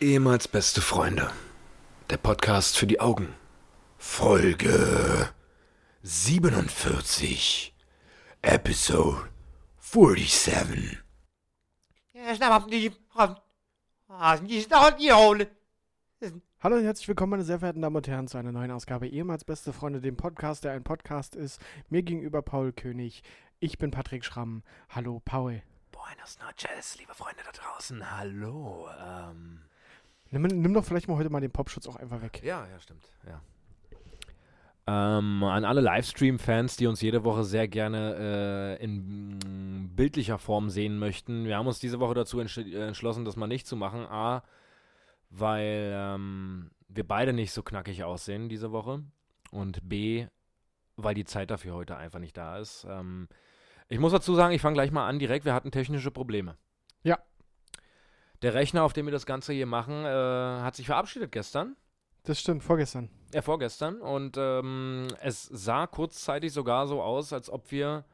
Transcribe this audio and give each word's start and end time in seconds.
Ehemals 0.00 0.46
beste 0.46 0.80
Freunde. 0.80 1.28
Der 2.08 2.18
Podcast 2.18 2.78
für 2.78 2.86
die 2.86 3.00
Augen. 3.00 3.34
Folge 3.96 5.28
47. 6.04 7.74
Episode 8.40 9.28
47. 9.80 10.98
Hallo 16.60 16.76
und 16.76 16.84
herzlich 16.84 17.08
willkommen, 17.08 17.30
meine 17.30 17.42
sehr 17.42 17.58
verehrten 17.58 17.82
Damen 17.82 17.96
und 17.96 18.06
Herren, 18.06 18.28
zu 18.28 18.38
einer 18.38 18.52
neuen 18.52 18.70
Ausgabe 18.70 19.08
ehemals 19.08 19.44
beste 19.44 19.72
Freunde, 19.72 20.00
dem 20.00 20.16
Podcast, 20.16 20.62
der 20.62 20.74
ein 20.74 20.84
Podcast 20.84 21.34
ist. 21.34 21.60
Mir 21.88 22.04
gegenüber 22.04 22.42
Paul 22.42 22.72
König. 22.72 23.24
Ich 23.58 23.78
bin 23.78 23.90
Patrick 23.90 24.24
Schramm. 24.24 24.62
Hallo, 24.90 25.20
Paul. 25.24 25.60
Buenos 25.90 26.38
noches, 26.38 26.96
liebe 27.00 27.14
Freunde 27.14 27.42
da 27.44 27.50
draußen. 27.50 28.16
Hallo. 28.16 28.88
Ähm, 29.04 29.62
Nimm, 30.30 30.42
nimm 30.42 30.74
doch 30.74 30.84
vielleicht 30.84 31.08
mal 31.08 31.16
heute 31.16 31.30
mal 31.30 31.40
den 31.40 31.50
Popschutz 31.50 31.86
auch 31.86 31.96
einfach 31.96 32.20
weg. 32.22 32.42
ja, 32.42 32.66
ja, 32.66 32.78
stimmt. 32.80 33.04
Ja. 33.26 33.40
Ähm, 34.86 35.44
an 35.44 35.66
alle 35.66 35.82
Livestream-Fans, 35.82 36.76
die 36.76 36.86
uns 36.86 37.02
jede 37.02 37.22
Woche 37.22 37.44
sehr 37.44 37.68
gerne 37.68 38.78
äh, 38.80 38.82
in 38.82 39.90
bildlicher 39.94 40.38
Form 40.38 40.70
sehen 40.70 40.98
möchten. 40.98 41.44
Wir 41.44 41.58
haben 41.58 41.66
uns 41.66 41.78
diese 41.78 42.00
Woche 42.00 42.14
dazu 42.14 42.40
entsch 42.40 42.56
äh, 42.56 42.86
entschlossen, 42.86 43.26
das 43.26 43.36
mal 43.36 43.48
nicht 43.48 43.66
zu 43.66 43.76
machen. 43.76 44.06
A, 44.06 44.42
weil 45.28 45.92
ähm, 45.94 46.70
wir 46.88 47.06
beide 47.06 47.34
nicht 47.34 47.52
so 47.52 47.62
knackig 47.62 48.02
aussehen 48.02 48.48
diese 48.48 48.72
Woche. 48.72 49.02
Und 49.50 49.86
B, 49.86 50.26
weil 50.96 51.14
die 51.14 51.26
Zeit 51.26 51.50
dafür 51.50 51.74
heute 51.74 51.98
einfach 51.98 52.18
nicht 52.18 52.36
da 52.36 52.58
ist. 52.58 52.86
Ähm, 52.88 53.28
ich 53.88 53.98
muss 53.98 54.12
dazu 54.12 54.34
sagen, 54.34 54.54
ich 54.54 54.62
fange 54.62 54.74
gleich 54.74 54.90
mal 54.90 55.06
an 55.06 55.18
direkt. 55.18 55.44
Wir 55.44 55.52
hatten 55.54 55.70
technische 55.70 56.10
Probleme. 56.10 56.56
Ja. 57.02 57.18
Der 58.42 58.54
Rechner, 58.54 58.84
auf 58.84 58.92
dem 58.92 59.06
wir 59.06 59.12
das 59.12 59.26
Ganze 59.26 59.52
hier 59.52 59.66
machen, 59.66 60.04
äh, 60.04 60.08
hat 60.08 60.76
sich 60.76 60.86
verabschiedet 60.86 61.32
gestern. 61.32 61.76
Das 62.22 62.40
stimmt, 62.40 62.62
vorgestern. 62.62 63.08
Ja, 63.32 63.42
vorgestern. 63.42 64.00
Und 64.00 64.36
ähm, 64.38 65.08
es 65.22 65.44
sah 65.44 65.86
kurzzeitig 65.86 66.52
sogar 66.52 66.86
so 66.86 67.02
aus, 67.02 67.32
als 67.32 67.50
ob 67.50 67.70
wir 67.70 68.04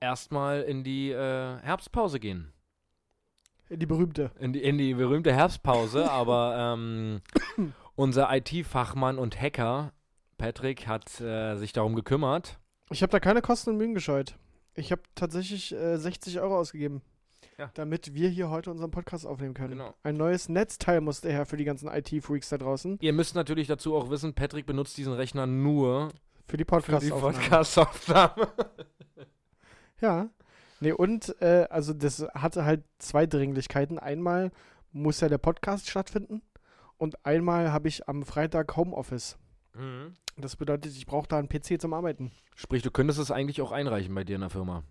erstmal 0.00 0.62
in 0.62 0.84
die 0.84 1.10
äh, 1.10 1.58
Herbstpause 1.58 2.20
gehen. 2.20 2.52
Die 3.70 3.86
berühmte. 3.86 4.32
In 4.40 4.52
die, 4.52 4.62
in 4.62 4.78
die 4.78 4.94
berühmte 4.94 5.32
Herbstpause. 5.32 6.10
aber 6.10 6.74
ähm, 6.76 7.20
unser 7.94 8.34
IT-Fachmann 8.34 9.18
und 9.18 9.40
Hacker, 9.40 9.92
Patrick, 10.36 10.86
hat 10.86 11.20
äh, 11.20 11.56
sich 11.56 11.72
darum 11.72 11.94
gekümmert. 11.94 12.58
Ich 12.90 13.02
habe 13.02 13.12
da 13.12 13.20
keine 13.20 13.42
Kosten 13.42 13.70
und 13.70 13.76
Mühen 13.76 13.94
gescheut. 13.94 14.34
Ich 14.74 14.90
habe 14.90 15.02
tatsächlich 15.14 15.72
äh, 15.72 15.96
60 15.96 16.40
Euro 16.40 16.58
ausgegeben. 16.58 17.02
Ja. 17.60 17.70
Damit 17.74 18.14
wir 18.14 18.30
hier 18.30 18.48
heute 18.48 18.70
unseren 18.70 18.90
Podcast 18.90 19.26
aufnehmen 19.26 19.52
können. 19.52 19.72
Genau. 19.72 19.92
Ein 20.02 20.16
neues 20.16 20.48
Netzteil 20.48 21.02
musste 21.02 21.30
her 21.30 21.44
für 21.44 21.58
die 21.58 21.64
ganzen 21.64 21.88
IT-Freaks 21.88 22.48
da 22.48 22.56
draußen. 22.56 22.96
Ihr 23.02 23.12
müsst 23.12 23.34
natürlich 23.34 23.66
dazu 23.66 23.94
auch 23.94 24.08
wissen, 24.08 24.32
Patrick 24.32 24.64
benutzt 24.64 24.96
diesen 24.96 25.12
Rechner 25.12 25.46
nur 25.46 26.08
Für 26.46 26.56
die 26.56 26.64
Podcast-Aufnahme. 26.64 27.34
Podcast-Aufnahme. 27.34 28.48
Ja. 30.00 30.30
Nee, 30.80 30.92
und 30.92 31.36
äh, 31.42 31.66
also 31.68 31.92
das 31.92 32.22
hatte 32.32 32.64
halt 32.64 32.84
zwei 32.98 33.26
Dringlichkeiten. 33.26 33.98
Einmal 33.98 34.50
muss 34.92 35.20
ja 35.20 35.28
der 35.28 35.36
Podcast 35.36 35.90
stattfinden 35.90 36.40
und 36.96 37.26
einmal 37.26 37.70
habe 37.70 37.88
ich 37.88 38.08
am 38.08 38.22
Freitag 38.22 38.74
Homeoffice. 38.78 39.36
mhm. 39.74 40.14
Das 40.38 40.56
bedeutet, 40.56 40.96
ich 40.96 41.04
brauche 41.04 41.28
da 41.28 41.38
einen 41.38 41.50
PC 41.50 41.78
zum 41.78 41.92
Arbeiten. 41.92 42.32
Sprich, 42.54 42.82
du 42.82 42.90
könntest 42.90 43.18
es 43.18 43.30
eigentlich 43.30 43.60
auch 43.60 43.72
einreichen 43.72 44.14
bei 44.14 44.24
dir 44.24 44.36
in 44.36 44.40
der 44.40 44.48
Firma. 44.48 44.84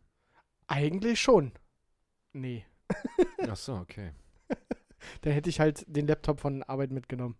Eigentlich 0.68 1.20
schon. 1.20 1.54
Nee. 2.34 2.66
Ach 3.48 3.56
so, 3.56 3.76
okay. 3.76 4.12
Da 5.22 5.30
hätte 5.30 5.50
ich 5.50 5.62
halt 5.62 5.86
den 5.88 6.08
Laptop 6.08 6.42
von 6.42 6.62
Arbeit 6.64 6.92
mitgenommen. 6.92 7.38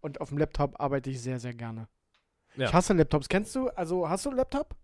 Und 0.00 0.20
auf 0.20 0.28
dem 0.28 0.36
Laptop 0.38 0.78
arbeite 0.78 1.08
ich 1.08 1.22
sehr, 1.22 1.40
sehr 1.40 1.54
gerne. 1.54 1.88
Ja. 2.56 2.66
Ich 2.66 2.74
hasse 2.74 2.92
Laptops. 2.92 3.28
Kennst 3.30 3.54
du, 3.56 3.68
also 3.70 4.08
hast 4.08 4.26
du 4.26 4.30
einen 4.30 4.36
Laptop? 4.36 4.76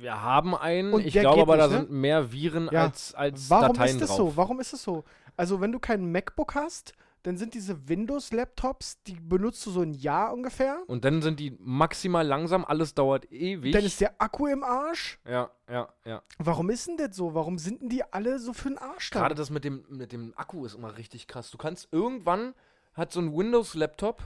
Wir 0.00 0.20
haben 0.22 0.54
einen, 0.54 0.92
Und 0.94 1.04
ich 1.04 1.12
glaube 1.12 1.42
aber, 1.42 1.56
da 1.58 1.66
nicht, 1.66 1.72
ne? 1.74 1.80
sind 1.86 1.90
mehr 1.92 2.32
Viren 2.32 2.68
Ja. 2.72 2.84
als, 2.84 3.14
als 3.14 3.50
Warum 3.50 3.76
Dateien 3.76 3.96
ist 3.96 4.00
das 4.00 4.08
drauf. 4.08 4.30
so? 4.30 4.36
Warum 4.36 4.58
ist 4.60 4.72
das 4.72 4.82
so? 4.82 5.04
Also, 5.36 5.60
wenn 5.60 5.70
du 5.70 5.78
keinen 5.78 6.10
MacBook 6.10 6.54
hast, 6.54 6.94
dann 7.24 7.36
sind 7.36 7.54
diese 7.54 7.88
Windows-Laptops, 7.88 9.02
die 9.04 9.14
benutzt 9.14 9.64
du 9.66 9.70
so 9.70 9.80
ein 9.82 9.94
Jahr 9.94 10.32
ungefähr. 10.32 10.82
Und 10.88 11.04
dann 11.04 11.22
sind 11.22 11.38
die 11.38 11.56
maximal 11.60 12.26
langsam, 12.26 12.64
alles 12.64 12.94
dauert 12.94 13.30
ewig. 13.30 13.72
Dann 13.72 13.84
ist 13.84 14.00
der 14.00 14.20
Akku 14.20 14.46
im 14.46 14.64
Arsch. 14.64 15.18
ja, 15.28 15.50
ja, 15.70 15.88
ja. 16.04 16.22
Warum 16.38 16.70
ist 16.70 16.88
denn 16.88 16.96
das 16.96 17.14
so? 17.16 17.34
Warum 17.34 17.58
sind 17.58 17.80
denn 17.82 17.88
die 17.88 18.02
alle 18.12 18.38
so 18.38 18.52
für 18.52 18.68
den 18.70 18.78
Arsch 18.78 19.10
da? 19.10 19.20
Gerade 19.20 19.34
das 19.34 19.50
mit 19.50 19.64
dem, 19.64 19.84
mit 19.88 20.12
dem 20.12 20.32
Akku 20.36 20.64
ist 20.66 20.74
immer 20.74 20.96
richtig 20.96 21.26
krass. 21.28 21.50
Du 21.50 21.58
kannst 21.58 21.88
irgendwann, 21.92 22.54
hat 22.94 23.12
so 23.12 23.20
ein 23.20 23.32
Windows-Laptop, 23.36 24.22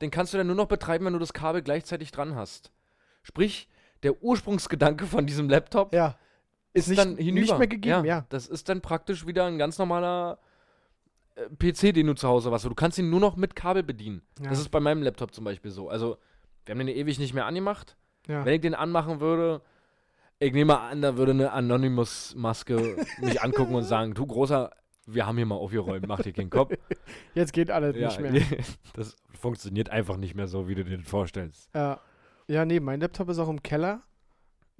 den 0.00 0.10
kannst 0.10 0.32
du 0.32 0.38
dann 0.38 0.46
nur 0.46 0.56
noch 0.56 0.66
betreiben, 0.68 1.04
wenn 1.04 1.12
du 1.12 1.18
das 1.18 1.32
Kabel 1.34 1.60
gleichzeitig 1.62 2.10
dran 2.10 2.34
hast. 2.34 2.72
Sprich, 3.22 3.68
der 4.02 4.22
Ursprungsgedanke 4.22 5.04
von 5.06 5.26
diesem 5.26 5.50
Laptop 5.50 5.92
Ja, 5.94 6.16
ist 6.72 6.88
nicht- 6.88 6.98
dann 6.98 7.18
hinüber. 7.18 7.40
nicht 7.40 7.58
mehr 7.58 7.68
gegeben, 7.68 8.04
ja. 8.06 8.24
Das 8.30 8.46
ist 8.46 8.70
dann 8.70 8.80
praktisch 8.80 9.26
wieder 9.26 9.44
ein 9.44 9.58
ganz 9.58 9.76
normaler 9.78 10.38
PC, 11.58 11.94
den 11.94 12.06
du 12.06 12.14
zu 12.14 12.28
Hause 12.28 12.50
hast. 12.50 12.64
Du 12.64 12.74
kannst 12.74 12.98
ihn 12.98 13.10
nur 13.10 13.20
noch 13.20 13.36
mit 13.36 13.56
Kabel 13.56 13.82
bedienen. 13.82 14.22
Ja. 14.40 14.50
Das 14.50 14.60
ist 14.60 14.70
bei 14.70 14.80
meinem 14.80 15.02
Laptop 15.02 15.34
zum 15.34 15.44
Beispiel 15.44 15.70
so. 15.70 15.88
Also, 15.88 16.18
wir 16.64 16.74
haben 16.74 16.86
den 16.86 16.96
ewig 16.96 17.18
nicht 17.18 17.34
mehr 17.34 17.46
angemacht. 17.46 17.96
ja. 18.28 18.44
Wenn 18.44 18.54
ich 18.54 18.60
den 18.60 18.74
anmachen 18.74 19.20
würde, 19.20 19.62
ich 20.38 20.52
nehme 20.52 20.78
an, 20.80 21.02
da 21.02 21.16
würde 21.16 21.32
eine 21.32 21.52
Anonymous-Maske 21.52 22.96
mich 23.20 23.42
angucken 23.42 23.74
und 23.74 23.84
sagen, 23.84 24.14
du 24.14 24.26
Großer, 24.26 24.70
wir 25.06 25.26
haben 25.26 25.36
hier 25.36 25.46
mal 25.46 25.56
aufgeräumt, 25.56 26.06
mach 26.06 26.22
dir 26.22 26.32
keinen 26.32 26.50
Kopf. 26.50 26.72
Jetzt 27.34 27.52
geht 27.52 27.70
alles 27.70 27.96
ja, 27.96 28.08
nicht 28.08 28.20
mehr. 28.20 28.42
das 28.94 29.16
funktioniert 29.38 29.90
einfach 29.90 30.16
nicht 30.16 30.34
mehr 30.34 30.46
so, 30.46 30.66
wie 30.66 30.74
du 30.74 30.84
dir 30.84 30.98
das 30.98 31.08
vorstellst. 31.08 31.68
Ja. 31.74 32.00
ja, 32.48 32.64
nee, 32.64 32.80
mein 32.80 33.00
Laptop 33.00 33.28
ist 33.28 33.38
auch 33.38 33.48
im 33.48 33.62
Keller. 33.62 34.02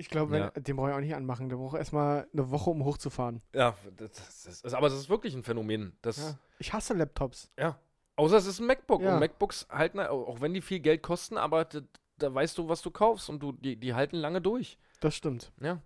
Ich 0.01 0.09
glaube, 0.09 0.39
Ja. 0.39 0.51
den 0.51 0.77
brauche 0.77 0.89
ich 0.91 0.95
auch 0.97 1.01
nicht 1.01 1.15
anmachen. 1.15 1.51
Der 1.51 1.57
braucht 1.57 1.77
erstmal 1.77 2.27
eine 2.33 2.51
Woche, 2.51 2.71
um 2.71 2.85
hochzufahren. 2.85 3.43
Ja, 3.55 3.77
das, 3.97 4.13
das 4.13 4.47
ist, 4.65 4.75
aber 4.75 4.89
das 4.89 4.99
ist 4.99 5.11
wirklich 5.11 5.35
ein 5.35 5.43
Phänomen. 5.45 5.95
Das, 6.01 6.17
Ja. 6.17 6.39
Ich 6.59 6.73
hasse 6.73 6.95
Laptops. 6.95 7.51
Ja. 7.59 7.79
Außer 8.17 8.37
es 8.39 8.47
ist 8.47 8.61
ein 8.61 8.67
MacBook. 8.67 9.03
Ja. 9.03 9.15
Und 9.15 9.21
MacBooks 9.21 9.67
halten, 9.71 10.01
auch 10.01 10.41
wenn 10.41 10.55
die 10.55 10.63
viel 10.63 10.81
Geld 10.81 11.03
kosten, 11.03 11.37
aber 11.37 11.67
da, 11.67 11.81
da 12.19 12.35
weißt 12.35 12.57
du, 12.57 12.69
was 12.69 12.81
du 12.83 12.91
kaufst 12.91 13.29
und 13.29 13.41
du, 13.43 13.53
die, 13.53 13.77
die 13.77 13.93
halten 13.95 14.17
lange 14.17 14.41
durch. 14.41 14.79
Das 15.01 15.15
stimmt. 15.15 15.53
Ja. 15.61 15.83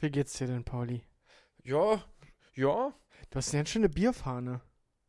Wie 0.00 0.10
geht's 0.10 0.34
dir 0.34 0.46
denn, 0.48 0.64
Pauli? 0.64 1.02
Ja, 1.62 2.02
ja. 2.54 2.92
Du 3.30 3.36
hast 3.36 3.50
eine 3.52 3.60
ganz 3.60 3.70
schöne 3.70 3.88
Bierfahne. 3.88 4.60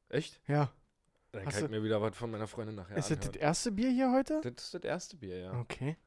Echt? 0.10 0.40
Ja. 0.48 0.72
Dann 1.32 1.46
Hast 1.46 1.56
kann 1.56 1.64
ich 1.66 1.70
du- 1.72 1.76
mir 1.78 1.84
wieder 1.84 2.02
was 2.02 2.16
von 2.16 2.32
meiner 2.32 2.48
Freundin 2.48 2.76
nachher 2.76 2.96
ist 2.98 3.12
das 3.12 3.18
das 3.20 3.28
anhören. 3.30 3.42
erste 3.42 3.72
Bier 3.72 3.90
hier 3.92 4.12
heute? 4.12 4.40
Das 4.42 4.64
ist 4.66 4.74
das 4.74 4.84
erste 4.84 5.18
Bier, 5.18 5.38
ja. 5.40 5.60
Okay. 5.60 5.98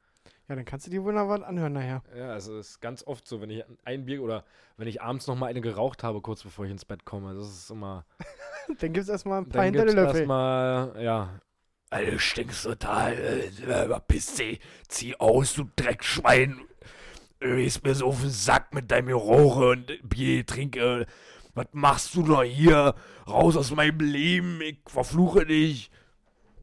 Ja, 0.48 0.56
dann 0.56 0.64
kannst 0.64 0.86
du 0.86 0.90
dir 0.90 1.04
wunderbar 1.04 1.44
anhören 1.46 1.72
nachher. 1.72 2.02
Ja, 2.16 2.30
also 2.30 2.58
es 2.58 2.70
ist 2.70 2.80
ganz 2.80 3.06
oft 3.06 3.26
so, 3.28 3.40
wenn 3.40 3.50
ich 3.50 3.64
ein 3.84 4.04
Bier 4.04 4.22
oder 4.22 4.44
wenn 4.76 4.88
ich 4.88 5.00
abends 5.00 5.26
noch 5.26 5.36
mal 5.36 5.46
eine 5.46 5.60
geraucht 5.60 6.02
habe, 6.02 6.20
kurz 6.20 6.42
bevor 6.42 6.64
ich 6.64 6.70
ins 6.72 6.84
Bett 6.84 7.04
komme. 7.04 7.34
Das 7.34 7.46
ist 7.46 7.70
immer. 7.70 8.04
Dann 8.80 8.92
gibt's 8.92 9.08
erstmal 9.08 9.42
ein 9.42 9.48
paar 9.48 9.62
Dann 9.62 9.64
hinter 9.66 9.80
gibt's 9.80 9.94
den 9.94 10.04
Löffel. 10.04 10.20
erstmal, 10.20 11.02
ja. 11.02 11.40
Alter, 11.90 12.10
du 12.12 12.18
stinkst 12.18 12.64
total. 12.64 13.12
Äh, 13.14 13.50
verpiss 13.86 14.34
dich. 14.34 14.60
Zieh 14.88 15.16
aus, 15.16 15.54
du 15.54 15.68
Dreckschwein. 15.76 16.60
Du 17.40 17.56
gehst 17.56 17.84
mir 17.84 17.94
so 17.94 18.08
auf 18.08 18.20
den 18.20 18.30
Sack 18.30 18.74
mit 18.74 18.90
deinem 18.90 19.06
Geruche 19.06 19.70
und 19.70 20.08
Bier 20.08 20.44
trinke. 20.44 21.06
Was 21.54 21.66
machst 21.72 22.14
du 22.14 22.22
da 22.22 22.42
hier? 22.42 22.94
Raus 23.26 23.56
aus 23.56 23.70
meinem 23.74 23.98
Leben. 24.00 24.60
Ich 24.62 24.78
verfluche 24.86 25.46
dich. 25.46 25.90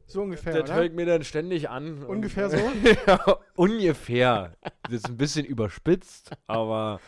So 0.08 0.22
ungefähr, 0.22 0.62
Das 0.62 0.72
höre 0.72 0.84
ich 0.84 0.92
mir 0.92 1.04
dann 1.04 1.22
ständig 1.22 1.68
an. 1.68 2.02
Ungefähr 2.02 2.48
so? 2.48 2.56
ja, 3.06 3.38
ungefähr. 3.56 4.56
Das 4.84 4.94
ist 4.94 5.08
ein 5.08 5.18
bisschen 5.18 5.44
überspitzt, 5.44 6.30
aber. 6.46 6.98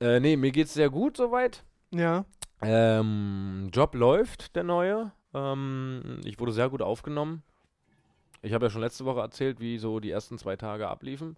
äh, 0.00 0.20
nee, 0.20 0.36
mir 0.36 0.52
geht's 0.52 0.72
sehr 0.72 0.88
gut 0.88 1.18
soweit. 1.18 1.62
Ja. 1.90 2.24
Ähm, 2.62 3.68
Job 3.72 3.94
läuft, 3.94 4.56
der 4.56 4.64
neue. 4.64 5.12
Ähm, 5.34 6.20
ich 6.24 6.40
wurde 6.40 6.52
sehr 6.52 6.70
gut 6.70 6.80
aufgenommen. 6.80 7.42
Ich 8.40 8.54
habe 8.54 8.66
ja 8.66 8.70
schon 8.70 8.80
letzte 8.80 9.04
Woche 9.04 9.20
erzählt, 9.20 9.60
wie 9.60 9.76
so 9.76 10.00
die 10.00 10.10
ersten 10.10 10.38
zwei 10.38 10.56
Tage 10.56 10.88
abliefen. 10.88 11.36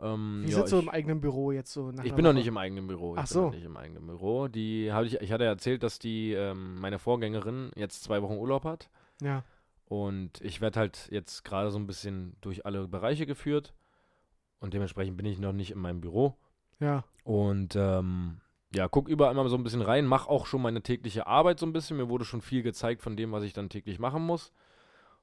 Ähm, 0.00 0.42
Wie 0.44 0.50
ja, 0.50 0.58
sitzt 0.58 0.72
du 0.72 0.78
ich, 0.78 0.82
im 0.82 0.88
eigenen 0.88 1.20
Büro 1.20 1.52
jetzt 1.52 1.72
so 1.72 1.92
nach 1.92 2.04
ich 2.04 2.14
bin 2.14 2.24
noch 2.24 2.32
nicht 2.32 2.46
im 2.46 2.56
eigenen 2.56 2.86
Büro. 2.86 3.14
Ich 3.14 3.20
Ach 3.20 3.24
bin 3.24 3.32
so. 3.32 3.42
noch 3.42 3.52
nicht 3.52 3.64
im 3.64 3.76
eigenen 3.76 4.06
Büro. 4.06 4.48
Die 4.48 4.88
ich, 5.04 5.20
ich 5.20 5.30
hatte 5.30 5.44
erzählt, 5.44 5.82
dass 5.82 5.98
die 6.00 6.32
ähm, 6.32 6.80
meine 6.80 6.98
Vorgängerin 6.98 7.70
jetzt 7.76 8.02
zwei 8.02 8.22
Wochen 8.22 8.36
Urlaub 8.38 8.64
hat. 8.64 8.88
Ja. 9.20 9.44
Und 9.86 10.40
ich 10.40 10.60
werde 10.60 10.78
halt 10.78 11.08
jetzt 11.10 11.44
gerade 11.44 11.70
so 11.70 11.78
ein 11.78 11.86
bisschen 11.86 12.36
durch 12.40 12.64
alle 12.64 12.86
Bereiche 12.86 13.26
geführt. 13.26 13.74
Und 14.60 14.74
dementsprechend 14.74 15.16
bin 15.16 15.26
ich 15.26 15.38
noch 15.38 15.52
nicht 15.52 15.70
in 15.72 15.78
meinem 15.78 16.00
Büro. 16.00 16.36
Ja. 16.78 17.04
Und 17.24 17.74
ähm, 17.76 18.40
ja, 18.74 18.86
guck 18.88 19.08
überall 19.08 19.34
mal 19.34 19.48
so 19.48 19.56
ein 19.56 19.64
bisschen 19.64 19.82
rein, 19.82 20.06
mach 20.06 20.28
auch 20.28 20.46
schon 20.46 20.62
meine 20.62 20.82
tägliche 20.82 21.26
Arbeit 21.26 21.58
so 21.58 21.66
ein 21.66 21.72
bisschen. 21.72 21.96
Mir 21.96 22.08
wurde 22.08 22.24
schon 22.24 22.40
viel 22.40 22.62
gezeigt 22.62 23.02
von 23.02 23.16
dem, 23.16 23.32
was 23.32 23.42
ich 23.42 23.52
dann 23.52 23.68
täglich 23.68 23.98
machen 23.98 24.22
muss. 24.22 24.52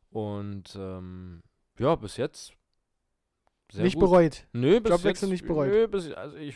Und 0.09 0.75
ähm, 0.75 1.41
ja, 1.79 1.95
bis 1.95 2.17
jetzt. 2.17 2.53
Sehr 3.71 3.83
nicht 3.83 3.95
gut. 3.95 4.05
bereut. 4.05 4.47
Nö, 4.53 4.79
bis 4.79 4.91
Jobwechsel 4.91 5.29
jetzt, 5.29 5.31
nicht 5.33 5.47
bereut. 5.47 5.69
Nö, 5.69 5.87
bis, 5.87 6.11
also 6.11 6.37
ich, 6.37 6.55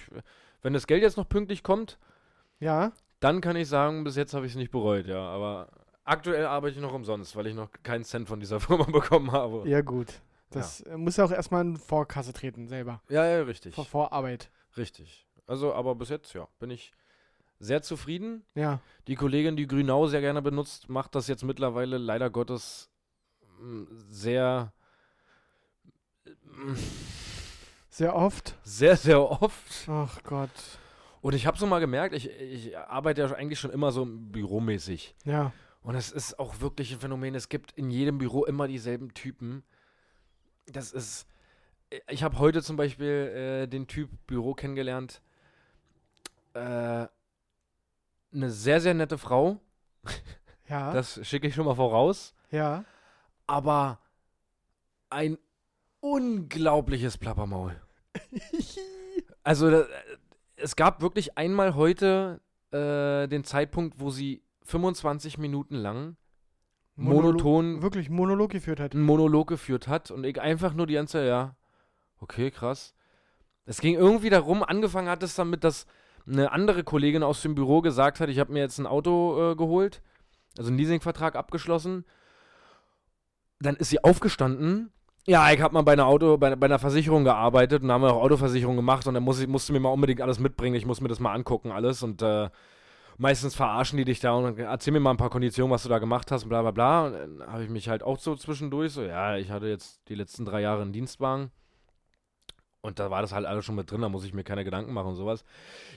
wenn 0.62 0.74
das 0.74 0.88
Geld 0.88 1.02
jetzt 1.02 1.18
noch 1.18 1.28
pünktlich 1.30 1.64
kommt, 1.64 1.98
Ja. 2.60 2.92
dann 3.20 3.42
kann 3.42 3.56
ich 3.56 3.68
sagen, 3.68 4.04
bis 4.04 4.16
jetzt 4.16 4.34
habe 4.34 4.46
ich 4.46 4.54
es 4.54 4.58
nicht 4.58 4.72
bereut, 4.72 5.08
ja. 5.08 5.20
Aber 5.20 5.70
aktuell 6.04 6.46
arbeite 6.46 6.76
ich 6.76 6.82
noch 6.82 6.94
umsonst, 6.94 7.36
weil 7.36 7.48
ich 7.48 7.56
noch 7.56 7.70
keinen 7.84 8.04
Cent 8.04 8.28
von 8.28 8.40
dieser 8.40 8.60
Firma 8.62 8.86
bekommen 8.86 9.32
habe. 9.32 9.68
Ja, 9.68 9.82
gut. 9.82 10.22
Das 10.50 10.82
äh, 10.82 10.98
muss 10.98 11.18
ja 11.18 11.26
auch 11.26 11.32
erstmal 11.32 11.62
in 11.66 11.78
Vorkasse 11.78 12.34
treten, 12.34 12.68
selber. 12.68 13.02
Ja, 13.10 13.26
ja, 13.26 13.42
richtig. 13.44 13.74
Vor 13.74 13.86
Vorarbeit. 13.86 14.52
Richtig. 14.78 15.28
Also, 15.48 15.74
aber 15.74 15.96
bis 15.96 16.10
jetzt, 16.10 16.34
ja, 16.34 16.48
bin 16.60 16.70
ich 16.70 16.94
sehr 17.60 17.82
zufrieden. 17.82 18.44
Ja. 18.56 18.80
Die 19.08 19.16
Kollegin, 19.16 19.56
die 19.56 19.68
Grünau 19.68 20.08
sehr 20.08 20.22
gerne 20.22 20.42
benutzt, 20.42 20.90
macht 20.90 21.16
das 21.16 21.28
jetzt 21.28 21.44
mittlerweile 21.44 21.98
leider 21.98 22.30
Gottes 22.30 22.90
mm, 23.60 23.84
sehr, 24.10 24.74
mm, 26.26 26.74
Sehr 27.90 28.16
oft. 28.16 28.58
sehr, 28.64 28.98
sehr 28.98 29.22
oft. 29.22 29.88
Ach 29.88 30.22
Gott. 30.24 30.50
Und 31.22 31.36
ich 31.36 31.46
habe 31.46 31.58
so 31.58 31.68
mal 31.68 31.80
gemerkt, 31.80 32.16
ich, 32.16 32.30
ich 32.30 32.78
arbeite 32.78 33.22
ja 33.22 33.32
eigentlich 33.32 33.60
schon 33.60 33.72
immer 33.72 33.92
so 33.92 34.06
büromäßig. 34.08 35.16
Ja. 35.24 35.54
Und 35.82 35.96
es 35.96 36.12
ist 36.12 36.40
auch 36.40 36.60
wirklich 36.60 36.92
ein 36.92 37.00
Phänomen. 37.00 37.36
Es 37.36 37.50
gibt 37.50 37.72
in 37.74 37.90
jedem 37.90 38.18
Büro 38.18 38.46
immer 38.46 38.68
dieselben 38.68 39.14
Typen. 39.14 39.64
Das 40.68 40.92
ist. 40.92 41.28
Ich 42.08 42.24
habe 42.24 42.40
heute 42.40 42.62
zum 42.62 42.78
Beispiel 42.78 43.64
äh, 43.64 43.68
den 43.68 43.88
Typ 43.88 44.10
Büro 44.28 44.54
kennengelernt. 44.54 45.22
Äh, 46.54 47.08
eine 48.34 48.50
sehr, 48.50 48.80
sehr 48.80 48.94
nette 48.94 49.18
Frau. 49.18 49.60
Ja. 50.70 50.94
Das 50.94 51.20
schicke 51.28 51.48
ich 51.48 51.54
schon 51.54 51.66
mal 51.66 51.76
voraus. 51.76 52.34
ja. 52.50 52.86
Aber 53.46 54.00
ein 55.10 55.38
unglaubliches 56.00 57.18
Plappermaul. 57.18 57.80
Also, 59.44 59.70
da, 59.72 59.86
es 60.56 60.76
gab 60.76 61.02
wirklich 61.02 61.38
einmal 61.38 61.76
heute 61.76 62.40
äh, 62.72 63.28
den 63.28 63.44
Zeitpunkt, 63.44 64.00
wo 64.00 64.12
sie 64.12 64.44
25 64.72 65.38
Minuten 65.38 65.76
lang 65.76 66.16
Monolo- 66.98 67.24
monoton 67.34 67.82
Wirklich 67.82 68.10
Monolog 68.10 68.52
geführt 68.52 68.80
hat. 68.80 68.94
einen 68.94 69.04
Monolog 69.04 69.48
geführt 69.48 69.88
hat 69.88 70.12
und 70.12 70.24
ich 70.26 70.40
einfach 70.40 70.74
nur 70.74 70.88
die 70.88 70.94
ganze 70.96 71.14
Zeit, 71.20 71.28
ja, 71.28 71.56
okay, 72.20 72.52
krass. 72.52 72.94
Es 73.66 73.80
ging 73.82 73.96
irgendwie 73.96 74.30
darum, 74.30 74.64
angefangen 74.64 75.10
hat 75.10 75.24
es 75.24 75.36
damit, 75.36 75.64
dass 75.64 75.86
eine 76.28 76.52
andere 76.52 76.84
Kollegin 76.84 77.24
aus 77.24 77.42
dem 77.42 77.56
Büro 77.56 77.82
gesagt 77.82 78.20
hat, 78.20 78.30
ich 78.30 78.40
habe 78.40 78.54
mir 78.54 78.60
jetzt 78.60 78.78
ein 78.80 78.88
Auto 78.88 79.52
äh, 79.52 79.56
geholt, 79.56 80.02
also 80.58 80.70
einen 80.70 80.78
Leasingvertrag 80.78 81.36
abgeschlossen. 81.36 82.06
Dann 83.60 83.76
ist 83.76 83.90
sie 83.90 84.04
aufgestanden. 84.04 84.92
Ja, 85.28 85.52
ich 85.52 85.62
habe 85.62 85.74
mal 85.74 85.84
bei 85.84 85.94
einer 85.94 86.08
Auto, 86.08 86.38
bei, 86.38 86.56
bei 86.56 86.66
einer 86.66 86.80
Versicherung 86.80 87.24
gearbeitet 87.24 87.84
und 87.84 87.90
da 87.90 87.96
haben 87.96 88.02
wir 88.02 88.14
auch 88.14 88.24
Autoversicherung 88.24 88.76
gemacht 88.76 89.06
und 89.08 89.14
dann 89.14 89.24
muss 89.24 89.40
ich, 89.40 89.48
musste 89.48 89.72
mir 89.74 89.80
mal 89.80 89.90
unbedingt 89.90 90.22
alles 90.22 90.40
mitbringen. 90.40 90.76
Ich 90.76 90.86
muss 90.86 91.00
mir 91.02 91.10
das 91.10 91.20
mal 91.20 91.34
angucken, 91.34 91.72
alles 91.72 92.02
und 92.04 92.22
äh, 92.22 92.50
meistens 93.22 93.54
verarschen 93.54 93.98
die 93.98 94.06
dich 94.06 94.20
da 94.20 94.34
und 94.34 94.58
erzähl 94.58 94.94
mir 94.94 95.00
mal 95.00 95.12
ein 95.12 95.18
paar 95.18 95.30
Konditionen, 95.30 95.72
was 95.72 95.84
du 95.84 95.90
da 95.90 96.00
gemacht 96.00 96.32
hast 96.32 96.44
und 96.44 96.50
bla 96.50 96.64
bla 96.64 96.72
bla. 96.72 97.06
Und 97.06 97.14
dann 97.14 97.48
habe 97.48 97.64
ich 97.64 97.70
mich 97.70 97.88
halt 97.88 98.02
auch 98.02 98.18
so 98.18 98.36
zwischendurch 98.36 98.94
so, 98.94 99.04
ja, 99.04 99.38
ich 99.38 99.52
hatte 99.52 99.68
jetzt 99.68 100.02
die 100.10 100.16
letzten 100.16 100.44
drei 100.44 100.62
Jahre 100.62 100.82
einen 100.82 100.92
Dienstwagen. 100.92 101.52
Und 102.82 102.98
da 102.98 103.12
war 103.12 103.22
das 103.22 103.32
halt 103.32 103.46
alles 103.46 103.64
schon 103.64 103.76
mit 103.76 103.92
drin, 103.92 104.02
da 104.02 104.10
muss 104.10 104.26
ich 104.26 104.34
mir 104.34 104.44
keine 104.44 104.64
Gedanken 104.64 104.92
machen 104.92 105.10
und 105.10 105.16
sowas. 105.16 105.46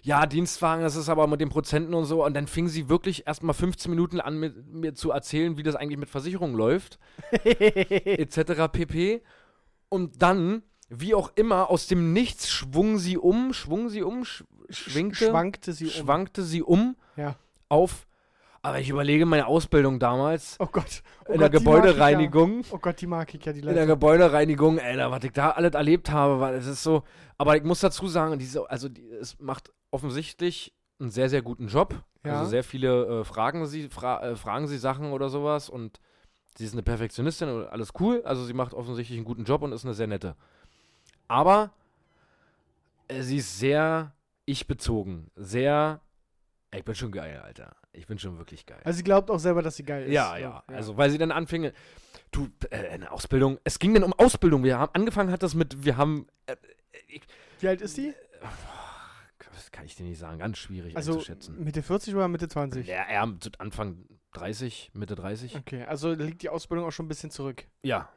Ja, 0.02 0.26
Dienstwagen, 0.26 0.82
das 0.82 0.96
ist 0.96 1.08
aber 1.08 1.26
mit 1.26 1.40
den 1.40 1.48
Prozenten 1.48 1.94
und 1.94 2.04
so. 2.04 2.22
Und 2.26 2.34
dann 2.34 2.46
fing 2.46 2.68
sie 2.68 2.90
wirklich 2.90 3.26
erst 3.26 3.42
mal 3.42 3.54
15 3.54 3.90
Minuten 3.90 4.20
an, 4.20 4.38
mit, 4.38 4.66
mir 4.66 4.92
zu 4.92 5.10
erzählen, 5.10 5.56
wie 5.56 5.62
das 5.62 5.76
eigentlich 5.76 5.98
mit 5.98 6.10
Versicherungen 6.10 6.54
läuft, 6.54 6.98
etc. 7.44 8.70
pp. 8.70 9.22
Und 9.88 10.20
dann, 10.20 10.62
wie 10.90 11.14
auch 11.14 11.32
immer, 11.36 11.70
aus 11.70 11.86
dem 11.86 12.12
Nichts 12.12 12.50
schwung 12.50 12.98
sie 12.98 13.16
um, 13.16 13.54
schwung 13.54 13.88
sie 13.88 14.02
um, 14.02 14.26
sch 14.26 14.44
schwinkte, 14.68 15.30
Schwankte 15.30 15.72
sie 15.72 15.86
um. 15.86 15.90
schwankte 15.90 16.42
sie 16.42 16.62
um 16.62 16.96
Ja. 17.16 17.36
auf, 17.68 18.06
aber 18.62 18.80
ich 18.80 18.88
überlege 18.88 19.26
meine 19.26 19.46
Ausbildung 19.46 19.98
damals 19.98 20.56
Oh 20.58 20.66
Gott. 20.66 21.02
Oh 21.28 21.32
in 21.32 21.38
der 21.38 21.50
Gott, 21.50 21.60
ich 21.60 21.64
Gebäudereinigung. 21.64 22.62
Ja. 22.62 22.68
Oh 22.72 22.78
Gott, 22.78 23.00
die 23.00 23.06
mag 23.06 23.34
ich 23.34 23.44
ja, 23.44 23.52
die 23.52 23.60
In 23.60 23.66
der 23.66 23.74
Leute. 23.74 23.86
Gebäudereinigung, 23.88 24.78
Alter, 24.78 25.10
was 25.10 25.22
ich 25.24 25.32
da 25.32 25.50
alles 25.50 25.74
erlebt 25.74 26.10
habe, 26.10 26.40
weil 26.40 26.54
es 26.54 26.66
ist 26.66 26.82
so. 26.82 27.02
Aber 27.36 27.56
ich 27.56 27.62
muss 27.62 27.80
dazu 27.80 28.08
sagen, 28.08 28.38
diese, 28.38 28.70
also 28.70 28.88
die, 28.88 29.06
es 29.10 29.38
macht 29.38 29.70
offensichtlich 29.90 30.72
einen 30.98 31.10
sehr, 31.10 31.28
sehr 31.28 31.42
guten 31.42 31.68
Job. 31.68 31.94
Ja. 32.24 32.38
Also 32.38 32.50
sehr 32.50 32.64
viele 32.64 33.20
äh, 33.20 33.24
fragen 33.24 33.66
sie, 33.66 33.88
fra 33.90 34.22
äh, 34.22 34.36
fragen 34.36 34.66
sie 34.66 34.78
Sachen 34.78 35.12
oder 35.12 35.28
sowas 35.28 35.68
und 35.68 36.00
sie 36.56 36.64
ist 36.64 36.72
eine 36.72 36.82
Perfektionistin 36.82 37.48
und 37.50 37.66
alles 37.66 37.92
cool. 38.00 38.22
Also 38.24 38.44
sie 38.44 38.54
macht 38.54 38.72
offensichtlich 38.72 39.18
einen 39.18 39.26
guten 39.26 39.44
Job 39.44 39.60
und 39.60 39.72
ist 39.72 39.84
eine 39.84 39.92
sehr 39.92 40.06
nette. 40.06 40.36
Aber 41.28 41.70
äh, 43.08 43.20
sie 43.20 43.36
ist 43.36 43.58
sehr 43.58 44.12
ich-bezogen. 44.46 45.30
Sehr. 45.36 46.00
Ich 46.76 46.84
bin 46.84 46.94
schon 46.94 47.12
geil, 47.12 47.40
Alter. 47.44 47.76
Ich 47.92 48.06
bin 48.06 48.18
schon 48.18 48.38
wirklich 48.38 48.66
geil. 48.66 48.80
Also 48.84 48.96
sie 48.98 49.04
glaubt 49.04 49.30
auch 49.30 49.38
selber, 49.38 49.62
dass 49.62 49.76
sie 49.76 49.84
geil 49.84 50.04
ist. 50.04 50.12
Ja, 50.12 50.34
So, 50.34 50.40
ja. 50.42 50.64
Also, 50.66 50.96
weil 50.96 51.10
sie 51.10 51.18
dann 51.18 51.30
anfing, 51.30 51.70
du, 52.32 52.48
äh, 52.70 52.88
eine 52.88 53.10
Ausbildung, 53.12 53.58
es 53.64 53.78
ging 53.78 53.94
dann 53.94 54.02
um 54.04 54.12
Ausbildung. 54.12 54.64
Wir 54.64 54.78
haben, 54.78 54.90
angefangen 54.94 55.30
hat 55.30 55.42
das 55.42 55.54
mit, 55.54 55.84
wir 55.84 55.96
haben, 55.96 56.26
äh, 56.46 56.56
ich, 57.08 57.22
Wie 57.60 57.68
alt 57.68 57.80
ist 57.80 57.96
die? 57.96 58.14
das 59.52 59.70
kann 59.70 59.84
ich 59.84 59.94
dir 59.94 60.04
nicht 60.04 60.18
sagen, 60.18 60.38
ganz 60.38 60.58
schwierig 60.58 60.96
Also 60.96 61.12
einzuschätzen. 61.12 61.62
Mitte 61.62 61.82
40 61.82 62.14
oder 62.14 62.28
Mitte 62.28 62.48
20? 62.48 62.86
Ja, 62.86 63.04
zu 63.40 63.50
Anfang 63.58 64.04
30, 64.32 64.90
Mitte 64.94 65.14
30. 65.14 65.56
Okay, 65.56 65.84
also 65.84 66.12
liegt 66.12 66.42
die 66.42 66.48
Ausbildung 66.48 66.86
auch 66.86 66.90
schon 66.90 67.06
ein 67.06 67.08
bisschen 67.08 67.30
zurück. 67.30 67.66
Ja. 67.82 68.08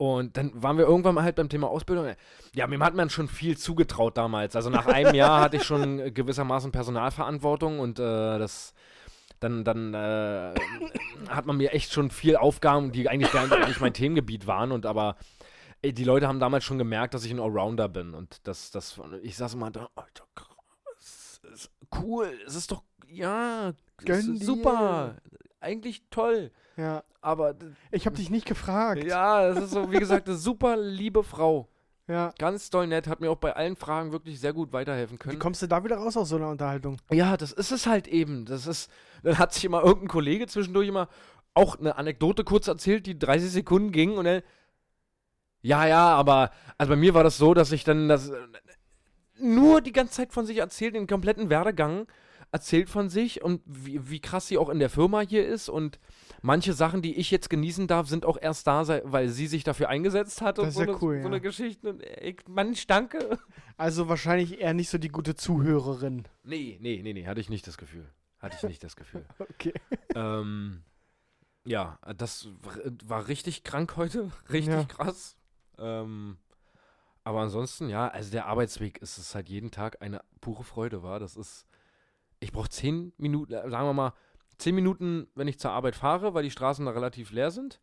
Und 0.00 0.38
dann 0.38 0.50
waren 0.54 0.78
wir 0.78 0.86
irgendwann 0.86 1.14
mal 1.14 1.24
halt 1.24 1.36
beim 1.36 1.50
Thema 1.50 1.68
Ausbildung. 1.68 2.14
Ja, 2.54 2.66
mir 2.66 2.78
hat 2.78 2.94
man 2.94 3.10
schon 3.10 3.28
viel 3.28 3.58
zugetraut 3.58 4.16
damals. 4.16 4.56
Also 4.56 4.70
nach 4.70 4.86
einem 4.86 5.14
Jahr 5.14 5.42
hatte 5.42 5.58
ich 5.58 5.62
schon 5.62 5.98
äh, 6.00 6.10
gewissermaßen 6.10 6.72
Personalverantwortung 6.72 7.80
und 7.80 7.98
äh, 7.98 8.38
das 8.38 8.72
dann, 9.40 9.62
dann 9.62 9.92
äh, 9.92 10.54
hat 11.28 11.44
man 11.44 11.58
mir 11.58 11.74
echt 11.74 11.92
schon 11.92 12.10
viel 12.10 12.36
Aufgaben, 12.36 12.92
die 12.92 13.10
eigentlich 13.10 13.30
gar 13.30 13.46
nicht 13.66 13.80
mein 13.82 13.92
Themengebiet 13.92 14.46
waren. 14.46 14.72
Und 14.72 14.86
aber 14.86 15.16
ey, 15.82 15.92
die 15.92 16.04
Leute 16.04 16.28
haben 16.28 16.40
damals 16.40 16.64
schon 16.64 16.78
gemerkt, 16.78 17.12
dass 17.12 17.26
ich 17.26 17.30
ein 17.30 17.38
Allrounder 17.38 17.90
bin. 17.90 18.14
Und 18.14 18.40
das, 18.44 18.70
das, 18.70 18.98
ich 19.20 19.36
saß 19.36 19.52
immer 19.52 19.70
da, 19.70 19.90
Alter, 19.96 20.24
ist 21.52 21.70
cool, 22.00 22.32
es 22.46 22.54
ist 22.54 22.72
doch, 22.72 22.84
ja, 23.06 23.74
es 23.98 24.04
Gönn 24.06 24.18
ist 24.18 24.40
dir. 24.40 24.46
super, 24.46 25.16
eigentlich 25.60 26.04
toll. 26.08 26.52
Ja. 26.78 27.02
Aber 27.20 27.54
Ich 27.90 28.06
habe 28.06 28.16
dich 28.16 28.30
nicht 28.30 28.46
gefragt. 28.46 29.04
ja, 29.04 29.46
es 29.48 29.58
ist 29.58 29.70
so, 29.72 29.90
wie 29.92 29.98
gesagt, 29.98 30.28
eine 30.28 30.36
super 30.36 30.76
liebe 30.76 31.22
Frau. 31.22 31.68
Ja. 32.08 32.32
Ganz 32.38 32.70
toll 32.70 32.88
nett, 32.88 33.06
hat 33.06 33.20
mir 33.20 33.30
auch 33.30 33.36
bei 33.36 33.54
allen 33.54 33.76
Fragen 33.76 34.10
wirklich 34.10 34.40
sehr 34.40 34.52
gut 34.52 34.72
weiterhelfen 34.72 35.14
Wie 35.14 35.18
können. 35.18 35.38
kommst 35.38 35.62
du 35.62 35.68
da 35.68 35.84
wieder 35.84 35.96
raus 35.96 36.16
aus 36.16 36.30
so 36.30 36.36
einer 36.36 36.48
Unterhaltung? 36.48 36.96
Ja, 37.12 37.36
das 37.36 37.52
ist 37.52 37.70
es 37.70 37.86
halt 37.86 38.08
eben. 38.08 38.46
Das 38.46 38.66
ist, 38.66 38.90
dann 39.22 39.38
hat 39.38 39.54
sich 39.54 39.64
immer 39.64 39.82
irgendein 39.82 40.08
Kollege 40.08 40.46
zwischendurch 40.48 40.88
immer 40.88 41.08
auch 41.54 41.78
eine 41.78 41.96
Anekdote 41.98 42.42
kurz 42.42 42.66
erzählt, 42.66 43.06
die 43.06 43.18
30 43.18 43.50
Sekunden 43.52 43.92
ging 43.92 44.16
und 44.16 44.24
dann, 44.24 44.42
ja, 45.62 45.86
ja, 45.86 46.08
aber, 46.08 46.50
also 46.78 46.90
bei 46.90 46.96
mir 46.96 47.14
war 47.14 47.22
das 47.22 47.36
so, 47.38 47.54
dass 47.54 47.70
ich 47.70 47.84
dann 47.84 48.08
das 48.08 48.32
nur 49.38 49.80
die 49.80 49.92
ganze 49.92 50.14
Zeit 50.14 50.32
von 50.32 50.46
sich 50.46 50.58
erzählt, 50.58 50.94
den 50.94 51.06
kompletten 51.06 51.48
Werdegang 51.50 52.06
erzählt 52.50 52.88
von 52.90 53.08
sich 53.08 53.42
und 53.42 53.62
wie, 53.66 54.10
wie 54.10 54.20
krass 54.20 54.48
sie 54.48 54.58
auch 54.58 54.68
in 54.68 54.78
der 54.80 54.90
Firma 54.90 55.20
hier 55.20 55.46
ist 55.46 55.68
und 55.68 55.98
manche 56.42 56.72
Sachen, 56.72 57.02
die 57.02 57.16
ich 57.16 57.30
jetzt 57.30 57.50
genießen 57.50 57.86
darf, 57.86 58.08
sind 58.08 58.24
auch 58.24 58.38
erst 58.40 58.66
da, 58.66 58.86
weil 59.10 59.28
sie 59.28 59.46
sich 59.46 59.64
dafür 59.64 59.88
eingesetzt 59.88 60.40
hat 60.42 60.58
Das 60.58 60.66
und 60.66 60.70
so, 60.72 60.80
ja 60.80 60.86
eine, 60.88 60.96
cool, 61.02 61.14
so 61.16 61.20
ja. 61.20 61.26
eine 61.26 61.40
Geschichte. 61.40 61.90
Und 61.90 62.02
ich, 62.02 62.46
Mensch, 62.48 62.86
danke. 62.86 63.38
Also 63.76 64.08
wahrscheinlich 64.10 64.60
eher 64.60 64.74
nicht 64.74 64.90
so 64.90 64.98
die 64.98 65.08
gute 65.08 65.34
Zuhörerin. 65.34 66.28
Nee, 66.42 66.76
nee, 66.82 67.00
nee, 67.02 67.14
nee, 67.14 67.26
hatte 67.26 67.40
ich 67.40 67.48
nicht 67.48 67.66
das 67.66 67.78
Gefühl. 67.78 68.06
Hatte 68.38 68.56
ich 68.58 68.62
nicht 68.68 68.84
das 68.84 68.94
Gefühl. 68.94 69.24
Okay. 69.38 69.72
ähm, 70.14 70.82
ja, 71.64 71.98
das 72.16 72.48
w- 72.48 72.90
war 73.06 73.28
richtig 73.28 73.64
krank 73.64 73.96
heute. 73.96 74.30
Richtig 74.52 74.74
Ja. 74.74 74.84
krass. 74.84 75.36
Ähm, 75.78 76.36
aber 77.24 77.40
ansonsten, 77.40 77.88
ja, 77.88 78.08
also 78.08 78.30
der 78.32 78.46
Arbeitsweg 78.46 78.98
ist 78.98 79.16
es 79.16 79.34
halt 79.34 79.48
jeden 79.48 79.70
Tag 79.70 80.02
eine 80.02 80.20
pure 80.42 80.64
Freude, 80.64 81.02
war. 81.02 81.18
Das 81.18 81.36
ist, 81.36 81.66
ich 82.38 82.52
brauche 82.52 82.68
zehn 82.68 83.12
Minuten, 83.16 83.52
äh, 83.54 83.68
sagen 83.70 83.86
wir 83.88 83.94
mal, 83.94 84.12
zehn 84.60 84.74
Minuten, 84.74 85.26
wenn 85.34 85.48
ich 85.48 85.58
zur 85.58 85.72
Arbeit 85.72 85.96
fahre, 85.96 86.34
weil 86.34 86.42
die 86.42 86.50
Straßen 86.50 86.84
da 86.84 86.92
relativ 86.92 87.32
leer 87.32 87.50
sind. 87.50 87.80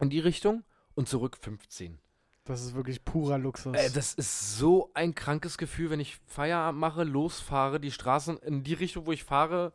In 0.00 0.10
die 0.10 0.18
Richtung 0.18 0.64
und 0.94 1.08
zurück 1.08 1.36
15. 1.40 1.98
Das 2.44 2.62
ist 2.62 2.74
wirklich 2.74 3.04
purer 3.04 3.38
Luxus. 3.38 3.76
Äh, 3.76 3.90
das 3.92 4.14
ist 4.14 4.58
so 4.58 4.90
ein 4.94 5.14
krankes 5.14 5.58
Gefühl, 5.58 5.90
wenn 5.90 6.00
ich 6.00 6.18
Feierabend 6.26 6.80
mache, 6.80 7.04
losfahre, 7.04 7.78
die 7.78 7.92
Straßen 7.92 8.38
in 8.38 8.64
die 8.64 8.74
Richtung, 8.74 9.06
wo 9.06 9.12
ich 9.12 9.22
fahre, 9.22 9.72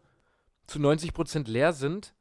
zu 0.65 0.79
90% 0.79 1.47
leer 1.47 1.71
sind 1.71 2.13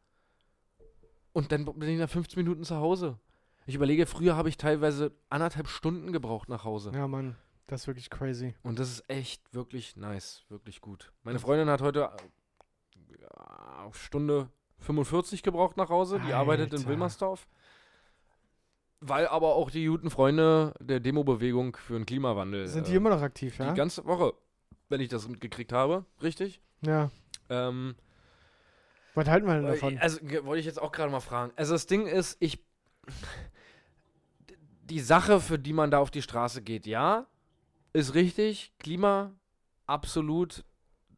und 1.33 1.51
dann 1.51 1.65
bin 1.65 1.89
ich 1.89 1.99
nach 1.99 2.09
15 2.09 2.39
Minuten 2.43 2.63
zu 2.63 2.77
Hause. 2.77 3.19
Ich 3.67 3.75
überlege, 3.75 4.07
früher 4.07 4.37
habe 4.37 4.49
ich 4.49 4.57
teilweise 4.57 5.11
anderthalb 5.29 5.67
Stunden 5.67 6.13
gebraucht 6.13 6.49
nach 6.49 6.65
Hause. 6.65 6.93
ja, 6.95 7.09
Mann. 7.09 7.37
Das 7.67 7.81
ist 7.81 7.87
wirklich 7.89 8.11
crazy. 8.11 8.55
Und 8.63 8.79
das 8.79 8.89
ist 8.89 9.11
echt 9.11 9.53
wirklich 9.53 9.97
nice, 9.97 10.45
wirklich 10.49 10.81
gut. 10.81 11.13
Meine 11.25 11.41
Freundin 11.41 11.69
hat 11.69 11.83
heute 11.83 12.11
Stunde 13.93 14.51
45 14.79 15.43
gebraucht 15.43 15.77
nach 15.77 15.89
Hause. 15.89 16.21
Die 16.27 16.33
arbeitet 16.33 16.73
in 16.73 16.79
Alter. 16.79 16.89
Wilmersdorf. 16.89 17.47
Weil 19.01 19.27
aber 19.29 19.55
auch 19.55 19.71
die 19.71 19.87
guten 19.87 20.11
Freunde 20.11 20.75
der 20.81 21.01
Demo-Bewegung 21.01 21.77
für 21.77 21.95
den 21.95 22.07
Klimawandel 22.07 22.67
Sind 22.67 22.87
äh, 22.87 22.91
die 22.91 22.97
immer 22.97 23.11
noch 23.11 23.23
aktiv, 23.23 23.59
ja? 23.59 23.71
die 23.71 23.77
ganze 23.77 24.05
Woche, 24.07 24.33
wenn 24.89 25.01
ich 25.01 25.09
das 25.09 25.29
mitgekriegt 25.29 25.73
habe, 25.73 26.05
richtig? 26.23 26.61
ja. 26.83 27.11
Ähm, 27.49 27.95
Was 29.15 29.29
halten 29.29 29.47
wir 29.47 29.55
denn 29.55 29.67
davon? 29.67 29.99
Also 29.99 30.19
wollte 30.45 30.59
ich 30.59 30.67
jetzt 30.67 30.83
auch 30.83 30.91
gerade 30.91 31.13
mal 31.13 31.21
fragen. 31.21 31.53
Also 31.55 31.75
das 31.75 31.87
Ding 31.87 32.09
ist, 32.09 32.37
ich 32.41 32.65
die 34.85 35.01
Sache, 35.01 35.41
für 35.41 35.59
die 35.59 35.73
man 35.73 35.91
da 35.91 35.99
auf 35.99 36.11
die 36.11 36.23
Straße 36.23 36.63
geht, 36.63 36.87
ja, 36.87 37.27
ist 37.93 38.15
richtig. 38.15 38.73
Klima, 38.79 39.33
absolut. 39.87 40.65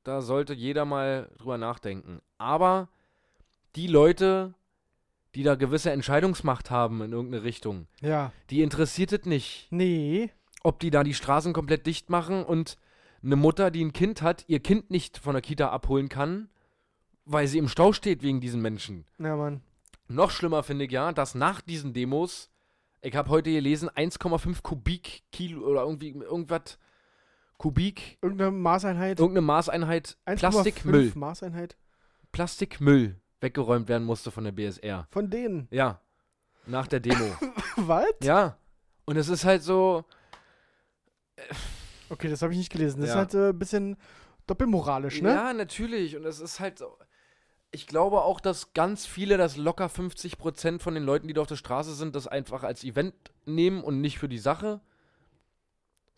Da 0.09 0.23
sollte 0.23 0.55
jeder 0.55 0.87
mal 0.87 1.29
drüber 1.37 1.59
nachdenken. 1.59 2.23
Aber 2.39 2.89
die 3.77 3.87
Leute, 3.89 4.55
die 5.35 5.43
da 5.43 5.55
gewisse 5.55 5.91
Entscheidungsmacht 5.91 6.71
haben 6.71 7.03
in 7.03 7.13
irgendeine 7.13 7.45
Richtung, 7.45 7.89
Ja. 8.01 8.33
die 8.49 8.63
interessiert 8.63 9.13
es 9.13 9.27
nicht, 9.27 9.69
Nee. 9.71 10.31
ob 10.63 10.81
die 10.81 10.89
da 10.91 11.05
die 11.05 11.13
Straßen 11.13 11.53
komplett 11.53 11.87
dicht 11.87 12.09
machen 12.09 12.43
und 12.43 12.79
eine 13.23 13.37
Mutter, 13.37 13.71
die 13.71 13.85
ein 13.85 13.93
Kind 13.93 14.23
hat, 14.23 14.47
ihr 14.49 14.61
Kind 14.61 14.89
nicht 14.91 15.19
von 15.19 15.35
der 15.35 15.43
Kita 15.43 15.69
abholen 15.69 16.09
kann, 16.09 16.49
weil 17.27 17.47
sie 17.47 17.59
im 17.59 17.69
Stau 17.69 17.93
steht 17.93 18.23
wegen 18.23 18.41
diesen 18.41 18.63
Menschen. 18.63 19.05
Ja, 19.19 19.37
Mann. 19.37 19.61
Noch 20.09 20.31
schlimmer 20.31 20.63
finde 20.63 20.87
ich 20.87 20.91
ja, 20.91 21.13
dass 21.13 21.35
nach 21.35 21.61
diesen 21.61 21.93
Demos, 21.93 22.49
ich 23.03 23.15
habe 23.15 23.29
heute 23.29 23.51
gelesen, 23.53 23.91
1,5 23.91 24.63
Kubik-Kilo 24.63 25.67
oder 25.67 25.83
irgendwie 25.83 26.13
irgendwas, 26.13 26.79
Kubik, 27.59 28.19
Irgendeine 28.23 28.51
Maßeinheit. 28.53 29.19
irgendeine 29.21 29.47
Maßeinheit 29.47 30.17
1,5 30.27 30.37
Plastikmüll, 30.39 31.13
Maßeinheit. 31.15 31.77
Plastikmüll 32.33 33.21
weggeräumt 33.41 33.89
werden 33.89 34.05
musste 34.05 34.31
von 34.31 34.45
der 34.45 34.53
BSR. 34.53 35.07
Von 35.11 35.29
denen. 35.31 35.69
Ja, 35.71 36.01
nach 36.67 36.87
der 36.87 37.01
Demo. 37.01 37.25
Was? 37.77 38.05
ja, 38.23 38.57
und 39.05 39.17
es 39.17 39.29
ist 39.29 39.45
halt 39.45 39.63
so, 39.63 40.05
Okay, 42.11 42.29
das 42.29 42.43
habe 42.43 42.53
ich 42.53 42.59
nicht 42.59 42.73
gelesen. 42.73 43.01
Das 43.01 43.11
Ja. 43.11 43.15
ist 43.15 43.19
halt 43.19 43.35
äh, 43.35 43.49
ein 43.51 43.59
bisschen 43.59 43.97
doppelmoralisch, 44.47 45.21
ne? 45.23 45.31
Ja, 45.31 45.53
natürlich. 45.53 46.17
Und 46.17 46.25
es 46.25 46.41
ist 46.41 46.59
halt 46.61 46.79
so. 46.79 46.97
Ich 47.71 47.87
glaube 47.87 48.23
auch, 48.23 48.41
dass 48.41 48.73
ganz 48.73 49.05
viele, 49.05 49.37
das 49.37 49.59
locker 49.59 49.87
50% 49.89 50.79
von 50.81 50.95
den 50.95 51.03
Leuten, 51.03 51.29
die 51.29 51.35
da 51.35 51.43
auf 51.43 51.49
der 51.49 51.57
Straße 51.57 51.93
sind, 51.95 52.17
das 52.17 52.27
einfach 52.27 52.63
als 52.63 52.83
Event 52.83 53.15
nehmen 53.45 53.85
und 53.85 54.01
nicht 54.01 54.19
für 54.19 54.29
die 54.29 54.39
Sache. 54.39 54.81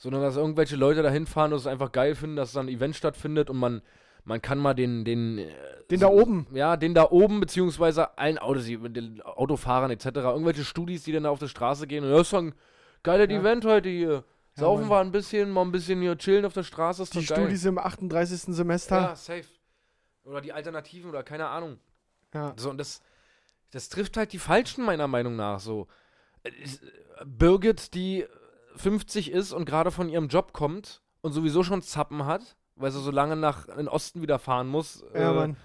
Sondern 0.03 0.23
dass 0.23 0.37
irgendwelche 0.37 0.77
Leute 0.77 1.03
da 1.03 1.11
hinfahren 1.11 1.53
und 1.53 1.59
es 1.59 1.67
einfach 1.67 1.93
geil 1.93 2.15
finden, 2.15 2.35
dass 2.37 2.53
da 2.53 2.61
ein 2.61 2.69
Event 2.69 2.97
stattfindet 2.97 3.51
und 3.51 3.59
man, 3.59 3.83
man 4.25 4.41
kann 4.41 4.59
mal 4.59 4.73
den, 4.75 5.05
den. 5.05 5.37
äh, 5.39 5.47
Den 5.91 6.01
so- 6.01 6.07
da 6.07 6.13
oben. 6.13 6.47
Ja, 6.53 6.77
den 6.79 6.95
da 6.95 7.05
oben, 7.11 7.39
beziehungsweise 7.39 8.17
allen 8.19 8.39
Autos, 8.39 8.65
die- 8.65 8.79
den 8.79 9.21
Autofahrern 9.21 9.91
etc. 9.91 10.07
Irgendwelche 10.07 10.65
Studis, 10.65 11.05
die 11.05 11.13
dann 11.13 11.25
da 11.25 11.31
auf 11.31 11.39
der 11.39 11.49
Straße 11.49 11.87
gehen 11.87 12.03
und 12.05 12.11
das 12.11 12.29
ist 12.29 12.35
ein 12.35 12.55
geiles 13.03 13.31
Ja. 13.31 13.39
Event 13.41 13.65
heute 13.67 13.89
hier. 13.91 14.11
Ja, 14.57 14.63
Saufen 14.63 14.89
Mann. 14.89 14.91
wir 14.91 15.01
ein 15.01 15.13
bisschen, 15.13 15.51
mal 15.51 15.63
ein 15.63 15.71
bisschen 15.73 16.01
hier 16.01 16.17
chillen 16.19 16.45
auf 16.47 16.55
der 16.55 16.65
Straße, 16.65 17.03
ist 17.03 17.15
Die 17.15 17.25
geil. 17.25 17.39
Studis 17.39 17.65
im 17.67 17.79
38. 17.79 18.55
Semester. 18.55 18.97
Ja, 19.01 19.15
safe. 19.17 19.45
Oder 20.25 20.41
die 20.41 20.53
Alternativen 20.53 21.09
oder 21.11 21.23
keine 21.23 21.47
Ahnung. 21.47 21.79
Ja. 22.35 22.55
So, 22.57 22.71
und 22.71 22.79
das, 22.79 23.01
das 23.71 23.89
trifft 23.91 24.17
halt 24.17 24.33
die 24.33 24.39
Falschen, 24.39 24.85
meiner 24.85 25.09
Meinung 25.09 25.37
nach. 25.37 25.61
So. 25.61 25.89
Äh, 26.43 26.49
äh, 26.51 27.25
Birgit, 27.25 27.93
die 27.95 28.25
50 28.81 29.31
ist 29.31 29.53
und 29.53 29.65
gerade 29.65 29.91
von 29.91 30.09
ihrem 30.09 30.29
Job 30.29 30.53
kommt 30.53 31.03
und 31.21 31.33
sowieso 31.33 31.63
schon 31.63 31.83
Zappen 31.83 32.25
hat, 32.27 32.57
weil 32.77 32.91
sie 32.91 33.01
so 33.01 33.11
lange 33.11 33.37
nach 33.37 33.69
in 33.69 33.77
den 33.77 33.89
Osten 33.89 34.23
wieder 34.23 34.39
fahren 34.39 34.67
muss, 34.69 35.05
Ja, 35.15 35.33
äh, 35.33 35.35
Mann. 35.35 35.57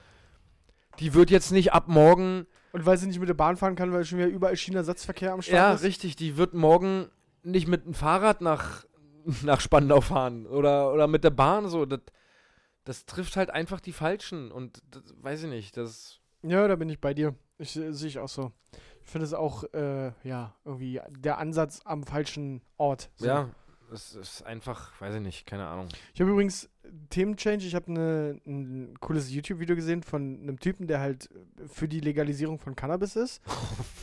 die 1.00 1.14
wird 1.14 1.30
jetzt 1.32 1.52
nicht 1.52 1.74
ab 1.74 1.88
morgen. 1.88 2.46
Und 2.74 2.86
weil 2.86 2.98
sie 2.98 3.08
nicht 3.08 3.20
mit 3.20 3.30
der 3.30 3.34
Bahn 3.36 3.56
fahren 3.58 3.76
kann, 3.76 3.94
weil 3.94 4.04
schon 4.06 4.18
wieder 4.20 4.28
überall 4.28 4.56
China-Satzverkehr 4.58 5.32
am 5.34 5.42
Start 5.42 5.56
Ja, 5.56 5.74
ist. 5.74 5.84
richtig, 5.84 6.16
die 6.18 6.36
wird 6.38 6.54
morgen 6.54 7.10
nicht 7.44 7.68
mit 7.68 7.86
dem 7.86 7.94
Fahrrad 7.94 8.42
nach, 8.42 8.86
nach 9.44 9.62
Spandau 9.62 10.02
fahren 10.02 10.46
oder, 10.46 10.92
oder 10.94 11.08
mit 11.08 11.24
der 11.24 11.30
Bahn. 11.30 11.70
So. 11.70 11.86
Das, 11.86 12.02
das 12.84 13.06
trifft 13.06 13.38
halt 13.38 13.50
einfach 13.50 13.80
die 13.80 13.94
Falschen 13.94 14.52
und 14.52 14.82
das, 14.92 15.04
weiß 15.22 15.44
ich 15.44 15.50
nicht, 15.50 15.78
das. 15.78 16.20
Ja, 16.44 16.68
da 16.68 16.76
bin 16.76 16.90
ich 16.90 17.00
bei 17.00 17.14
dir. 17.14 17.34
Ich 17.58 17.76
äh, 17.78 17.92
sehe 17.94 18.10
ich 18.10 18.20
auch 18.20 18.28
so. 18.30 18.52
Ich 19.06 19.12
finde 19.12 19.26
es 19.26 19.34
auch, 19.34 19.64
äh, 19.74 20.12
ja, 20.24 20.54
irgendwie 20.66 21.00
der 21.20 21.38
Ansatz 21.38 21.82
am 21.86 22.04
falschen 22.04 22.62
Ort. 22.78 23.10
So. 23.16 23.28
Ja, 23.28 23.50
es 23.94 24.16
ist 24.16 24.42
einfach, 24.42 25.00
weiß 25.00 25.16
ich 25.16 25.22
nicht, 25.22 25.46
keine 25.46 25.68
Ahnung. 25.68 25.88
Ich 26.14 26.22
habe 26.22 26.32
übrigens 26.32 26.70
Themenchange. 27.12 27.64
Ich 27.64 27.76
habe 27.76 27.92
ne, 27.92 28.42
ein 28.48 28.96
cooles 29.00 29.32
YouTube-Video 29.32 29.76
gesehen 29.76 30.02
von 30.04 30.40
einem 30.42 30.60
Typen, 30.60 30.88
der 30.88 31.00
halt 31.00 31.30
für 31.68 31.88
die 31.88 32.00
Legalisierung 32.00 32.58
von 32.58 32.76
Cannabis 32.76 33.16
ist. 33.16 33.42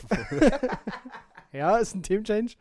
ja, 1.51 1.77
ist 1.77 1.95
ein 1.95 2.03
Themenchange. 2.03 2.51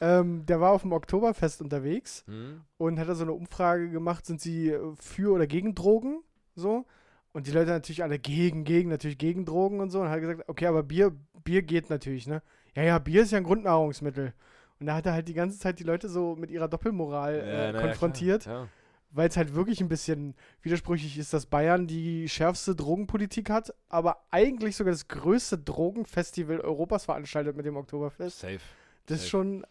Ähm, 0.00 0.46
der 0.46 0.60
war 0.60 0.72
auf 0.72 0.82
dem 0.82 0.92
Oktoberfest 0.92 1.60
unterwegs 1.60 2.24
Hm? 2.26 2.60
und 2.76 2.98
hat 3.00 3.08
da 3.08 3.14
so 3.14 3.24
eine 3.24 3.32
Umfrage 3.32 3.90
gemacht, 3.90 4.26
sind 4.26 4.40
sie 4.40 4.76
für 5.00 5.32
oder 5.32 5.46
gegen 5.46 5.74
Drogen? 5.74 6.22
So. 6.54 6.86
Und 7.32 7.46
die 7.46 7.52
Leute 7.52 7.70
natürlich 7.70 8.02
alle 8.02 8.18
gegen, 8.18 8.64
gegen, 8.64 8.88
natürlich 8.88 9.18
gegen 9.18 9.44
Drogen 9.44 9.80
und 9.80 9.90
so. 9.90 10.00
Und 10.00 10.08
hat 10.08 10.20
gesagt, 10.20 10.44
okay, 10.48 10.66
aber 10.66 10.82
Bier, 10.82 11.12
Bier 11.44 11.62
geht 11.62 11.90
natürlich, 11.90 12.26
ne? 12.26 12.42
Ja, 12.74 12.82
ja, 12.82 12.98
Bier 12.98 13.22
ist 13.22 13.32
ja 13.32 13.38
ein 13.38 13.44
Grundnahrungsmittel. 13.44 14.32
Und 14.80 14.86
da 14.86 14.94
hat 14.94 15.06
er 15.06 15.12
halt 15.12 15.28
die 15.28 15.34
ganze 15.34 15.58
Zeit 15.58 15.78
die 15.78 15.84
Leute 15.84 16.08
so 16.08 16.36
mit 16.36 16.50
ihrer 16.50 16.68
Doppelmoral 16.68 17.34
äh, 17.34 17.72
ja, 17.72 17.80
konfrontiert, 17.80 18.42
klar, 18.44 18.62
ja. 18.62 18.68
weil 19.10 19.28
es 19.28 19.36
halt 19.36 19.54
wirklich 19.54 19.80
ein 19.80 19.88
bisschen 19.88 20.34
widersprüchlich 20.62 21.18
ist, 21.18 21.32
dass 21.32 21.46
Bayern 21.46 21.86
die 21.88 22.28
schärfste 22.28 22.76
Drogenpolitik 22.76 23.50
hat, 23.50 23.74
aber 23.88 24.18
eigentlich 24.30 24.76
sogar 24.76 24.92
das 24.92 25.08
größte 25.08 25.58
Drogenfestival 25.58 26.60
Europas 26.60 27.06
veranstaltet 27.06 27.56
mit 27.56 27.66
dem 27.66 27.76
Oktoberfest. 27.76 28.40
Safe. 28.40 28.60
Das 29.06 29.20
ist 29.20 29.28
schon, 29.28 29.66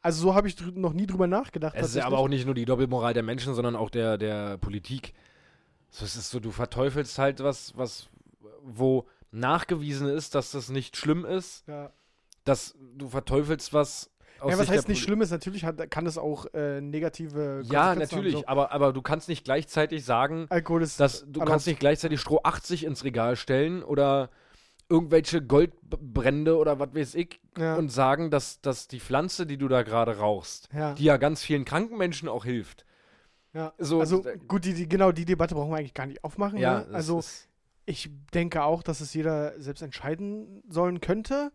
also 0.00 0.22
so 0.22 0.34
habe 0.34 0.48
ich 0.48 0.56
noch 0.74 0.94
nie 0.94 1.06
drüber 1.06 1.26
nachgedacht. 1.26 1.74
Es 1.76 1.88
ist 1.88 1.96
ja 1.96 2.06
aber 2.06 2.18
auch 2.18 2.28
nicht 2.28 2.46
nur 2.46 2.54
die 2.54 2.64
Doppelmoral 2.64 3.14
der 3.14 3.22
Menschen, 3.22 3.54
sondern 3.54 3.76
auch 3.76 3.90
der, 3.90 4.18
der 4.18 4.56
Politik. 4.58 5.12
So, 5.90 6.04
es 6.04 6.16
ist 6.16 6.30
so, 6.30 6.40
du 6.40 6.50
verteufelst 6.50 7.18
halt 7.18 7.42
was, 7.42 7.76
was, 7.76 8.08
wo 8.62 9.06
nachgewiesen 9.30 10.08
ist, 10.08 10.34
dass 10.34 10.50
das 10.52 10.68
nicht 10.68 10.96
schlimm 10.96 11.24
ist, 11.24 11.66
Ja. 11.66 11.90
dass 12.44 12.74
du 12.96 13.08
verteufelst 13.08 13.72
was 13.72 14.10
aus 14.40 14.52
Ja, 14.52 14.58
was 14.58 14.68
heißt 14.68 14.88
nicht 14.88 15.02
schlimm 15.02 15.20
ist, 15.20 15.30
natürlich 15.30 15.64
hat, 15.64 15.90
kann 15.90 16.06
es 16.06 16.16
auch 16.16 16.46
äh, 16.54 16.80
negative 16.80 17.62
Ja, 17.64 17.94
natürlich, 17.94 18.34
haben, 18.34 18.40
so. 18.42 18.46
aber, 18.46 18.70
aber 18.72 18.92
du 18.92 19.02
kannst 19.02 19.28
nicht 19.28 19.44
gleichzeitig 19.44 20.04
sagen, 20.04 20.46
Alkohol 20.50 20.82
ist 20.82 21.00
dass 21.00 21.24
du 21.26 21.40
kannst 21.40 21.66
nicht 21.66 21.80
gleichzeitig 21.80 22.20
Stroh 22.20 22.40
80 22.44 22.84
ins 22.84 23.02
Regal 23.04 23.34
stellen 23.36 23.82
oder 23.82 24.30
irgendwelche 24.88 25.42
Goldbrände 25.42 26.56
oder 26.56 26.78
was 26.78 26.94
weiß 26.94 27.14
ich 27.16 27.40
ja, 27.58 27.76
und 27.76 27.90
sagen, 27.90 28.30
dass, 28.30 28.60
dass 28.60 28.88
die 28.88 29.00
Pflanze, 29.00 29.44
die 29.46 29.58
du 29.58 29.68
da 29.68 29.82
gerade 29.82 30.18
rauchst, 30.18 30.68
ja, 30.72 30.94
die 30.94 31.04
ja 31.04 31.16
ganz 31.16 31.42
vielen 31.42 31.64
kranken 31.64 31.98
Menschen 31.98 32.28
auch 32.28 32.44
hilft. 32.44 32.84
Ja. 33.54 33.72
So, 33.78 34.00
also 34.00 34.22
gut, 34.46 34.64
die, 34.64 34.74
die, 34.74 34.88
genau 34.88 35.12
die 35.12 35.24
Debatte 35.24 35.54
brauchen 35.54 35.70
wir 35.70 35.76
eigentlich 35.76 35.94
gar 35.94 36.06
nicht 36.06 36.22
aufmachen. 36.24 36.58
ja, 36.58 36.80
ne? 36.80 36.94
also 36.94 37.22
ich 37.86 38.10
denke 38.34 38.62
auch, 38.62 38.82
dass 38.82 39.00
es 39.00 39.14
jeder 39.14 39.58
selbst 39.60 39.82
entscheiden 39.82 40.62
sollen 40.68 41.00
könnte, 41.00 41.52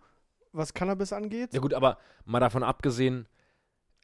was 0.51 0.73
Cannabis 0.73 1.13
angeht. 1.13 1.53
ja 1.53 1.59
gut, 1.59 1.73
aber 1.73 1.97
mal 2.25 2.39
davon 2.39 2.63
abgesehen, 2.63 3.27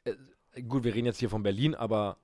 äh, 0.04 0.62
gut, 0.62 0.84
wir 0.84 0.94
reden 0.94 1.06
jetzt 1.06 1.18
hier 1.18 1.30
von 1.30 1.42
Berlin, 1.42 1.74
aber 1.74 2.18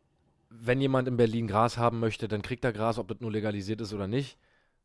wenn 0.49 0.81
jemand 0.81 1.09
in 1.09 1.17
Berlin 1.17 1.49
Gras 1.49 1.77
haben 1.77 2.01
möchte, 2.01 2.29
dann 2.29 2.43
kriegt 2.43 2.65
er 2.65 2.73
Gras, 2.73 2.99
ob 2.99 3.09
das 3.09 3.21
nur 3.21 3.33
legalisiert 3.33 3.81
ist 3.81 3.93
oder 3.93 4.07
nicht. 4.07 4.39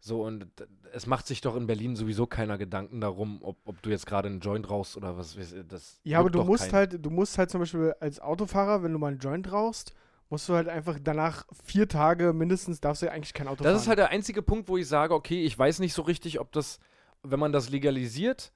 So, 0.03 0.25
und 0.25 0.47
es 0.93 1.05
macht 1.05 1.27
sich 1.27 1.41
doch 1.41 1.55
in 1.55 1.67
Berlin 1.67 1.95
sowieso 1.95 2.25
keiner 2.25 2.57
Gedanken 2.57 2.99
darum, 3.01 3.39
ob, 3.43 3.57
ob 3.65 3.79
du 3.83 3.91
jetzt 3.91 4.07
gerade 4.07 4.27
einen 4.27 4.39
Joint 4.39 4.67
rauchst 4.67 4.97
oder 4.97 5.15
was. 5.15 5.37
Das 5.69 5.99
Ja, 6.03 6.19
aber 6.19 6.31
du 6.31 6.43
musst 6.43 6.63
keinen. 6.63 6.73
halt, 6.73 7.05
du 7.05 7.11
musst 7.11 7.37
halt 7.37 7.51
zum 7.51 7.59
Beispiel 7.59 7.93
als 7.99 8.19
Autofahrer, 8.19 8.81
wenn 8.81 8.91
du 8.91 8.97
mal 8.97 9.09
einen 9.09 9.19
Joint 9.19 9.51
rauchst, 9.51 9.93
musst 10.31 10.49
du 10.49 10.55
halt 10.55 10.67
einfach 10.67 10.97
danach 11.03 11.45
vier 11.63 11.87
Tage 11.87 12.33
mindestens 12.33 12.79
darfst 12.81 13.01
du 13.03 13.05
ja 13.05 13.11
eigentlich 13.11 13.33
kein 13.33 13.47
Auto 13.47 13.63
fahren. 13.63 13.73
Das 13.73 13.83
ist 13.83 13.87
halt 13.87 13.99
der 13.99 14.09
einzige 14.09 14.41
Punkt, 14.41 14.67
wo 14.69 14.77
ich 14.77 14.87
sage, 14.87 15.13
okay, 15.13 15.43
ich 15.43 15.57
weiß 15.59 15.79
nicht 15.79 15.93
so 15.93 16.01
richtig, 16.01 16.39
ob 16.39 16.51
das, 16.53 16.79
wenn 17.21 17.39
man 17.39 17.51
das 17.51 17.69
legalisiert, 17.69 18.51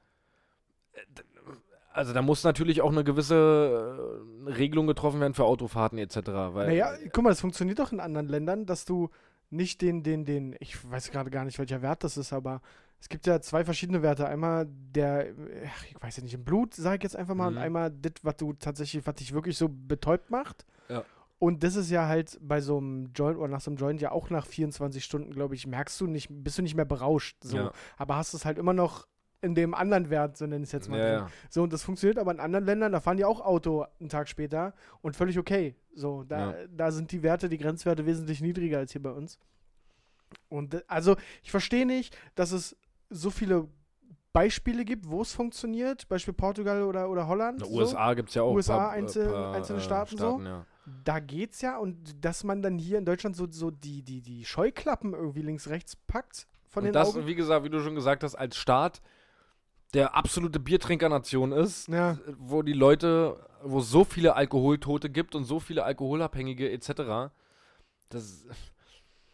äh, 0.93 1.01
also 1.91 2.11
da 2.13 2.21
muss 2.21 2.43
natürlich 2.43 2.81
auch 2.81 2.91
eine 2.91 3.03
gewisse 3.05 4.19
äh, 4.47 4.51
Regelung 4.51 4.85
getroffen 4.87 5.21
werden 5.21 5.33
für 5.33 5.45
Autofahrten 5.45 5.97
etc. 5.97 6.17
Weil, 6.25 6.67
Naja, 6.67 6.93
guck 7.13 7.23
mal, 7.23 7.29
das 7.29 7.39
funktioniert 7.41 7.79
doch 7.79 7.91
in 7.93 7.99
anderen 8.01 8.27
Ländern, 8.27 8.65
dass 8.65 8.83
du 8.85 9.09
nicht 9.49 9.81
den, 9.81 10.03
den, 10.03 10.25
den, 10.25 10.55
ich 10.59 10.89
weiß 10.91 11.11
gerade 11.11 11.29
gar 11.29 11.45
nicht, 11.45 11.57
welcher 11.59 11.81
Wert 11.81 12.03
das 12.03 12.17
ist, 12.17 12.33
aber 12.33 12.61
es 12.99 13.07
gibt 13.07 13.27
ja 13.27 13.39
zwei 13.39 13.63
verschiedene 13.63 14.01
Werte. 14.01 14.27
Einmal 14.27 14.65
der, 14.67 15.27
ach, 15.67 15.85
ich 15.85 15.95
weiß 16.01 16.17
ja 16.17 16.23
nicht, 16.23 16.33
im 16.33 16.43
Blut, 16.43 16.73
sag 16.73 16.97
ich 16.97 17.03
jetzt 17.03 17.15
einfach 17.15 17.35
mal, 17.35 17.51
Mhm. 17.51 17.57
und 17.57 17.63
einmal 17.63 17.91
das, 17.91 18.13
was 18.23 18.35
du 18.37 18.53
tatsächlich, 18.53 19.05
was 19.07 19.15
dich 19.15 19.33
wirklich 19.33 19.57
so 19.57 19.69
betäubt 19.69 20.31
macht. 20.31 20.65
Ja. 20.89 21.03
Und 21.37 21.63
das 21.63 21.75
ist 21.75 21.91
ja 21.91 22.07
halt 22.07 22.37
bei 22.41 22.61
so 22.61 22.77
einem 22.77 23.11
Joint 23.13 23.37
oder 23.37 23.49
nach 23.49 23.61
so 23.61 23.69
einem 23.69 23.77
Joint 23.77 24.01
ja 24.01 24.11
auch 24.11 24.29
nach 24.29 24.45
24 24.45 25.03
Stunden, 25.03 25.31
glaube 25.31 25.55
ich, 25.55 25.67
merkst 25.67 25.99
du 25.99 26.07
nicht, 26.07 26.29
bist 26.31 26.57
du 26.57 26.61
nicht 26.61 26.75
mehr 26.75 26.85
berauscht. 26.85 27.37
So. 27.43 27.57
Ja. 27.57 27.71
Aber 27.97 28.15
hast 28.15 28.33
es 28.33 28.45
halt 28.45 28.57
immer 28.57 28.73
noch 28.73 29.05
in 29.41 29.53
dem 29.53 29.73
anderen 29.73 30.09
Wert, 30.09 30.37
so 30.37 30.45
nenne 30.45 30.63
ich 30.63 30.69
es 30.69 30.71
jetzt 30.71 30.89
mal. 30.89 30.97
ja, 30.97 31.07
ja. 31.07 31.27
So, 31.49 31.61
und 31.63 31.71
das 31.71 31.83
funktioniert 31.83 32.17
aber 32.17 32.31
in 32.31 32.39
anderen 32.39 32.65
Ländern, 32.65 32.91
da 32.93 32.99
fahren 32.99 33.17
die 33.17 33.25
auch 33.25 33.41
Auto 33.41 33.85
einen 33.99 34.09
Tag 34.09 34.27
später 34.27 34.73
und 35.01 35.15
völlig 35.15 35.37
okay. 35.37 35.75
So, 35.93 36.23
da, 36.23 36.55
da 36.69 36.91
sind 36.91 37.11
die 37.11 37.21
Werte, 37.21 37.47
die 37.47 37.57
Grenzwerte 37.57 38.05
wesentlich 38.05 38.41
niedriger 38.41 38.79
als 38.79 38.91
hier 38.91 39.03
bei 39.03 39.11
uns. 39.11 39.39
Und 40.49 40.83
also, 40.89 41.15
ich 41.43 41.51
verstehe 41.51 41.85
nicht, 41.85 42.17
dass 42.33 42.51
es 42.51 42.75
so 43.09 43.29
viele 43.29 43.67
Beispiele 44.35 44.83
gibt, 44.85 45.09
wo 45.09 45.21
es 45.21 45.31
funktioniert, 45.33 46.07
Beispiel 46.09 46.33
Portugal 46.33 46.83
oder, 46.83 47.09
oder 47.09 47.25
Holland. 47.27 47.61
Den 47.61 47.67
so. 47.69 47.73
USA 47.75 48.13
gibt 48.13 48.29
es 48.29 48.35
ja 48.35 48.41
auch 48.43 48.53
USA, 48.53 48.77
paar- 48.77 48.95
äh, 48.95 48.99
einzel- 49.01 49.31
paar, 49.31 49.53
einzelne 49.55 49.79
äh, 49.79 49.81
Staaten 49.83 50.17
so. 50.17 50.39
ja. 50.43 50.65
Da 51.03 51.19
geht's 51.19 51.61
ja 51.61 51.77
und 51.77 52.23
dass 52.23 52.43
man 52.43 52.61
dann 52.61 52.77
hier 52.77 52.97
in 52.99 53.05
Deutschland 53.05 53.35
so, 53.35 53.47
so 53.49 53.71
die, 53.71 54.03
die, 54.03 54.21
die 54.21 54.45
Scheuklappen 54.45 55.13
irgendwie 55.13 55.41
links, 55.41 55.69
rechts 55.69 55.95
packt 55.95 56.45
von 56.67 56.81
Und 56.81 56.85
den 56.87 56.93
das, 56.93 57.15
Augen. 57.15 57.25
wie 57.25 57.33
gesagt, 57.35 57.63
wie 57.65 57.69
du 57.69 57.81
schon 57.81 57.95
gesagt 57.95 58.23
hast, 58.23 58.35
als 58.35 58.55
Staat, 58.57 59.01
der 59.93 60.13
absolute 60.15 60.59
Biertrinkernation 60.59 61.53
ist, 61.53 61.87
Ja, 61.87 62.17
wo 62.37 62.61
die 62.61 62.73
Leute, 62.73 63.39
wo 63.63 63.79
es 63.79 63.89
so 63.89 64.03
viele 64.03 64.35
Alkoholtote 64.35 65.09
gibt 65.09 65.33
und 65.33 65.45
so 65.45 65.59
viele 65.61 65.85
Alkoholabhängige 65.85 66.69
etc. 66.71 67.31
Das 68.09 68.45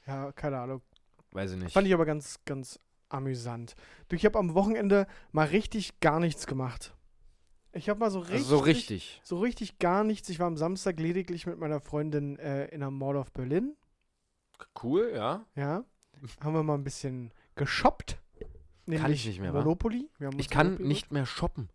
ja, 0.05 0.31
keine 0.34 0.60
Ahnung. 0.60 0.81
weiß 1.31 1.53
ich 1.53 1.58
nicht. 1.63 1.74
Fand 1.74 1.88
ich 1.88 1.93
aber 1.93 2.05
ganz, 2.05 2.39
ganz 2.46 2.79
amüsant. 3.13 3.75
Du, 4.08 4.15
ich 4.15 4.25
habe 4.25 4.38
am 4.39 4.53
Wochenende 4.53 5.08
mal 5.32 5.48
richtig 5.48 6.00
gar 6.00 6.20
nichts 6.20 6.48
gemacht. 6.48 6.94
Ich 7.74 7.89
habe 7.89 8.00
mal 8.00 8.12
so 8.12 8.20
richtig, 8.20 8.36
also 8.38 8.58
so 8.58 8.63
richtig. 8.63 9.22
so 9.24 9.39
richtig 9.39 9.80
gar 9.80 10.03
nichts. 10.03 10.27
Ich 10.30 10.39
war 10.39 10.48
am 10.48 10.58
Samstag 10.58 11.00
lediglich 11.00 11.48
mit 11.48 11.58
meiner 11.58 11.80
Freundin 11.80 12.38
äh, 12.38 12.65
in 12.65 12.82
der 12.82 12.91
Mall 12.91 13.15
of 13.15 13.32
Berlin. 13.32 13.75
Cool, 14.82 15.12
ja. 15.15 15.46
Ja. 15.56 15.84
Haben 16.41 16.53
wir 16.53 16.63
mal 16.63 16.75
ein 16.75 16.84
bisschen 16.84 17.32
geshoppt. 17.56 18.20
Kann 18.89 19.12
ich 19.12 19.25
nicht 19.25 19.39
mehr? 19.39 19.53
Monopoly. 19.53 20.10
Ich 20.38 20.50
kann 20.50 20.68
Monopoly 20.68 20.88
nicht 20.88 21.12
mehr 21.12 21.25
shoppen. 21.25 21.70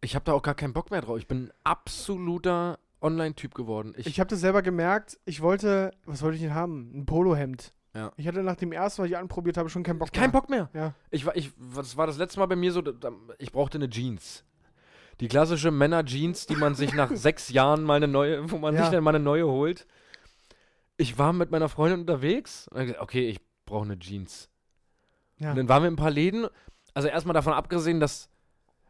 Ich 0.00 0.14
habe 0.14 0.24
da 0.24 0.32
auch 0.32 0.42
gar 0.42 0.54
keinen 0.54 0.72
Bock 0.72 0.90
mehr 0.90 1.00
drauf. 1.02 1.18
Ich 1.18 1.26
bin 1.26 1.46
ein 1.46 1.52
absoluter 1.64 2.78
Online-Typ 3.00 3.54
geworden. 3.54 3.94
Ich, 3.96 4.06
Ich 4.06 4.20
habe 4.20 4.28
das 4.28 4.40
selber 4.40 4.62
gemerkt. 4.62 5.18
Ich 5.26 5.42
wollte, 5.42 5.92
was 6.06 6.22
wollte 6.22 6.36
ich 6.36 6.42
denn 6.42 6.54
haben? 6.54 6.90
Ein 6.94 7.06
Polohemd. 7.06 7.72
Ja. 7.94 8.12
Ich 8.16 8.26
hatte 8.26 8.42
nach 8.42 8.56
dem 8.56 8.72
ersten, 8.72 9.02
was 9.02 9.08
ich 9.08 9.16
anprobiert 9.16 9.56
habe, 9.56 9.68
schon 9.70 9.84
keinen 9.84 9.98
Bock 9.98 10.12
kein 10.12 10.30
mehr. 10.30 10.40
Bock 10.40 10.50
mehr. 10.50 10.68
Ja. 10.74 10.94
Ich 11.10 11.24
war, 11.26 11.36
ich, 11.36 11.52
was 11.56 11.96
war 11.96 12.06
das 12.06 12.18
letzte 12.18 12.40
Mal 12.40 12.46
bei 12.46 12.56
mir 12.56 12.72
so? 12.72 12.82
Ich 13.38 13.52
brauchte 13.52 13.78
eine 13.78 13.88
Jeans. 13.88 14.44
Die 15.20 15.28
klassische 15.28 15.70
Männer-Jeans, 15.70 16.46
die 16.46 16.56
man 16.56 16.74
sich 16.74 16.92
nach 16.92 17.10
sechs 17.14 17.50
Jahren 17.50 17.84
mal 17.84 17.94
eine 17.94 18.08
neue, 18.08 18.50
wo 18.50 18.58
man 18.58 18.74
Ja. 18.74 18.82
sich 18.82 18.90
dann 18.90 19.04
mal 19.04 19.14
eine 19.14 19.22
neue 19.22 19.46
holt. 19.46 19.86
Ich 20.96 21.18
war 21.18 21.32
mit 21.32 21.50
meiner 21.52 21.68
Freundin 21.68 22.00
unterwegs 22.00 22.66
und 22.68 22.80
gesagt, 22.80 23.00
okay, 23.00 23.28
ich 23.28 23.40
brauche 23.64 23.84
eine 23.84 23.98
Jeans. 23.98 24.50
Ja. 25.38 25.50
Und 25.50 25.56
dann 25.56 25.68
waren 25.68 25.82
wir 25.84 25.88
in 25.88 25.94
ein 25.94 25.96
paar 25.98 26.10
Läden. 26.10 26.46
Also 26.94 27.08
erstmal 27.08 27.34
davon 27.34 27.52
abgesehen, 27.52 28.00
dass 28.00 28.28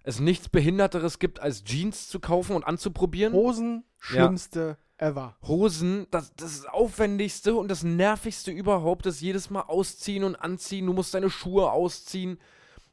es 0.03 0.21
nichts 0.21 0.49
Behinderteres 0.49 1.19
gibt, 1.19 1.41
als 1.41 1.65
Jeans 1.65 2.09
zu 2.09 2.21
kaufen 2.21 2.57
und 2.57 2.65
anzuprobieren. 2.65 3.33
Hosen, 3.35 3.85
schlimmste 3.99 4.79
ever. 4.99 5.37
Hosen, 5.47 6.07
das, 6.11 6.35
das 6.37 6.67
aufwendigste 6.67 7.55
und 7.55 7.69
das 7.69 7.83
nervigste 7.83 8.51
überhaupt, 8.51 9.07
das 9.07 9.21
jedes 9.21 9.51
Mal 9.51 9.63
ausziehen 9.63 10.25
und 10.25 10.37
anziehen. 10.37 10.87
Du 10.87 10.93
musst 10.93 11.15
deine 11.15 11.31
Schuhe 11.31 11.71
ausziehen. 11.71 12.39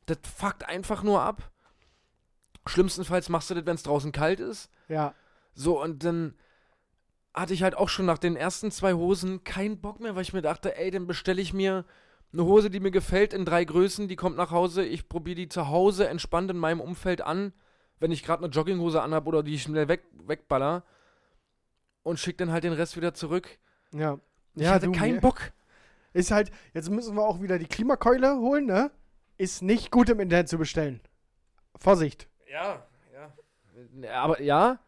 Das 0.06 0.18
fuckt 0.36 0.68
einfach 0.68 1.04
nur 1.04 1.22
ab. 1.22 1.52
Schlimmstenfalls 2.66 3.30
machst 3.30 3.50
du 3.50 3.56
das, 3.56 3.66
wenn 3.66 3.76
es 3.76 3.84
draußen 3.84 4.12
kalt 4.12 4.40
ist. 4.40 4.70
Ja. 4.88 5.14
So, 5.54 5.82
und 5.82 6.04
dann 6.04 6.36
hatte 7.34 7.54
ich 7.54 7.64
halt 7.64 7.76
auch 7.76 7.90
schon 7.90 8.06
nach 8.06 8.18
den 8.18 8.36
ersten 8.36 8.72
zwei 8.72 8.94
Hosen 8.94 9.44
keinen 9.44 9.80
Bock 9.80 10.00
mehr, 10.00 10.16
weil 10.16 10.24
ich 10.24 10.34
mir 10.34 10.42
dachte, 10.42 10.78
ey, 10.78 10.92
dann 10.92 11.08
bestelle 11.08 11.42
ich 11.42 11.54
mir 11.54 11.86
eine 12.34 12.46
Hose, 12.46 12.70
die 12.70 12.80
mir 12.80 12.92
gefällt, 12.92 13.34
in 13.34 13.46
drei 13.46 13.64
Größen, 13.66 14.08
die 14.08 14.16
kommt 14.16 14.38
nach 14.38 14.52
Hause, 14.52 14.86
ich 14.86 15.10
probiere 15.10 15.36
die 15.36 15.50
zu 15.50 15.68
Hause 15.68 16.08
entspannt 16.08 16.52
in 16.52 16.58
meinem 16.58 16.82
Umfeld 16.82 17.22
an, 17.22 17.54
wenn 18.00 18.12
ich 18.12 18.24
gerade 18.24 18.44
eine 18.44 18.52
Jogginghose 18.52 19.02
anhab 19.02 19.28
oder 19.28 19.44
die 19.44 19.60
schnell 19.60 19.88
weg, 19.88 20.04
wegballer 20.26 20.84
und 22.04 22.20
schick 22.20 22.38
dann 22.38 22.52
halt 22.52 22.64
den 22.64 22.74
Rest 22.74 22.98
wieder 22.98 23.14
zurück. 23.14 23.58
Ja. 23.94 24.20
Ich 24.56 24.64
ja, 24.64 24.72
hatte 24.72 24.88
du, 24.88 24.92
keinen 24.92 25.22
Bock. 25.22 25.52
Ist 26.14 26.32
halt, 26.32 26.52
jetzt 26.74 26.90
müssen 26.90 27.16
wir 27.16 27.24
auch 27.24 27.42
wieder 27.42 27.58
die 27.58 27.68
Klimakeule 27.68 28.38
holen, 28.38 28.66
ne? 28.66 28.92
Ist 29.38 29.62
nicht 29.62 29.92
gut 29.92 30.10
im 30.10 30.20
Internet 30.20 30.50
zu 30.50 30.58
bestellen. 30.58 31.00
Vorsicht. 31.76 32.28
Ja, 32.52 32.86
ja. 33.14 34.12
Aber 34.14 34.42
ja, 34.42 34.80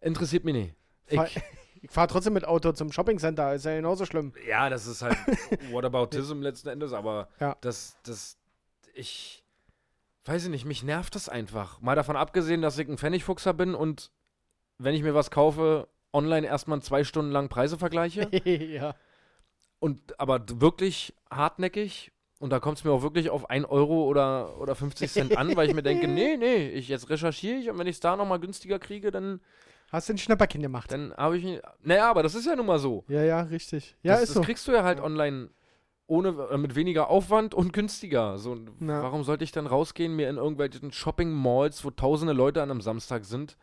interessiert 0.00 0.44
mich 0.44 0.54
nicht. 0.54 0.74
Ich, 1.06 1.42
ich 1.82 1.90
fahre 1.90 2.08
trotzdem 2.08 2.32
mit 2.32 2.46
Auto 2.46 2.72
zum 2.72 2.90
Shoppingcenter, 2.90 3.54
ist 3.54 3.64
ja 3.66 3.76
genauso 3.76 4.06
schlimm. 4.06 4.32
Ja, 4.46 4.70
das 4.70 4.86
ist 4.86 5.02
halt 5.02 5.16
Whataboutism 5.70 6.40
letzten 6.40 6.68
Endes, 6.70 6.92
aber 6.92 7.28
Ja. 7.40 7.56
das, 7.60 7.96
das, 8.04 8.38
ich 8.94 9.44
weiß 10.24 10.44
ich 10.44 10.50
nicht, 10.50 10.64
mich 10.64 10.82
nervt 10.82 11.14
das 11.14 11.28
einfach. 11.28 11.80
Mal 11.80 11.96
davon 11.96 12.16
abgesehen, 12.16 12.62
dass 12.62 12.78
ich 12.78 12.88
ein 12.88 12.98
Pfennigfuchser 12.98 13.52
bin 13.52 13.74
und 13.74 14.10
wenn 14.78 14.94
ich 14.94 15.02
mir 15.02 15.14
was 15.14 15.30
kaufe, 15.30 15.88
online 16.12 16.46
erstmal 16.46 16.80
zwei 16.82 17.04
Stunden 17.04 17.30
lang 17.30 17.48
Preise 17.48 17.78
vergleiche 17.78 18.28
ja. 18.44 18.94
und 19.78 20.18
aber 20.20 20.44
wirklich 20.60 21.14
hartnäckig 21.30 22.12
und 22.38 22.50
da 22.50 22.58
kommt 22.58 22.78
es 22.78 22.84
mir 22.84 22.90
auch 22.90 23.02
wirklich 23.02 23.30
auf 23.30 23.50
1 23.50 23.66
Euro 23.66 24.04
oder, 24.04 24.58
oder 24.58 24.74
50 24.74 25.10
Cent 25.10 25.38
an, 25.38 25.54
weil 25.54 25.68
ich 25.68 25.74
mir 25.74 25.82
denke, 25.82 26.08
nee, 26.08 26.36
nee, 26.36 26.68
ich 26.70 26.88
jetzt 26.88 27.08
recherchiere 27.08 27.56
ich 27.56 27.70
und 27.70 27.78
wenn 27.78 27.86
ich 27.86 27.96
es 27.96 28.00
da 28.00 28.16
nochmal 28.16 28.40
günstiger 28.40 28.78
kriege, 28.78 29.10
dann, 29.10 29.40
Hast 29.92 30.08
du 30.08 30.14
ein 30.14 30.18
Schnapperkind 30.18 30.62
gemacht? 30.62 30.90
dann 30.90 31.14
habe 31.16 31.38
ich, 31.38 31.60
naja, 31.82 32.10
aber 32.10 32.22
das 32.22 32.34
ist 32.34 32.46
ja 32.46 32.56
nun 32.56 32.66
mal 32.66 32.78
so. 32.78 33.04
Ja, 33.08 33.22
ja, 33.22 33.42
richtig. 33.42 33.96
Ja, 34.02 34.14
das, 34.14 34.22
ist 34.22 34.28
das 34.30 34.34
so. 34.36 34.40
kriegst 34.40 34.66
du 34.66 34.72
ja 34.72 34.82
halt 34.82 35.00
online 35.00 35.50
ohne, 36.06 36.30
äh, 36.50 36.58
mit 36.58 36.74
weniger 36.74 37.08
Aufwand 37.08 37.54
und 37.54 37.72
günstiger. 37.72 38.38
So, 38.38 38.58
Na. 38.80 39.02
warum 39.02 39.24
sollte 39.24 39.44
ich 39.44 39.52
dann 39.52 39.66
rausgehen, 39.66 40.14
mir 40.14 40.28
in 40.28 40.36
irgendwelchen 40.36 40.92
Shopping-Malls, 40.92 41.84
wo 41.84 41.90
tausende 41.90 42.32
Leute 42.34 42.62
an 42.62 42.70
einem 42.70 42.80
Samstag 42.80 43.24
sind? 43.24 43.56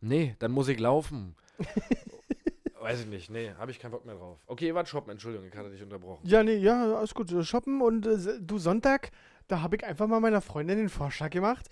Nee, 0.00 0.36
dann 0.38 0.52
muss 0.52 0.68
ich 0.68 0.78
laufen. 0.78 1.36
Weiß 2.80 3.00
ich 3.00 3.06
nicht, 3.06 3.30
nee, 3.30 3.50
habe 3.56 3.70
ich 3.70 3.78
keinen 3.78 3.92
Bock 3.92 4.04
mehr 4.04 4.14
drauf. 4.14 4.38
Okay, 4.46 4.66
ihr 4.66 4.74
wart 4.74 4.88
shoppen, 4.88 5.10
Entschuldigung, 5.10 5.48
ich 5.48 5.56
hatte 5.56 5.70
dich 5.70 5.82
unterbrochen. 5.82 6.26
Ja, 6.26 6.42
nee, 6.42 6.56
ja, 6.56 6.96
alles 6.96 7.14
gut. 7.14 7.32
Shoppen 7.46 7.80
und 7.80 8.06
äh, 8.06 8.40
du 8.40 8.58
Sonntag, 8.58 9.10
da 9.48 9.62
habe 9.62 9.76
ich 9.76 9.84
einfach 9.84 10.06
mal 10.06 10.20
meiner 10.20 10.42
Freundin 10.42 10.76
den 10.76 10.88
Vorschlag 10.90 11.30
gemacht. 11.30 11.70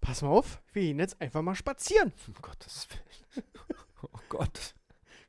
Pass 0.00 0.22
mal 0.22 0.28
auf, 0.28 0.62
wir 0.72 0.82
gehen 0.82 0.98
jetzt 0.98 1.20
einfach 1.20 1.42
mal 1.42 1.54
spazieren. 1.54 2.12
Um 2.28 2.34
Gottes 2.40 2.88
Willen. 2.90 3.46
Oh 4.02 4.18
Gott. 4.28 4.74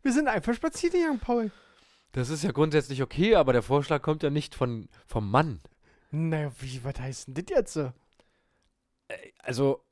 Wir 0.01 0.11
sind 0.11 0.27
einfach 0.27 0.55
spazieren 0.55 0.99
gegangen, 0.99 1.19
Paul. 1.19 1.51
Das 2.11 2.29
ist 2.29 2.43
ja 2.43 2.51
grundsätzlich 2.51 3.03
okay, 3.03 3.35
aber 3.35 3.53
der 3.53 3.61
Vorschlag 3.61 4.01
kommt 4.01 4.23
ja 4.23 4.31
nicht 4.31 4.55
von, 4.55 4.89
vom 5.07 5.29
Mann. 5.29 5.61
Naja, 6.09 6.51
wie, 6.59 6.83
was 6.83 6.99
heißt 6.99 7.27
denn 7.27 7.33
das 7.35 7.45
jetzt? 7.49 7.73
so? 7.73 7.93
also 9.39 9.83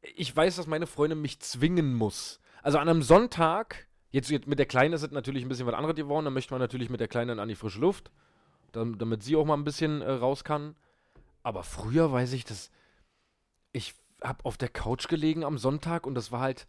ich 0.00 0.34
weiß, 0.34 0.56
dass 0.56 0.66
meine 0.66 0.86
Freundin 0.86 1.20
mich 1.20 1.40
zwingen 1.40 1.94
muss. 1.94 2.40
Also 2.62 2.78
an 2.78 2.88
einem 2.88 3.02
Sonntag, 3.02 3.86
jetzt, 4.10 4.30
jetzt 4.30 4.46
mit 4.46 4.58
der 4.58 4.66
Kleinen 4.66 4.94
ist 4.94 5.02
es 5.02 5.10
natürlich 5.10 5.44
ein 5.44 5.48
bisschen 5.48 5.66
was 5.66 5.74
anderes 5.74 5.96
geworden, 5.96 6.24
dann 6.24 6.34
möchte 6.34 6.52
man 6.52 6.60
natürlich 6.60 6.90
mit 6.90 7.00
der 7.00 7.08
Kleinen 7.08 7.38
an 7.38 7.48
die 7.48 7.54
frische 7.54 7.80
Luft, 7.80 8.10
dam- 8.72 8.98
damit 8.98 9.22
sie 9.22 9.36
auch 9.36 9.44
mal 9.44 9.54
ein 9.56 9.64
bisschen 9.64 10.02
äh, 10.02 10.10
raus 10.10 10.44
kann. 10.44 10.76
Aber 11.42 11.62
früher 11.62 12.12
weiß 12.12 12.32
ich, 12.32 12.44
dass 12.44 12.70
ich 13.72 13.94
habe 14.22 14.44
auf 14.44 14.56
der 14.56 14.68
Couch 14.68 15.08
gelegen 15.08 15.44
am 15.44 15.58
Sonntag 15.58 16.06
und 16.06 16.14
das 16.14 16.32
war 16.32 16.40
halt 16.40 16.66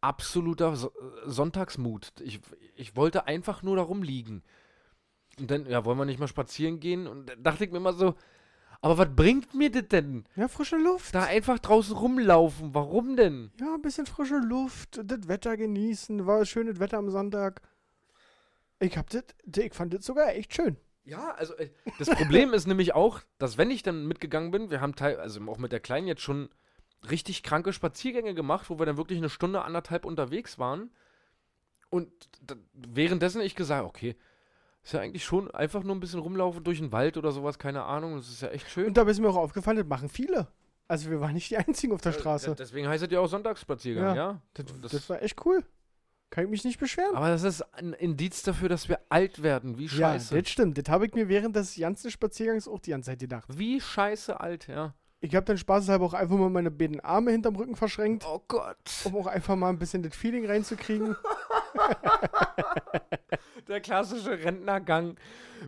absoluter 0.00 0.74
so 0.76 0.88
äh, 0.88 0.92
Sonntagsmut. 1.26 2.12
Ich, 2.20 2.40
ich 2.74 2.96
wollte 2.96 3.26
einfach 3.26 3.62
nur 3.62 3.76
da 3.76 3.82
rumliegen. 3.82 4.42
Und 5.38 5.50
dann, 5.50 5.66
ja, 5.66 5.84
wollen 5.84 5.98
wir 5.98 6.04
nicht 6.04 6.18
mal 6.18 6.26
spazieren 6.26 6.80
gehen? 6.80 7.06
Und 7.06 7.26
dann 7.26 7.42
dachte 7.42 7.64
ich 7.64 7.70
mir 7.70 7.76
immer 7.76 7.92
so, 7.92 8.14
aber 8.80 8.98
was 8.98 9.14
bringt 9.14 9.54
mir 9.54 9.70
das 9.70 9.88
denn? 9.88 10.24
Ja, 10.36 10.46
frische 10.46 10.76
Luft. 10.76 11.14
Da 11.14 11.24
einfach 11.24 11.58
draußen 11.58 11.96
rumlaufen. 11.96 12.74
Warum 12.74 13.16
denn? 13.16 13.50
Ja, 13.60 13.74
ein 13.74 13.82
bisschen 13.82 14.06
frische 14.06 14.38
Luft, 14.38 15.00
das 15.02 15.26
Wetter 15.26 15.56
genießen. 15.56 16.26
War 16.26 16.44
schönes 16.44 16.78
Wetter 16.78 16.98
am 16.98 17.10
Sonntag. 17.10 17.60
Ich 18.78 18.96
hab 18.96 19.10
das, 19.10 19.24
ich 19.56 19.74
fand 19.74 19.94
das 19.94 20.04
sogar 20.04 20.28
echt 20.34 20.54
schön. 20.54 20.76
Ja, 21.02 21.30
also 21.32 21.54
äh, 21.54 21.70
das 21.98 22.10
Problem 22.10 22.52
ist 22.52 22.66
nämlich 22.68 22.94
auch, 22.94 23.20
dass 23.38 23.58
wenn 23.58 23.70
ich 23.70 23.82
dann 23.82 24.06
mitgegangen 24.06 24.52
bin, 24.52 24.70
wir 24.70 24.80
haben 24.80 24.94
teil, 24.94 25.18
also 25.18 25.40
auch 25.48 25.58
mit 25.58 25.72
der 25.72 25.80
Kleinen 25.80 26.06
jetzt 26.06 26.22
schon 26.22 26.48
richtig 27.10 27.42
kranke 27.42 27.72
Spaziergänge 27.72 28.34
gemacht, 28.34 28.70
wo 28.70 28.78
wir 28.78 28.86
dann 28.86 28.96
wirklich 28.96 29.18
eine 29.18 29.30
Stunde, 29.30 29.62
anderthalb 29.62 30.04
unterwegs 30.04 30.58
waren. 30.58 30.90
Und 31.90 32.10
währenddessen 32.74 33.40
ich 33.40 33.56
gesagt, 33.56 33.86
okay, 33.86 34.16
ist 34.88 34.94
ja 34.94 35.00
eigentlich 35.00 35.24
schon 35.24 35.50
einfach 35.50 35.82
nur 35.82 35.94
ein 35.94 36.00
bisschen 36.00 36.20
rumlaufen 36.20 36.64
durch 36.64 36.78
den 36.78 36.92
Wald 36.92 37.16
oder 37.18 37.30
sowas, 37.30 37.58
keine 37.58 37.84
Ahnung, 37.84 38.16
das 38.16 38.28
ist 38.28 38.40
ja 38.42 38.48
echt 38.48 38.70
schön. 38.70 38.86
Und 38.86 38.96
da 38.96 39.02
ist 39.02 39.20
mir 39.20 39.28
auch 39.28 39.36
aufgefallen, 39.36 39.76
das 39.76 39.86
machen 39.86 40.08
viele. 40.08 40.48
Also 40.88 41.10
wir 41.10 41.20
waren 41.20 41.34
nicht 41.34 41.50
die 41.50 41.58
Einzigen 41.58 41.92
auf 41.92 42.00
der 42.00 42.12
Äh, 42.14 42.18
Straße. 42.18 42.54
Deswegen 42.58 42.88
heißt 42.88 43.04
es 43.04 43.10
ja 43.12 43.20
auch 43.20 43.26
Sonntagsspaziergang, 43.26 44.16
ja. 44.16 44.40
Das, 44.54 44.64
das- 44.80 44.92
das 44.92 45.10
war 45.10 45.22
echt 45.22 45.44
cool. 45.44 45.62
Kann 46.30 46.44
ich 46.44 46.50
mich 46.50 46.64
nicht 46.64 46.78
beschweren. 46.80 47.14
Aber 47.16 47.28
das 47.28 47.42
ist 47.42 47.62
ein 47.74 47.92
Indiz 47.94 48.42
dafür, 48.42 48.68
dass 48.70 48.88
wir 48.88 48.98
alt 49.10 49.42
werden. 49.42 49.76
Wie 49.78 49.84
ja, 49.86 49.90
scheiße. 50.12 50.38
das 50.40 50.48
stimmt. 50.50 50.76
Das 50.78 50.88
habe 50.90 51.06
ich 51.06 51.14
mir 51.14 51.28
während 51.28 51.54
des 51.56 51.76
ganzen 51.76 52.10
Spaziergangs 52.10 52.66
auch 52.68 52.80
die 52.80 52.90
ganze 52.90 53.10
Zeit 53.10 53.18
gedacht. 53.18 53.46
Wie 53.58 53.80
scheiße 53.80 54.38
alt, 54.40 54.66
ja. 54.68 54.94
Ich 55.20 55.34
habe 55.34 55.44
dann 55.46 55.58
spaßeshalber 55.58 56.04
auch 56.06 56.14
einfach 56.14 56.36
mal 56.36 56.48
meine 56.50 56.70
beiden 56.70 57.00
Arme 57.00 57.30
hinterm 57.32 57.56
Rücken 57.56 57.76
verschränkt, 57.76 58.24
Oh 58.26 58.42
Gott. 58.46 58.76
um 59.04 59.16
auch 59.16 59.26
einfach 59.26 59.56
mal 59.56 59.68
ein 59.70 59.78
bisschen 59.78 60.02
das 60.02 60.14
Feeling 60.14 60.46
reinzukriegen. 60.46 61.16
Der 63.68 63.80
klassische 63.80 64.30
Rentnergang. 64.42 65.16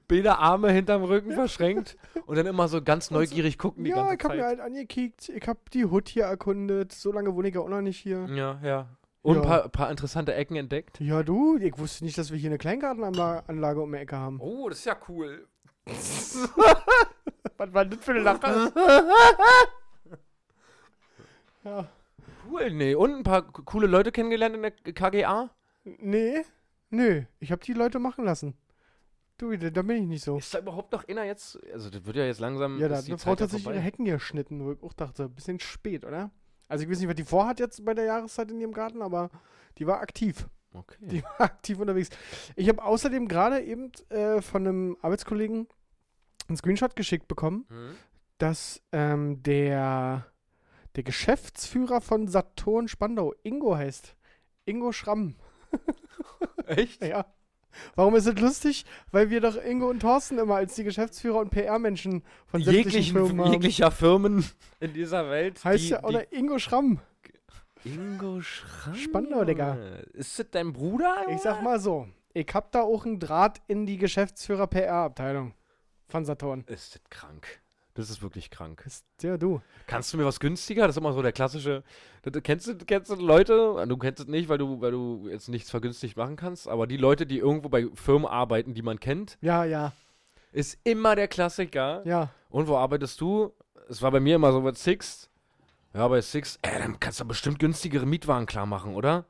Beide 0.08 0.38
Arme 0.38 0.70
hinterm 0.70 1.02
Rücken 1.04 1.32
verschränkt 1.32 1.96
und 2.26 2.36
dann 2.36 2.46
immer 2.46 2.68
so 2.68 2.80
ganz 2.80 3.10
neugierig 3.10 3.58
gucken 3.58 3.84
die 3.84 3.90
ja, 3.90 3.96
ganze 3.96 4.14
ich 4.14 4.24
habe 4.24 4.34
mir 4.36 4.40
Zeit. 4.42 4.48
halt 4.48 4.60
angekickt. 4.60 5.28
Ich 5.28 5.48
habe 5.48 5.58
die 5.72 5.84
Hut 5.84 6.08
hier 6.08 6.24
erkundet. 6.24 6.92
So 6.92 7.12
lange 7.12 7.34
wohne 7.34 7.48
ich 7.48 7.54
ja 7.54 7.60
auch 7.60 7.68
noch 7.68 7.80
nicht 7.82 7.98
hier. 7.98 8.26
Ja, 8.30 8.58
ja. 8.62 8.86
Und 9.22 9.34
Ja. 9.36 9.42
ein 9.42 9.46
paar, 9.48 9.68
paar 9.68 9.90
interessante 9.90 10.32
Ecken 10.34 10.56
entdeckt. 10.56 10.98
Ja, 11.00 11.22
du, 11.22 11.58
ich 11.58 11.76
wusste 11.78 12.04
nicht, 12.04 12.16
dass 12.16 12.30
wir 12.30 12.38
hier 12.38 12.48
eine 12.50 12.58
Kleingartenanlage 12.58 13.80
um 13.82 13.92
die 13.92 13.98
Ecke 13.98 14.16
haben. 14.16 14.40
Oh, 14.40 14.68
das 14.68 14.78
ist 14.78 14.84
ja 14.86 14.96
cool. 15.08 15.46
Was 17.58 17.74
war 17.74 17.84
das 17.84 17.98
für 18.02 18.12
eine 18.12 18.20
Lache? 18.20 18.72
ja. 21.64 21.88
Cool, 22.50 22.70
nee. 22.70 22.94
Und 22.94 23.14
ein 23.14 23.22
paar 23.22 23.42
coole 23.42 23.86
Leute 23.86 24.12
kennengelernt 24.12 24.54
in 24.56 24.62
der 24.62 24.70
KGA? 24.70 25.50
Nee, 25.84 26.44
nö. 26.90 27.22
Ich 27.38 27.52
habe 27.52 27.62
die 27.64 27.72
Leute 27.72 27.98
machen 27.98 28.24
lassen. 28.24 28.54
Du, 29.38 29.56
da, 29.56 29.82
bin 29.82 30.02
ich 30.02 30.06
nicht 30.06 30.24
so. 30.24 30.36
Ist 30.36 30.52
da 30.52 30.58
überhaupt 30.58 30.92
noch 30.92 31.08
einer 31.08 31.24
jetzt? 31.24 31.58
Also, 31.72 31.88
das 31.88 32.04
wird 32.04 32.16
ja 32.16 32.26
jetzt 32.26 32.40
langsam. 32.40 32.78
Ja, 32.78 32.88
da 32.88 32.98
hat 32.98 33.06
die 33.06 33.12
eine 33.12 33.18
Frau 33.18 33.34
tatsächlich 33.34 33.68
ihre. 33.74 33.80
Hecken 33.80 34.04
geschnitten, 34.04 34.62
wo 34.64 34.72
ich 34.72 34.82
auch 34.82 34.92
dachte, 34.92 35.28
bisschen 35.30 35.58
spät, 35.60 36.04
oder? 36.04 36.30
Also 36.68 36.84
ich 36.84 36.90
weiß 36.90 37.00
nicht, 37.00 37.08
was 37.08 37.16
die 37.16 37.24
vorhat 37.24 37.58
jetzt 37.58 37.84
bei 37.84 37.94
der 37.94 38.04
Jahreszeit 38.04 38.50
in 38.50 38.60
ihrem 38.60 38.72
Garten, 38.72 39.02
aber 39.02 39.30
die 39.78 39.86
war 39.86 40.00
aktiv. 40.00 40.46
Okay. 40.72 40.98
Die 41.00 41.22
war 41.24 41.40
aktiv 41.40 41.80
unterwegs. 41.80 42.10
Ich 42.54 42.68
habe 42.68 42.84
außerdem 42.84 43.26
gerade 43.28 43.60
eben 43.62 43.90
äh, 44.10 44.40
von 44.40 44.66
einem 44.66 44.96
Arbeitskollegen 45.00 45.66
einen 46.48 46.56
Screenshot 46.56 46.94
geschickt 46.94 47.26
bekommen, 47.26 47.64
Hm? 47.70 47.94
dass 48.38 48.82
ähm, 48.92 49.42
der, 49.42 50.26
der 50.96 51.02
Geschäftsführer 51.02 52.00
von 52.00 52.28
Saturn 52.28 52.88
Spandau 52.88 53.34
Ingo 53.42 53.74
heißt. 53.74 54.14
Ingo 54.66 54.92
Schramm. 54.92 55.36
Echt? 56.66 57.02
Ja. 57.04 57.26
Warum 57.94 58.16
ist 58.16 58.26
es 58.26 58.38
lustig? 58.38 58.84
Weil 59.10 59.30
wir 59.30 59.40
doch 59.40 59.56
Ingo 59.62 59.88
und 59.88 60.00
Thorsten 60.00 60.38
immer 60.38 60.56
als 60.56 60.74
die 60.74 60.84
Geschäftsführer 60.84 61.38
und 61.38 61.50
PR-Menschen 61.50 62.22
von 62.46 62.60
Jeglichen, 62.60 63.16
Firmen 63.16 63.40
haben. 63.40 63.52
jeglicher 63.52 63.90
Firmen 63.90 64.44
in 64.80 64.92
dieser 64.92 65.30
Welt. 65.30 65.64
Heißt 65.64 65.84
die, 65.84 65.88
ja, 65.90 66.04
oder 66.04 66.32
Ingo 66.32 66.58
Schramm. 66.58 67.00
Die 67.84 67.90
Ingo 67.90 68.40
Schramm. 68.40 68.94
Spandau, 68.94 69.44
Digga. 69.44 69.76
Ist 70.12 70.38
das 70.38 70.50
dein 70.50 70.72
Bruder? 70.72 71.26
Ich 71.30 71.40
sag 71.40 71.62
mal 71.62 71.80
so, 71.80 72.08
ich 72.34 72.48
hab 72.52 72.72
da 72.72 72.82
auch 72.82 73.06
einen 73.06 73.18
Draht 73.18 73.60
in 73.68 73.86
die 73.86 73.96
Geschäftsführer-PR-Abteilung 73.96 75.54
von 76.08 76.24
Saturn. 76.24 76.64
Ist 76.66 76.96
das 76.96 77.02
krank. 77.08 77.59
Das 77.94 78.08
ist 78.08 78.22
wirklich 78.22 78.50
krank. 78.50 78.82
Ist 78.86 79.04
ja 79.22 79.36
du. 79.36 79.60
Kannst 79.86 80.12
du 80.12 80.16
mir 80.16 80.24
was 80.24 80.38
günstiger? 80.40 80.86
Das 80.86 80.94
ist 80.96 81.00
immer 81.00 81.12
so 81.12 81.22
der 81.22 81.32
klassische. 81.32 81.82
Das- 82.22 82.42
kennst, 82.42 82.66
du, 82.68 82.76
kennst 82.76 83.10
du 83.10 83.16
Leute? 83.16 83.84
Du 83.88 83.96
kennst 83.96 84.20
es 84.20 84.26
nicht, 84.28 84.48
weil 84.48 84.58
du, 84.58 84.80
weil 84.80 84.92
du 84.92 85.26
jetzt 85.28 85.48
nichts 85.48 85.70
vergünstigt 85.70 86.16
machen 86.16 86.36
kannst. 86.36 86.68
Aber 86.68 86.86
die 86.86 86.96
Leute, 86.96 87.26
die 87.26 87.38
irgendwo 87.38 87.68
bei 87.68 87.88
Firmen 87.94 88.26
arbeiten, 88.28 88.74
die 88.74 88.82
man 88.82 89.00
kennt, 89.00 89.38
Ja, 89.40 89.64
ja, 89.64 89.92
ist 90.52 90.78
immer 90.84 91.16
der 91.16 91.28
Klassiker. 91.28 92.02
ja. 92.06 92.30
Und 92.48 92.66
wo 92.68 92.76
arbeitest 92.76 93.20
du? 93.20 93.52
Es 93.88 94.02
war 94.02 94.10
bei 94.10 94.18
mir 94.20 94.36
immer 94.36 94.52
so 94.52 94.60
bei 94.62 94.72
Six. 94.72 95.28
Ja, 95.94 96.06
bei 96.08 96.20
Six. 96.20 96.58
Ey, 96.62 96.78
dann 96.80 96.98
kannst 97.00 97.18
du 97.20 97.24
bestimmt 97.24 97.58
günstigere 97.58 98.06
Mietwagen 98.06 98.46
klar 98.46 98.66
machen, 98.66 98.94
oder? 98.94 99.24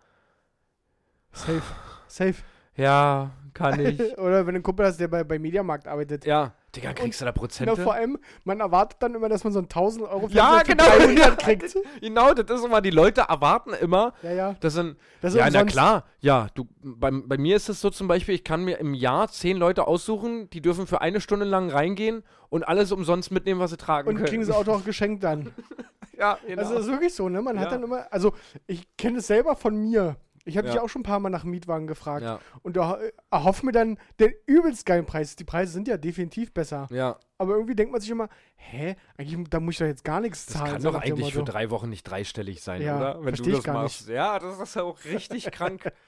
Safe. 1.33 1.63
Safe. 2.07 2.35
Ja, 2.77 3.31
kann 3.55 3.79
ich. 3.81 3.99
Oder 4.19 4.39
wenn 4.47 4.55
du 4.55 4.59
einen 4.59 4.63
Kumpel 4.63 4.87
hast, 4.87 4.99
der 4.99 5.09
bei, 5.09 5.23
bei 5.25 5.39
Mediamarkt 5.39 5.87
arbeitet. 5.87 6.25
ja. 6.25 6.53
Digga, 6.77 6.93
kriegst 6.93 7.21
du 7.21 7.25
da 7.25 7.31
Genau, 7.33 7.41
Prozente? 7.41 7.83
vor 7.83 7.95
allem, 7.95 8.19
man 8.45 8.61
erwartet 8.61 9.03
dann 9.03 9.15
immer, 9.15 9.29
dass 9.29 9.43
man 9.45 9.53
so 9.53 9.59
einen 9.59 9.67
1000 9.67 10.05
Euro 10.07 10.29
Ja, 10.29 10.63
genau. 10.63 10.85
300 10.85 11.39
kriegt. 11.43 11.77
genau, 12.01 12.33
das 12.33 12.61
ist 12.61 12.65
immer, 12.67 12.81
die 12.81 12.91
Leute 12.91 13.23
erwarten 13.29 13.73
immer, 13.75 14.13
Ja, 14.23 14.33
ja. 14.33 14.57
das 14.61 14.75
sind, 14.75 14.97
Das 15.21 15.35
ja, 15.35 15.49
na 15.51 15.65
klar, 15.65 16.05
ja, 16.21 16.47
du, 16.55 16.67
bei, 16.83 17.11
bei 17.11 17.39
mir 17.39 17.57
ist 17.57 17.69
es 17.69 17.81
so 17.81 17.91
zum 17.91 18.07
Beispiel, 18.09 18.35
ich 18.35 18.45
kann 18.45 18.65
mir 18.65 18.79
im 18.79 18.95
Jahr 18.95 19.29
zehn 19.29 19.57
Leute 19.57 19.87
aussuchen, 19.87 20.49
die 20.51 20.61
dürfen 20.61 20.87
für 20.87 21.01
eine 21.01 21.21
Stunde 21.21 21.45
lang 21.45 21.71
reingehen 21.71 22.23
und 22.51 22.67
alles 22.69 22.93
umsonst 22.93 23.31
mitnehmen, 23.33 23.59
was 23.61 23.71
sie 23.71 23.77
tragen 23.77 24.09
Und 24.09 24.17
können. 24.17 24.29
kriegen 24.29 24.45
sie 24.45 24.55
Auto 24.55 24.73
auch 24.73 24.85
geschenkt 24.85 25.25
dann. 25.25 25.53
ja, 26.19 26.39
genau. 26.47 26.63
Also 26.63 26.75
das 26.75 26.85
ist 26.87 26.91
wirklich 26.93 27.15
so, 27.15 27.29
ne? 27.29 27.43
Man 27.43 27.59
hat 27.59 27.67
Ja. 27.67 27.71
dann 27.73 27.83
immer, 27.83 28.07
also 28.13 28.33
ich 28.67 28.87
kenne 28.97 29.19
es 29.19 29.27
selber 29.27 29.57
von 29.57 29.77
mir. 29.77 30.17
Ich 30.45 30.57
habe 30.57 30.67
Ja. 30.69 30.73
dich 30.75 30.81
auch 30.83 30.89
schon 30.89 31.01
ein 31.01 31.05
paar 31.05 31.21
Mal 31.21 31.29
nach 31.31 31.45
Mietwagen 31.45 31.87
gefragt. 31.87 32.23
ja, 32.23 32.41
Und 32.63 32.77
äh, 32.77 33.13
erhoffe 33.31 33.65
mir 33.67 33.73
dann 33.73 33.99
den 34.19 34.33
übelst 34.47 34.87
geilen 34.87 35.05
Preis. 35.07 35.37
Die 35.37 35.45
Preise 35.45 35.73
sind 35.73 35.87
ja 35.87 35.97
definitiv 35.99 36.53
besser. 36.55 36.89
ja, 36.91 37.19
Aber 37.39 37.55
irgendwie 37.55 37.75
denkt 37.75 37.93
man 37.93 38.01
sich 38.01 38.11
immer, 38.11 38.29
hä, 38.57 38.97
eigentlich, 39.19 39.49
da 39.51 39.61
muss 39.61 39.75
ich 39.75 39.79
doch 39.79 39.87
jetzt 39.87 40.05
gar 40.05 40.21
nichts 40.21 40.47
das 40.47 40.57
zahlen. 40.57 40.73
kann 40.73 40.81
so 40.83 40.91
doch 40.93 41.01
eigentlich 41.01 41.33
für 41.35 41.43
drei 41.45 41.71
Wochen 41.71 41.89
nicht 41.91 42.05
dreistellig 42.05 42.63
sein, 42.63 42.81
Ja, 42.83 42.97
oder? 42.97 43.25
Wenn 43.25 43.35
du 43.35 43.43
ich 43.45 43.55
das 43.57 43.65
gar 43.65 43.83
machst. 43.83 44.09
Ja, 44.09 44.39
das 44.39 44.59
ist 44.59 44.77
ja 44.77 44.83
auch 44.83 44.99
richtig 45.05 45.51
krank. 45.51 45.93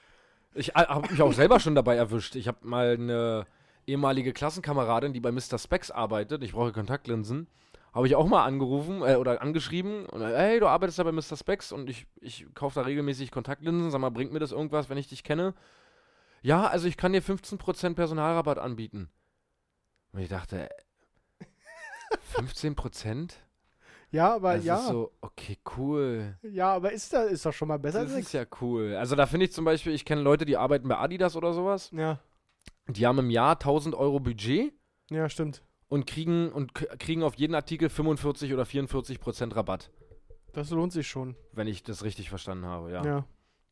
Ich 0.55 0.75
habe 0.75 1.09
mich 1.11 1.19
auch 1.19 1.33
selber 1.33 1.59
schon 1.59 1.73
dabei 1.73 1.95
erwischt. 1.95 2.35
Ich 2.35 2.47
habe 2.47 2.59
mal 2.61 2.93
eine 2.93 3.47
ehemalige 3.87 4.33
Klassenkameradin, 4.33 5.11
die 5.11 5.19
bei 5.19 5.31
Mr. 5.31 5.57
Specs 5.57 5.89
arbeitet. 5.89 6.43
Ich 6.43 6.51
brauche 6.53 6.71
Kontaktlinsen. 6.71 7.47
Habe 7.93 8.07
ich 8.07 8.15
auch 8.15 8.27
mal 8.27 8.43
angerufen 8.43 9.01
äh, 9.03 9.15
oder 9.15 9.41
angeschrieben. 9.41 10.05
Und, 10.07 10.21
äh, 10.21 10.35
hey, 10.35 10.59
du 10.59 10.67
arbeitest 10.67 10.99
da 10.99 11.03
bei 11.03 11.11
Mr. 11.11 11.37
Specs 11.37 11.71
und 11.71 11.89
ich, 11.89 12.07
ich 12.21 12.47
kaufe 12.55 12.79
da 12.79 12.85
regelmäßig 12.85 13.31
Kontaktlinsen. 13.31 13.91
Sag 13.91 14.01
mal, 14.01 14.09
bringt 14.09 14.33
mir 14.33 14.39
das 14.39 14.51
irgendwas, 14.51 14.89
wenn 14.89 14.97
ich 14.97 15.07
dich 15.07 15.23
kenne? 15.23 15.53
Ja, 16.41 16.67
also 16.67 16.87
ich 16.87 16.97
kann 16.97 17.13
dir 17.13 17.21
15% 17.21 17.93
Personalrabatt 17.93 18.57
anbieten. 18.57 19.09
Und 20.11 20.19
ich 20.21 20.29
dachte, 20.29 20.69
äh, 21.39 21.45
15%? 22.35 23.33
Ja, 24.11 24.35
aber 24.35 24.55
Das 24.55 24.65
ja. 24.65 24.75
ist 24.77 24.87
so, 24.87 25.11
okay, 25.21 25.57
cool. 25.77 26.37
Ja, 26.43 26.73
aber 26.73 26.91
ist, 26.91 27.13
da, 27.13 27.23
ist 27.23 27.45
doch 27.45 27.53
schon 27.53 27.67
mal 27.67 27.79
besser 27.79 28.03
Das 28.03 28.13
als 28.13 28.25
ist 28.25 28.33
ja 28.33 28.45
cool. 28.61 28.95
Also 28.95 29.15
da 29.15 29.25
finde 29.25 29.45
ich 29.45 29.53
zum 29.53 29.65
Beispiel, 29.65 29.93
ich 29.93 30.05
kenne 30.05 30.21
Leute, 30.21 30.45
die 30.45 30.57
arbeiten 30.57 30.87
bei 30.87 30.97
Adidas 30.97 31.35
oder 31.35 31.53
sowas. 31.53 31.89
Ja, 31.91 32.19
Die 32.87 33.07
haben 33.07 33.17
im 33.19 33.29
Jahr 33.29 33.53
1000 33.53 33.95
Euro 33.95 34.19
Budget 34.19 34.73
ja, 35.09 35.29
stimmt. 35.29 35.61
Und 35.93 36.07
kriegen, 36.07 36.51
und 36.51 36.73
kriegen 36.73 37.21
auf 37.21 37.35
jeden 37.35 37.53
Artikel 37.53 37.87
45 37.87 38.51
oder 38.51 38.65
44 38.65 39.19
Prozent 39.19 39.55
Rabatt. 39.55 39.91
Das 40.51 40.71
lohnt 40.71 40.91
sich 40.91 41.07
schon. 41.07 41.35
Wenn 41.51 41.67
ich 41.67 41.83
das 41.83 42.03
richtig 42.03 42.29
verstanden 42.29 42.65
habe, 42.65 42.91
ja. 42.91 43.05
Ja. 43.05 43.25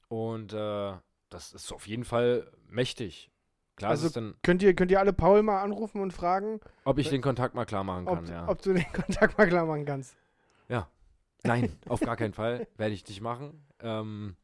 Und 0.07 0.53
äh, 0.53 0.93
das 1.29 1.51
ist 1.51 1.73
auf 1.73 1.87
jeden 1.87 2.03
Fall 2.03 2.51
mächtig. 2.69 3.31
Klar 3.75 3.89
Also 3.89 4.03
ist 4.03 4.09
es 4.09 4.13
dann, 4.13 4.35
Könnt 4.43 4.61
ihr, 4.61 4.75
könnt 4.75 4.91
ihr 4.91 4.99
alle 4.99 5.13
Paul 5.13 5.41
mal 5.41 5.63
anrufen 5.63 5.99
und 5.99 6.13
fragen, 6.13 6.59
ob 6.85 6.99
ich 6.99 7.09
den 7.09 7.23
Kontakt 7.23 7.55
mal 7.55 7.65
klar 7.65 7.83
machen 7.83 8.07
ob, 8.07 8.17
kann, 8.17 8.27
ja. 8.27 8.47
ob 8.47 8.61
du 8.61 8.73
den 8.73 8.85
Kontakt 8.93 9.39
mal 9.39 9.47
klar 9.47 9.65
machen 9.65 9.85
kannst? 9.85 10.15
Nein, 11.43 11.75
auf 11.89 12.01
gar 12.01 12.17
keinen 12.17 12.33
Fall. 12.33 12.67
Werde 12.77 12.93
ich 12.93 13.07
nicht 13.07 13.21
machen. 13.21 13.65
Ähm, 13.79 14.35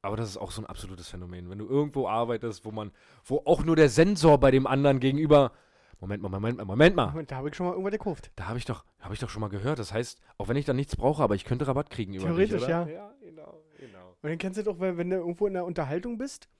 aber 0.00 0.16
das 0.16 0.28
ist 0.28 0.36
auch 0.36 0.52
so 0.52 0.62
ein 0.62 0.66
absolutes 0.66 1.08
Phänomen. 1.08 1.50
Wenn 1.50 1.58
du 1.58 1.66
irgendwo 1.66 2.06
arbeitest, 2.06 2.64
wo 2.64 2.70
man, 2.70 2.92
wo 3.24 3.42
auch 3.46 3.64
nur 3.64 3.74
der 3.74 3.88
Sensor 3.88 4.38
bei 4.38 4.52
dem 4.52 4.68
anderen 4.68 5.00
gegenüber. 5.00 5.50
Moment 6.04 6.22
mal, 6.22 6.28
Moment 6.28 6.58
mal, 6.58 6.64
Moment 6.66 6.96
mal. 6.96 7.06
Moment, 7.06 7.30
da 7.30 7.36
habe 7.36 7.48
ich 7.48 7.54
schon 7.54 7.64
mal 7.64 7.72
irgendwas 7.72 7.92
gekauft. 7.92 8.30
Da 8.36 8.46
habe 8.46 8.58
ich 8.58 8.66
doch, 8.66 8.84
habe 9.00 9.14
ich 9.14 9.20
doch 9.20 9.30
schon 9.30 9.40
mal 9.40 9.48
gehört. 9.48 9.78
Das 9.78 9.90
heißt, 9.90 10.20
auch 10.36 10.48
wenn 10.48 10.56
ich 10.58 10.66
da 10.66 10.74
nichts 10.74 10.96
brauche, 10.96 11.22
aber 11.22 11.34
ich 11.34 11.46
könnte 11.46 11.66
Rabatt 11.66 11.88
kriegen 11.88 12.12
über 12.12 12.26
Theoretisch, 12.26 12.60
dich, 12.60 12.64
oder? 12.64 12.86
ja. 12.86 12.88
Ja, 12.88 13.14
genau, 13.22 13.62
genau. 13.78 14.10
Und 14.20 14.28
dann 14.28 14.36
kennst 14.36 14.58
du 14.58 14.64
doch, 14.64 14.80
wenn, 14.80 14.98
wenn 14.98 15.08
du 15.08 15.16
irgendwo 15.16 15.46
in 15.46 15.54
der 15.54 15.64
Unterhaltung 15.64 16.18
bist 16.18 16.50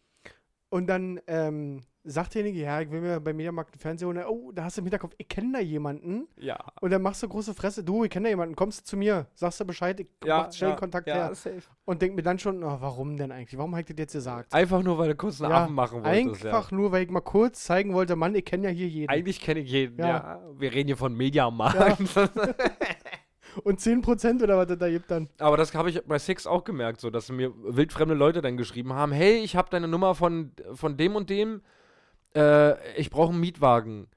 und 0.71 0.87
dann 0.87 1.21
ähm, 1.27 1.83
sagt 2.05 2.35
derjenige, 2.35 2.63
ja, 2.63 2.81
ich 2.81 2.91
will 2.91 3.01
mir 3.01 3.19
bei 3.19 3.33
Mediamarkt 3.33 3.73
einen 3.73 3.81
Fernseher 3.81 4.09
holen. 4.09 4.25
Oh, 4.29 4.53
da 4.53 4.65
hast 4.65 4.77
du 4.77 4.83
im 4.83 4.85
Hinterkopf, 4.85 5.15
ich 5.17 5.29
kenne 5.29 5.53
da 5.55 5.61
jemanden. 5.61 6.29
Ja. 6.37 6.59
Und 6.81 6.91
dann 6.91 7.03
machst 7.03 7.23
du 7.23 7.29
große 7.29 7.55
Fresse, 7.55 7.83
du, 7.83 8.05
ich 8.05 8.11
kenne 8.11 8.25
da 8.25 8.31
jemanden, 8.31 8.55
kommst 8.55 8.81
du 8.81 8.85
zu 8.85 8.97
mir, 8.97 9.27
sagst 9.35 9.61
du 9.61 9.65
Bescheid, 9.65 9.99
ich 9.99 10.07
mach 10.25 10.53
schnell 10.53 10.71
ja, 10.71 10.77
Kontakt 10.77 11.09
ja, 11.09 11.15
her. 11.15 11.35
safe. 11.35 11.63
Und 11.85 12.03
denk 12.03 12.15
mir 12.15 12.23
dann 12.23 12.39
schon, 12.39 12.63
oh, 12.63 12.77
warum 12.81 13.17
denn 13.17 13.33
eigentlich? 13.33 13.59
Warum 13.59 13.75
hat 13.75 13.81
ich 13.81 13.97
das 13.97 14.03
jetzt 14.03 14.13
gesagt? 14.13 14.53
Einfach 14.53 14.83
nur, 14.83 14.99
weil 14.99 15.09
du 15.09 15.17
kurz 15.17 15.41
einen 15.41 15.51
Ja, 15.51 15.65
Affen 15.65 15.75
machen 15.75 16.05
wolltest. 16.05 16.45
Einfach 16.45 16.71
nur, 16.71 16.93
weil 16.93 17.05
ich 17.05 17.11
mal 17.11 17.21
kurz 17.21 17.65
zeigen 17.65 17.95
wollte, 17.95 18.17
Mann, 18.17 18.35
ich 18.35 18.45
kenne 18.45 18.69
ja 18.69 18.71
hier 18.71 18.89
jeden. 18.89 19.11
Ja. 19.11 19.17
Eigentlich 19.17 19.41
kenne 19.41 19.61
ich 19.61 19.71
jeden, 19.71 19.99
ja. 19.99 20.07
Ja. 20.07 20.41
Wir 20.57 20.73
reden 20.73 20.89
hier 20.89 20.97
von 20.97 21.15
Mediamarkt. 21.15 21.99
Und 23.63 23.79
10% 23.79 24.43
oder 24.43 24.59
was 24.59 24.67
das 24.67 24.79
da 24.79 24.91
gibt 24.91 25.11
dann. 25.11 25.29
Aber 25.39 25.57
das 25.57 25.73
habe 25.75 25.89
ich 25.91 26.03
bei 26.05 26.19
Six 26.19 26.47
auch 26.47 26.65
gemerkt, 26.65 27.01
so 27.01 27.11
dass 27.11 27.31
mir 27.31 27.53
wildfremde 27.57 28.15
Leute 28.15 28.43
dann 28.43 28.57
geschrieben 28.57 28.93
haben: 28.93 29.13
Hey, 29.13 29.39
ich 29.39 29.55
habe 29.57 29.71
deine 29.71 29.87
Nummer 29.87 30.15
von, 30.15 30.53
von 30.73 30.97
dem 30.97 31.15
und 31.15 31.31
dem. 31.31 31.63
Äh, 32.37 32.95
ich 32.99 33.11
brauche 33.11 33.31
einen 33.31 33.41
Mietwagen. 33.41 34.09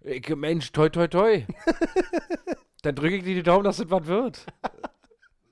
Ich, 0.00 0.28
Mensch, 0.34 0.70
toi, 0.72 0.88
toi, 0.88 1.08
toi. 1.08 1.44
dann 2.82 2.94
drücke 2.94 3.16
ich 3.16 3.24
dir 3.24 3.34
die 3.34 3.42
Daumen, 3.42 3.64
dass 3.64 3.78
das 3.78 3.90
was 3.90 4.06
wird. 4.06 4.46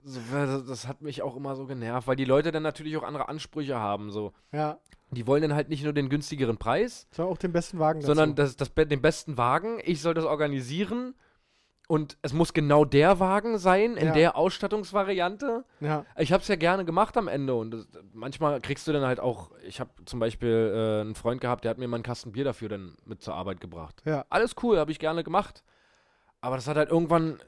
So, 0.05 0.21
das, 0.33 0.65
das 0.67 0.87
hat 0.87 1.01
mich 1.03 1.23
auch 1.23 1.35
immer 1.37 1.57
so 1.57 1.67
genervt, 1.67 2.07
weil 2.07 2.17
die 2.17 2.27
Leute 2.27 2.53
dann 2.53 2.63
natürlich 2.63 2.97
auch 2.97 3.03
andere 3.03 3.29
Ansprüche 3.29 3.77
haben. 3.79 4.11
So. 4.11 4.33
Ja, 4.53 4.79
Die 5.11 5.27
wollen 5.27 5.43
dann 5.43 5.55
halt 5.55 5.71
nicht 5.71 5.83
nur 5.83 5.93
den 5.95 6.09
günstigeren 6.11 6.59
Preis, 6.59 7.09
so 7.11 7.25
auch 7.25 7.39
den 7.39 7.53
besten 7.53 7.79
Wagen 7.79 8.01
dazu. 8.01 8.09
sondern 8.09 8.35
das, 8.35 8.57
das, 8.57 8.69
be- 8.69 8.87
den 8.87 9.01
besten 9.01 9.39
Wagen. 9.39 9.79
Ich 9.83 10.03
soll 10.03 10.13
das 10.15 10.25
organisieren. 10.27 11.15
Und 11.87 12.17
es 12.23 12.33
muss 12.33 12.55
genau 12.55 12.87
der 12.87 13.21
Wagen 13.21 13.59
sein, 13.59 13.97
in 13.99 14.07
Ja. 14.07 14.13
der 14.15 14.37
Ausstattungsvariante. 14.37 15.65
Ja, 15.81 16.07
Ich 16.17 16.33
habe 16.33 16.41
es 16.41 16.49
ja 16.49 16.57
gerne 16.57 16.85
gemacht 16.87 17.15
am 17.19 17.29
Ende 17.29 17.55
und 17.55 17.73
das, 17.73 17.87
manchmal 18.15 18.61
kriegst 18.63 18.89
du 18.89 18.93
dann 18.93 19.05
halt 19.05 19.21
auch, 19.21 19.51
ich 19.67 19.81
habe 19.81 19.91
zum 20.07 20.19
Beispiel 20.19 20.73
äh, 20.75 21.01
einen 21.03 21.15
Freund 21.15 21.43
gehabt, 21.43 21.65
der 21.65 21.71
hat 21.71 21.79
mir 21.79 21.87
mal 21.87 21.97
einen 21.97 22.03
Kasten 22.03 22.33
Bier 22.33 22.45
dafür 22.45 22.71
dann 22.71 22.97
mit 23.05 23.21
zur 23.23 23.35
Arbeit 23.35 23.61
gebracht. 23.61 24.01
ja. 24.07 24.25
Alles 24.31 24.55
cool, 24.63 24.79
habe 24.79 24.93
ich 24.93 24.99
gerne 24.99 25.25
gemacht. 25.25 25.63
Aber 26.41 26.57
das 26.57 26.67
hat 26.69 26.77
halt 26.79 26.91
irgendwann, 26.91 27.39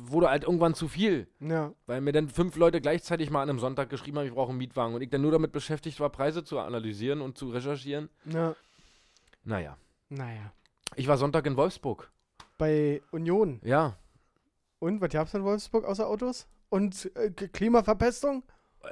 wurde 0.00 0.28
halt 0.30 0.44
irgendwann 0.44 0.74
zu 0.74 0.86
viel, 0.88 1.28
Ja, 1.40 1.72
weil 1.86 2.00
mir 2.00 2.12
dann 2.12 2.28
fünf 2.28 2.56
Leute 2.56 2.80
gleichzeitig 2.80 3.30
mal 3.30 3.42
an 3.42 3.50
einem 3.50 3.58
Sonntag 3.58 3.88
geschrieben 3.90 4.18
haben, 4.18 4.26
ich 4.26 4.32
brauche 4.34 4.50
einen 4.50 4.58
Mietwagen 4.58 4.94
und 4.94 5.00
ich 5.02 5.10
dann 5.10 5.22
nur 5.22 5.32
damit 5.32 5.52
beschäftigt 5.52 5.98
war, 6.00 6.10
Preise 6.10 6.44
zu 6.44 6.58
analysieren 6.58 7.20
und 7.22 7.36
zu 7.38 7.48
recherchieren. 7.50 8.08
ja. 8.26 8.54
Naja, 9.44 9.78
Naja. 10.10 10.52
ich 10.96 11.08
war 11.08 11.16
Sonntag 11.16 11.46
in 11.46 11.56
Wolfsburg. 11.56 12.10
Bei 12.58 13.00
Union. 13.12 13.60
Ja, 13.64 13.96
Und 14.80 15.00
was 15.00 15.10
gab's 15.10 15.32
in 15.34 15.44
Wolfsburg 15.44 15.84
außer 15.84 16.06
Autos? 16.06 16.46
Und 16.68 17.10
äh, 17.16 17.30
Klimaverpestung? 17.30 18.42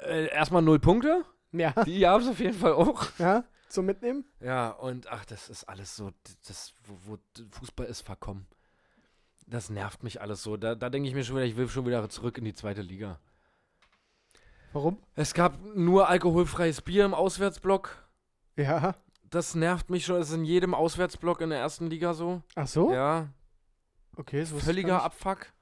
äh, 0.02 0.28
erstmal 0.28 0.62
null 0.62 0.78
Punkte, 0.78 1.24
Ja. 1.52 1.72
die 1.84 2.00
gab 2.00 2.20
es 2.22 2.28
auf 2.28 2.38
jeden 2.40 2.56
Fall 2.56 2.72
auch. 2.72 3.06
Ja. 3.18 3.44
zum 3.68 3.84
Mitnehmen? 3.86 4.24
Ja, 4.40 4.70
und 4.70 5.08
ach, 5.10 5.24
das 5.26 5.48
ist 5.50 5.64
alles 5.64 5.94
so, 5.96 6.10
das, 6.46 6.72
wo, 6.84 7.12
wo 7.14 7.18
Fußball 7.58 7.86
ist 7.86 8.00
verkommen. 8.02 8.46
Das 9.48 9.70
nervt 9.70 10.02
mich 10.02 10.20
alles 10.20 10.42
so. 10.42 10.56
Da, 10.56 10.74
da 10.74 10.88
denke 10.90 11.08
ich 11.08 11.14
mir 11.14 11.22
schon 11.24 11.36
wieder, 11.36 11.44
ich 11.46 11.56
will 11.56 11.68
schon 11.68 11.86
wieder 11.86 12.08
zurück 12.08 12.38
in 12.38 12.44
die 12.44 12.54
zweite 12.54 12.82
Liga. 12.82 13.18
Warum? 14.72 14.98
Es 15.14 15.34
gab 15.34 15.58
nur 15.74 16.08
alkoholfreies 16.08 16.82
Bier 16.82 17.04
im 17.04 17.14
Auswärtsblock. 17.14 17.96
Ja. 18.56 18.94
Das 19.30 19.54
nervt 19.54 19.90
mich 19.90 20.04
schon. 20.04 20.18
Das 20.18 20.28
ist 20.30 20.34
in 20.36 20.44
jedem 20.44 20.74
Auswärtsblock 20.74 21.40
in 21.40 21.50
der 21.50 21.58
ersten 21.60 21.86
Liga 21.88 22.14
so. 22.14 22.42
Ach 22.54 22.66
so? 22.66 22.92
Ja, 22.92 23.28
Okay, 24.16 24.44
so 24.44 24.58
völliger 24.58 25.02
Abfuck. 25.02 25.52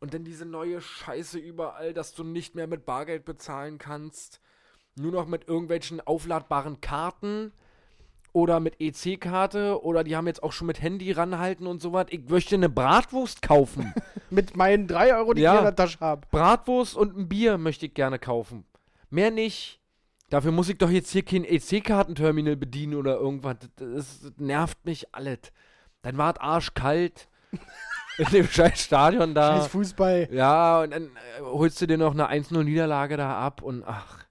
Und 0.00 0.12
dann 0.12 0.24
diese 0.24 0.44
neue 0.44 0.80
Scheiße 0.80 1.38
überall, 1.38 1.94
dass 1.94 2.14
du 2.14 2.24
nicht 2.24 2.54
mehr 2.54 2.66
mit 2.66 2.84
Bargeld 2.84 3.24
bezahlen 3.24 3.78
kannst. 3.78 4.40
Nur 4.96 5.12
noch 5.12 5.26
mit 5.26 5.48
irgendwelchen 5.48 6.00
aufladbaren 6.00 6.80
Karten 6.80 7.52
oder 8.32 8.60
mit 8.60 8.80
EC-Karte 8.80 9.82
oder 9.82 10.04
die 10.04 10.14
haben 10.16 10.26
jetzt 10.26 10.42
auch 10.42 10.52
schon 10.52 10.66
mit 10.66 10.82
Handy 10.82 11.10
ranhalten 11.12 11.66
und 11.66 11.80
sowas. 11.80 12.06
Ich 12.10 12.28
möchte 12.28 12.54
eine 12.56 12.68
Bratwurst 12.68 13.42
kaufen. 13.42 13.94
Mit 14.30 14.56
meinen 14.56 14.88
3 14.88 15.14
Euro, 15.16 15.34
die 15.34 15.42
Ja. 15.42 15.52
ich 15.54 15.58
in 15.60 15.64
der 15.66 15.76
Tasche 15.76 16.00
habe. 16.00 16.26
Bratwurst 16.32 16.96
und 16.96 17.16
ein 17.16 17.28
Bier 17.28 17.56
möchte 17.58 17.86
ich 17.86 17.94
gerne 17.94 18.18
kaufen. 18.18 18.64
Mehr 19.10 19.30
nicht. 19.30 19.80
Dafür 20.30 20.50
muss 20.50 20.68
ich 20.68 20.78
doch 20.78 20.90
jetzt 20.90 21.10
hier 21.12 21.24
kein 21.24 21.44
EC-Kartenterminal 21.44 22.56
bedienen 22.56 22.94
oder 22.96 23.16
irgendwas. 23.16 23.56
Das, 23.76 24.20
das 24.20 24.32
nervt 24.38 24.84
mich 24.84 25.14
alles. 25.14 25.38
Dann 26.02 26.18
war 26.18 26.34
es 26.34 26.40
arschkalt. 26.40 27.28
in 28.18 28.26
dem 28.26 28.46
scheiß 28.46 28.80
Stadion 28.80 29.34
da. 29.34 29.58
Scheiß 29.58 29.66
Fußball. 29.68 30.28
Ja, 30.32 30.82
und 30.82 30.90
dann 30.92 31.04
äh, 31.04 31.40
holst 31.42 31.80
du 31.80 31.86
dir 31.86 31.98
noch 31.98 32.12
eine 32.12 32.30
1-0-Niederlage 32.30 33.16
da 33.16 33.38
ab 33.38 33.62
und 33.62 33.82
ach. 33.84 34.24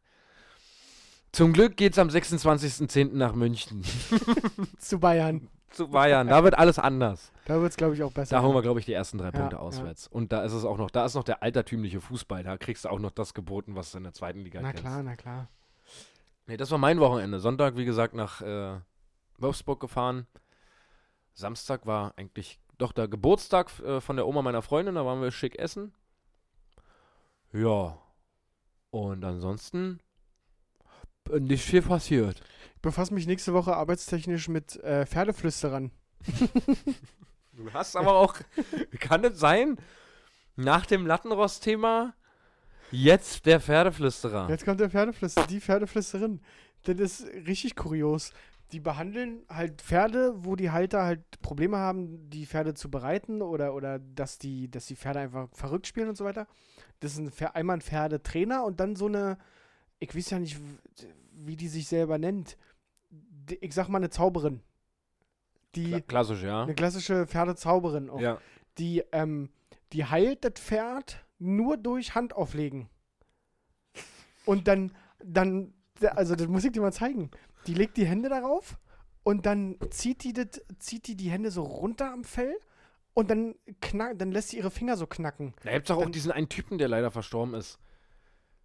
Zum 1.31 1.51
Glück 1.51 1.77
geht's 1.77 1.97
am 1.97 2.09
26.10. 2.09 3.13
nach 3.13 3.33
München. 3.33 3.83
Zu 4.77 4.99
Bayern. 4.99 5.47
Zu 5.71 5.87
Bayern. 5.87 6.27
Da 6.27 6.43
wird 6.43 6.55
alles 6.59 6.77
anders. 6.77 7.31
Da 7.45 7.59
wird 7.59 7.71
es, 7.71 7.75
glaube 7.77 7.95
ich, 7.95 8.03
auch 8.03 8.11
besser. 8.11 8.35
Da 8.35 8.43
holen 8.43 8.53
wir, 8.53 8.61
glaube 8.61 8.79
ich, 8.79 8.85
die 8.85 8.93
ersten 8.93 9.17
drei 9.17 9.25
Ja, 9.25 9.31
Punkte 9.31 9.55
ja. 9.55 9.61
auswärts. 9.63 10.07
Und 10.07 10.31
da 10.31 10.43
ist 10.43 10.53
es 10.53 10.63
auch 10.63 10.77
noch, 10.77 10.91
da 10.91 11.03
ist 11.05 11.15
noch 11.15 11.23
der 11.23 11.41
altertümliche 11.41 11.99
Fußball. 12.01 12.43
Da 12.43 12.57
kriegst 12.57 12.85
du 12.85 12.89
auch 12.89 12.99
noch 12.99 13.09
das 13.09 13.33
geboten, 13.33 13.75
was 13.75 13.91
du 13.91 13.97
in 13.97 14.03
der 14.03 14.13
zweiten 14.13 14.41
Liga 14.41 14.59
Na 14.61 14.69
kennst. 14.69 14.83
klar, 14.83 15.01
na 15.01 15.15
klar. 15.15 15.47
Nee, 16.45 16.57
das 16.57 16.69
war 16.69 16.77
mein 16.77 16.99
Wochenende. 16.99 17.39
Sonntag, 17.39 17.75
wie 17.77 17.85
gesagt, 17.85 18.13
nach 18.13 18.41
äh, 18.41 18.75
Wolfsburg 19.39 19.79
gefahren. 19.79 20.27
Samstag 21.33 21.87
war 21.87 22.13
eigentlich 22.17 22.59
doch 22.77 22.91
der 22.91 23.07
Geburtstag 23.07 23.79
äh, 23.79 24.01
von 24.01 24.15
der 24.15 24.27
Oma 24.27 24.41
meiner 24.41 24.61
Freundin. 24.61 24.95
Da 24.95 25.05
waren 25.05 25.21
wir 25.21 25.31
schick 25.31 25.57
essen. 25.57 25.93
Ja. 27.51 27.97
Und 28.91 29.23
ansonsten 29.23 29.99
äh, 31.31 31.39
nicht 31.39 31.63
viel 31.63 31.81
passiert. 31.81 32.41
Ich 32.75 32.81
befasse 32.81 33.13
mich 33.13 33.27
nächste 33.27 33.53
Woche 33.53 33.75
arbeitstechnisch 33.75 34.49
mit 34.49 34.75
äh, 34.83 35.05
Pferdeflüsterern. 35.05 35.91
Du 37.55 37.71
hast 37.71 37.95
aber 37.95 38.15
auch, 38.15 38.35
kann 38.99 39.23
es 39.23 39.39
sein, 39.39 39.77
nach 40.55 40.87
dem 40.87 41.05
Lattenrost-Thema 41.05 42.15
jetzt 42.91 43.45
der 43.45 43.59
Pferdeflüsterer. 43.59 44.49
Jetzt 44.49 44.65
kommt 44.65 44.79
der 44.79 44.89
Pferdeflüsterer, 44.89 45.47
die 45.47 45.61
Pferdeflüsterin. 45.61 46.41
Das 46.83 46.97
ist 46.97 47.27
richtig 47.47 47.75
kurios. 47.75 48.33
Die 48.73 48.79
behandeln 48.79 49.45
halt 49.49 49.83
Pferde, 49.83 50.33
wo 50.43 50.55
die 50.55 50.71
Halter 50.71 51.03
halt 51.03 51.41
Probleme 51.41 51.77
haben, 51.77 52.29
die 52.31 52.47
Pferde 52.47 52.73
zu 52.73 52.89
bereiten 52.89 53.43
oder, 53.43 53.75
oder 53.75 53.99
dass, 53.99 54.39
die, 54.39 54.69
dass 54.69 54.87
die 54.87 54.95
Pferde 54.95 55.19
einfach 55.19 55.47
verrückt 55.53 55.85
spielen 55.85 56.09
und 56.09 56.17
so 56.17 56.25
weiter. 56.25 56.47
Das 56.99 57.13
ist 57.13 57.19
ein, 57.19 57.47
einmal 57.53 57.77
ein 57.77 57.81
Pferdetrainer 57.81 58.63
und 58.63 58.79
dann 58.79 58.95
so 58.95 59.05
eine, 59.05 59.37
ich 59.99 60.15
weiß 60.15 60.31
ja 60.31 60.39
nicht, 60.39 60.57
wie 61.33 61.55
die 61.55 61.67
sich 61.67 61.87
selber 61.87 62.17
nennt. 62.17 62.57
Ich 63.61 63.75
sag 63.75 63.89
mal 63.89 63.99
eine 63.99 64.09
Zauberin. 64.09 64.61
Die, 65.75 65.89
Kla 65.89 66.01
klassisch, 66.01 66.43
ja. 66.43 66.63
eine 66.63 66.73
klassische 66.73 67.27
Pferdezauberin 67.27 68.09
auch. 68.09 68.21
Ja. 68.21 68.39
Die, 68.79 69.03
ähm, 69.11 69.49
die 69.91 70.05
heilt 70.05 70.43
das 70.45 70.53
Pferd 70.55 71.23
nur 71.37 71.77
durch 71.77 72.15
Handauflegen. 72.15 72.89
Und 74.45 74.67
dann, 74.67 74.91
dann, 75.23 75.73
also 76.01 76.35
das 76.35 76.47
muss 76.47 76.65
ich 76.65 76.71
dir 76.71 76.81
mal 76.81 76.91
zeigen. 76.91 77.29
Die 77.67 77.73
legt 77.73 77.97
die 77.97 78.05
Hände 78.05 78.29
darauf 78.29 78.77
und 79.23 79.45
dann 79.45 79.77
zieht 79.89 80.23
die, 80.23 80.33
das, 80.33 80.61
zieht 80.79 81.07
die 81.07 81.15
die 81.15 81.29
Hände 81.29 81.51
so 81.51 81.63
runter 81.63 82.11
am 82.11 82.23
Fell 82.23 82.55
und 83.13 83.29
dann, 83.29 83.55
knack, 83.81 84.17
dann 84.17 84.31
lässt 84.31 84.49
sie 84.49 84.57
ihre 84.57 84.71
Finger 84.71 84.97
so 84.97 85.07
knacken. 85.07 85.53
Da 85.63 85.71
gibt's 85.71 85.87
doch 85.89 85.97
auch 85.97 86.09
diesen 86.09 86.31
einen 86.31 86.49
Typen, 86.49 86.77
der 86.77 86.87
leider 86.87 87.11
verstorben 87.11 87.53
ist. 87.53 87.79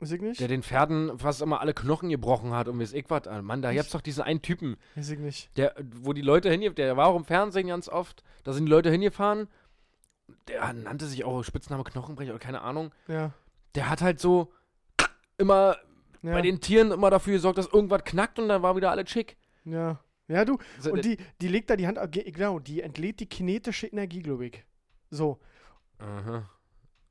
Weiß 0.00 0.12
ich 0.12 0.20
nicht? 0.20 0.40
Der 0.40 0.48
den 0.48 0.62
Pferden 0.62 1.18
fast 1.18 1.42
immer 1.42 1.60
alle 1.60 1.74
Knochen 1.74 2.08
gebrochen 2.08 2.52
hat 2.52 2.68
und 2.68 2.78
weiß 2.78 2.92
ich 2.92 3.10
was. 3.10 3.26
Ah, 3.26 3.42
Mann, 3.42 3.62
da 3.62 3.72
gibt's 3.72 3.90
doch 3.90 4.00
diesen 4.00 4.22
einen 4.22 4.42
Typen, 4.42 4.76
Weiß 4.94 5.10
ich 5.10 5.18
nicht. 5.18 5.50
der, 5.56 5.74
wo 5.96 6.12
die 6.12 6.22
Leute 6.22 6.50
hingefahren, 6.50 6.76
der 6.76 6.96
war 6.96 7.08
auch 7.08 7.16
im 7.16 7.24
Fernsehen 7.24 7.66
ganz 7.66 7.88
oft, 7.88 8.22
da 8.44 8.52
sind 8.52 8.66
die 8.66 8.70
Leute 8.70 8.90
hingefahren, 8.90 9.48
der 10.46 10.72
nannte 10.72 11.06
sich 11.06 11.24
auch 11.24 11.42
Spitzname 11.42 11.84
Knochenbrecher 11.84 12.30
oder 12.30 12.38
keine 12.38 12.62
Ahnung. 12.62 12.92
Ja. 13.08 13.32
Der 13.74 13.90
hat 13.90 14.00
halt 14.00 14.20
so 14.20 14.52
immer 15.36 15.76
Ja. 16.22 16.32
bei 16.32 16.42
den 16.42 16.60
Tieren 16.60 16.90
immer 16.90 17.10
dafür 17.10 17.34
gesorgt, 17.34 17.58
dass 17.58 17.66
irgendwas 17.72 18.04
knackt 18.04 18.38
und 18.38 18.48
dann 18.48 18.62
war 18.62 18.76
wieder 18.76 18.90
alles 18.90 19.10
schick. 19.10 19.36
ja. 19.64 20.00
Ja, 20.30 20.44
du. 20.44 20.58
So, 20.78 20.92
Und 20.92 21.06
die, 21.06 21.16
die 21.40 21.48
legt 21.48 21.70
da 21.70 21.76
die 21.76 21.86
Hand, 21.86 21.98
ge- 22.12 22.30
genau, 22.30 22.58
die 22.58 22.82
entlädt 22.82 23.18
die 23.20 23.24
kinetische 23.30 23.86
Energie, 23.86 24.20
glaube 24.20 24.44
ich. 24.48 24.62
So. 25.08 25.38
Aha. 25.98 26.46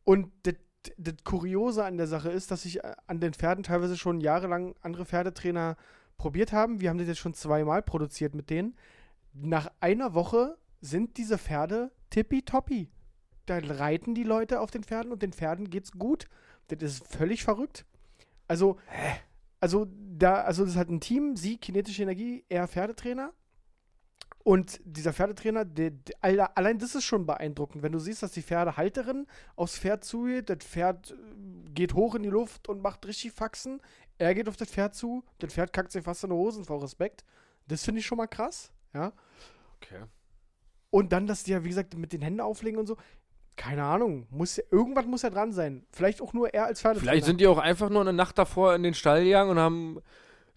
Und 0.04 0.32
das, 0.44 0.54
das 0.98 1.16
Kuriose 1.24 1.84
an 1.84 1.98
der 1.98 2.06
Sache 2.06 2.30
ist, 2.30 2.52
dass 2.52 2.62
sich 2.62 2.84
äh, 2.84 2.94
an 3.08 3.20
den 3.20 3.34
Pferden 3.34 3.64
teilweise 3.64 3.98
schon 3.98 4.22
jahrelang 4.22 4.76
andere 4.82 5.04
Pferdetrainer 5.06 5.78
probiert 6.20 6.52
haben. 6.54 6.80
Wir 6.80 6.92
haben 6.92 7.00
das 7.00 7.08
jetzt 7.08 7.18
schon 7.18 7.34
zweimal 7.34 7.82
produziert 7.82 8.36
mit 8.36 8.52
denen. 8.52 8.76
Nach 9.34 9.68
einer 9.80 10.14
Woche 10.14 10.56
sind 10.80 11.18
diese 11.18 11.40
Pferde 11.40 11.92
tippitoppi. 12.12 12.92
Da 13.48 13.58
reiten 13.58 14.14
die 14.14 14.26
Leute 14.26 14.60
auf 14.60 14.70
den 14.70 14.84
Pferden 14.84 15.12
und 15.12 15.24
den 15.24 15.34
Pferden 15.34 15.72
geht's 15.72 15.92
gut. 15.94 16.28
Das 16.68 16.84
ist 16.84 17.08
völlig 17.08 17.44
verrückt. 17.44 17.84
Also, 18.48 18.78
also 19.60 19.88
da, 19.90 20.42
also 20.42 20.64
das 20.64 20.72
ist 20.74 20.78
halt 20.78 20.90
ein 20.90 21.02
Team, 21.02 21.36
sie, 21.36 21.58
kinetische 21.58 22.04
Energie, 22.04 22.46
er 22.50 22.68
Pferdetrainer. 22.68 23.34
Und 24.44 24.80
dieser 24.86 25.12
Pferdetrainer, 25.12 25.66
der, 25.66 25.92
der, 25.92 26.16
alle- 26.22 26.56
allein 26.56 26.80
das 26.80 26.96
ist 26.96 27.04
schon 27.04 27.26
beeindruckend, 27.26 27.84
wenn 27.84 27.92
du 27.92 28.00
siehst, 28.00 28.24
dass 28.24 28.32
die 28.32 28.42
Pferdehalterin 28.42 29.28
aufs 29.58 29.78
Pferd 29.78 30.06
zugeht, 30.06 30.50
das 30.50 30.60
Pferd 30.60 31.12
äh, 31.12 31.70
geht 31.72 31.94
hoch 31.96 32.16
in 32.16 32.24
die 32.24 32.30
Luft 32.30 32.70
und 32.70 32.82
macht 32.82 33.06
richtig 33.06 33.34
Faxen. 33.34 33.82
Er 34.18 34.34
geht 34.34 34.48
auf 34.48 34.56
das 34.56 34.70
Pferd 34.70 34.96
zu, 34.96 35.26
das 35.40 35.54
Pferd 35.54 35.74
kackt 35.74 35.92
sich 35.92 36.04
fast 36.04 36.24
in 36.24 36.30
die 36.30 36.36
Hosen 36.36 36.64
vor 36.64 36.82
Respekt. 36.82 37.26
Das 37.68 37.84
finde 37.84 38.00
ich 38.00 38.06
schon 38.06 38.18
mal 38.18 38.28
krass, 38.28 38.72
ja. 38.94 39.12
Okay. 39.76 40.06
Und 40.90 41.12
dann, 41.12 41.28
dass 41.28 41.44
die 41.44 41.52
ja, 41.52 41.66
wie 41.66 41.70
gesagt, 41.70 41.98
mit 41.98 42.14
den 42.14 42.22
Händen 42.22 42.40
auflegen 42.40 42.80
und 42.80 42.88
so. 42.88 42.96
Keine 43.58 43.84
Ahnung, 43.84 44.28
muss 44.30 44.60
irgendwas 44.72 45.06
muss 45.08 45.24
ja 45.24 45.32
dran 45.32 45.52
sein. 45.52 45.84
Vielleicht 45.92 46.22
auch 46.22 46.32
nur 46.32 46.54
er 46.54 46.66
als 46.66 46.80
Pferdetrainer. 46.80 47.12
Vielleicht 47.12 47.26
sind 47.26 47.42
die 47.42 47.48
auch 47.48 47.58
einfach 47.58 47.90
nur 47.90 48.02
eine 48.02 48.14
Nacht 48.14 48.38
davor 48.38 48.76
in 48.76 48.84
den 48.84 48.94
Stall 48.94 49.24
gegangen 49.24 49.50
und 49.50 49.60
haben 49.60 50.00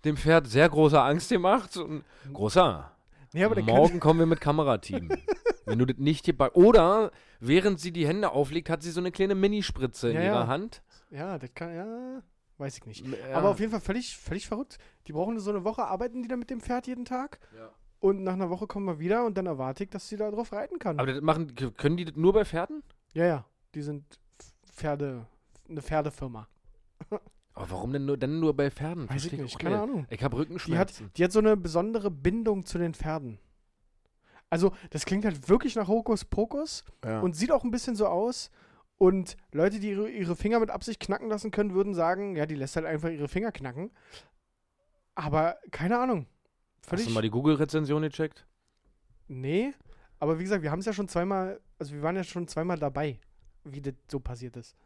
dem 0.05 0.17
Pferd 0.19 0.47
sehr 0.47 0.69
große 0.69 1.01
Angst 1.01 1.31
gemacht. 1.31 1.77
Und 1.79 2.05
großer, 2.33 2.93
nee, 3.33 3.47
morgen 3.47 4.01
kommen 4.01 4.21
wir 4.21 4.27
mit 4.27 4.41
Kamerateam. 4.41 5.09
Wenn 5.65 5.79
du 5.79 5.87
das 5.87 5.97
nicht 5.97 6.27
gepackt. 6.27 6.57
Oder 6.57 7.11
während 7.41 7.81
sie 7.81 7.91
die 7.91 8.07
Hände 8.07 8.33
auflegt, 8.33 8.69
hat 8.69 8.83
sie 8.83 8.91
so 8.91 9.01
eine 9.01 9.13
kleine 9.13 9.35
Minispritze 9.35 10.11
in 10.11 10.17
Ja, 10.17 10.23
ihrer 10.23 10.35
ja. 10.35 10.47
Hand. 10.47 10.83
Ja, 11.11 11.39
das 11.39 11.55
kann, 11.55 11.75
ja, 11.75 12.23
weiß 12.59 12.77
ich 12.77 12.87
nicht. 12.87 13.07
Ja. 13.07 13.37
Aber 13.37 13.49
auf 13.49 13.61
jeden 13.61 13.73
Fall 13.73 13.81
völlig, 13.81 14.17
völlig 14.17 14.47
verrückt. 14.47 14.79
Die 15.07 15.13
brauchen 15.13 15.39
so 15.41 15.51
eine 15.51 15.65
Woche, 15.65 15.85
arbeiten 15.85 16.23
die 16.23 16.29
da 16.29 16.37
mit 16.37 16.51
dem 16.51 16.61
Pferd 16.61 16.87
jeden 16.87 17.07
Tag. 17.07 17.41
Ja. 17.57 17.71
Und 18.01 18.23
nach 18.25 18.33
einer 18.33 18.49
Woche 18.49 18.67
kommen 18.67 18.87
wir 18.87 18.99
wieder 18.99 19.27
und 19.27 19.37
dann 19.37 19.47
erwarte 19.47 19.85
ich, 19.85 19.91
dass 19.91 20.09
sie 20.09 20.17
da 20.17 20.31
drauf 20.31 20.53
reiten 20.53 20.79
kann. 20.79 20.99
Aber 20.99 21.13
das 21.13 21.21
machen, 21.21 21.55
können 21.77 21.99
die 21.99 22.07
das 22.07 22.17
nur 22.17 22.33
bei 22.33 22.45
Pferden? 22.45 22.83
Ja, 23.13 23.27
ja, 23.27 23.45
die 23.75 23.83
sind 23.83 24.05
Pferde, 24.73 25.27
eine 25.69 25.83
Pferdefirma. 25.83 26.49
Aber 27.55 27.71
warum 27.71 27.93
denn 27.93 28.07
nur, 28.07 28.17
denn 28.17 28.41
nur 28.41 28.55
bei 28.57 28.71
Pferden? 28.71 29.09
Weiß 29.11 29.27
ich 29.27 29.33
nicht, 29.33 29.59
keine 29.59 29.81
Ahnung. 29.81 30.07
Ich 30.09 30.23
habe 30.23 30.37
Die 30.37 30.41
hat, 30.41 30.49
Rückenschmerzen. 30.49 31.11
die 31.17 31.25
hat 31.25 31.33
so 31.33 31.41
eine 31.41 31.57
besondere 31.57 32.11
Bindung 32.11 32.65
zu 32.65 32.79
den 32.79 32.95
Pferden. 32.95 33.39
Also, 34.49 34.73
das 34.91 35.05
klingt 35.05 35.25
halt 35.25 35.49
wirklich 35.49 35.77
nach 35.77 35.87
Hokuspokus 35.89 36.85
ja. 37.05 37.21
und 37.21 37.37
sieht 37.37 37.53
auch 37.53 37.63
ein 37.63 37.71
bisschen 37.71 37.97
so 37.97 38.07
aus. 38.07 38.51
Und 38.97 39.37
Leute, 39.53 39.79
die 39.79 39.91
ihre, 39.91 40.11
ihre 40.11 40.37
Finger 40.37 40.61
mit 40.61 40.71
Absicht 40.71 41.01
knacken 41.01 41.29
lassen 41.29 41.51
können, 41.51 41.75
würden 41.75 41.95
sagen, 41.95 42.37
ja, 42.37 42.47
die 42.47 42.55
lässt 42.55 42.77
halt 42.77 42.87
einfach 42.87 43.09
ihre 43.09 43.29
Finger 43.29 43.53
knacken. 43.53 43.91
Aber 45.15 45.57
keine 45.71 45.99
Ahnung. 45.99 46.27
Hast 46.81 46.89
Völlig. 46.89 47.07
du 47.07 47.13
mal 47.13 47.23
die 47.23 47.31
Google-Rezension 47.31 48.03
gecheckt? 48.03 48.47
Nee, 49.29 49.73
aber 50.19 50.39
wie 50.39 50.43
gesagt, 50.43 50.63
wir 50.63 50.71
haben 50.71 50.81
es 50.81 50.87
ja 50.87 50.93
schon 50.93 51.09
zweimal, 51.09 51.61
also 51.81 51.95
wir 51.95 52.03
waren 52.03 52.17
ja 52.17 52.25
schon 52.25 52.47
zweimal 52.47 52.79
dabei, 52.79 53.19
wie 53.65 53.81
das 53.81 53.95
so 54.09 54.21
passiert 54.21 54.57
ist. 54.57 54.77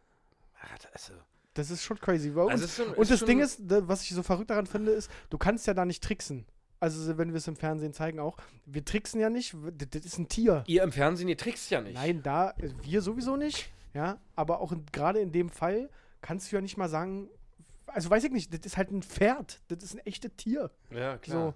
Also, 0.93 1.13
Das 1.53 1.71
ist 1.71 1.83
schon 1.83 1.99
crazy. 1.99 2.31
Und, 2.31 2.51
also 2.51 2.67
schon, 2.67 2.95
und 2.95 3.11
das 3.11 3.25
Ding 3.25 3.41
ist, 3.41 3.61
was 3.69 4.03
ich 4.03 4.11
so 4.11 4.23
verrückt 4.23 4.51
daran 4.51 4.67
finde, 4.67 4.93
ist, 4.93 5.11
du 5.31 5.37
kannst 5.37 5.67
ja 5.67 5.75
da 5.75 5.85
nicht 5.85 6.03
tricksen. 6.03 6.47
Also 6.81 7.17
wenn 7.17 7.31
wir 7.31 7.37
es 7.39 7.49
im 7.49 7.57
Fernsehen 7.57 7.93
zeigen 7.93 8.19
auch, 8.19 8.37
wir 8.67 8.85
tricksen 8.85 9.21
ja 9.21 9.31
nicht, 9.31 9.55
das, 9.91 10.05
ist 10.05 10.19
ein 10.19 10.29
Tier. 10.29 10.65
Ihr 10.67 10.83
im 10.83 10.93
Fernsehen, 10.93 11.29
ihr 11.29 11.37
trickst 11.39 11.71
ja 11.71 11.81
nicht. 11.81 11.95
Nein, 11.95 12.23
da, 12.23 12.55
wir 12.83 13.01
sowieso 13.01 13.37
nicht, 13.37 13.71
ja, 13.95 14.19
aber 14.37 14.61
auch 14.61 14.75
gerade 14.93 15.21
in 15.21 15.33
dem 15.33 15.49
Fall 15.49 15.89
kannst 16.21 16.51
du 16.51 16.57
ja 16.57 16.63
nicht 16.63 16.77
mal 16.77 16.89
sagen, 16.89 17.29
also 17.87 18.11
weiß 18.11 18.25
ich 18.25 18.33
nicht, 18.33 18.53
das 18.53 18.61
ist 18.67 18.77
halt 18.77 18.91
ein 18.91 19.03
Pferd. 19.03 19.61
Das 19.69 19.83
ist 19.83 19.95
ein 19.95 20.01
echtes 20.01 20.33
Tier. 20.37 20.71
Ja, 20.91 21.19
So. 21.25 21.55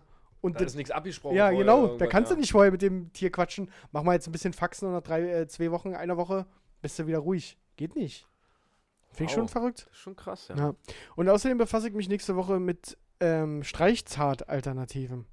Und 0.52 0.60
Da 0.60 0.64
ist 0.64 0.74
nichts 0.76 0.90
abgesprochen. 0.90 1.36
ja, 1.36 1.50
genau. 1.50 1.96
Da 1.96 2.06
kannst 2.06 2.30
ja. 2.30 2.34
du 2.36 2.40
nicht 2.40 2.52
vorher 2.52 2.70
mit 2.72 2.82
dem 2.82 3.12
Tier 3.12 3.30
quatschen. 3.32 3.70
Mach 3.92 4.02
mal 4.02 4.14
jetzt 4.14 4.26
ein 4.28 4.32
bisschen 4.32 4.52
Faxen 4.52 4.88
und 4.88 4.94
nach 4.94 5.02
drei, 5.02 5.22
äh, 5.22 5.48
zwei 5.48 5.70
Wochen, 5.70 5.94
einer 5.94 6.16
Woche 6.16 6.46
bist 6.82 6.98
du 6.98 7.06
wieder 7.06 7.18
ruhig. 7.18 7.58
Geht 7.76 7.96
nicht. 7.96 8.26
Finde 9.10 9.24
ich 9.32 9.36
Wow. 9.36 9.42
schon 9.42 9.48
verrückt. 9.48 9.80
Das 9.86 9.92
ist 9.92 9.98
schon 9.98 10.16
krass, 10.16 10.48
ja. 10.48 10.56
Ja. 10.56 10.74
Und 11.16 11.28
außerdem 11.28 11.58
befasse 11.58 11.88
ich 11.88 11.94
mich 11.94 12.08
nächste 12.08 12.36
Woche 12.36 12.58
mit 12.60 12.98
ähm, 13.20 13.62
Streichzart-Alternativen. 13.64 15.26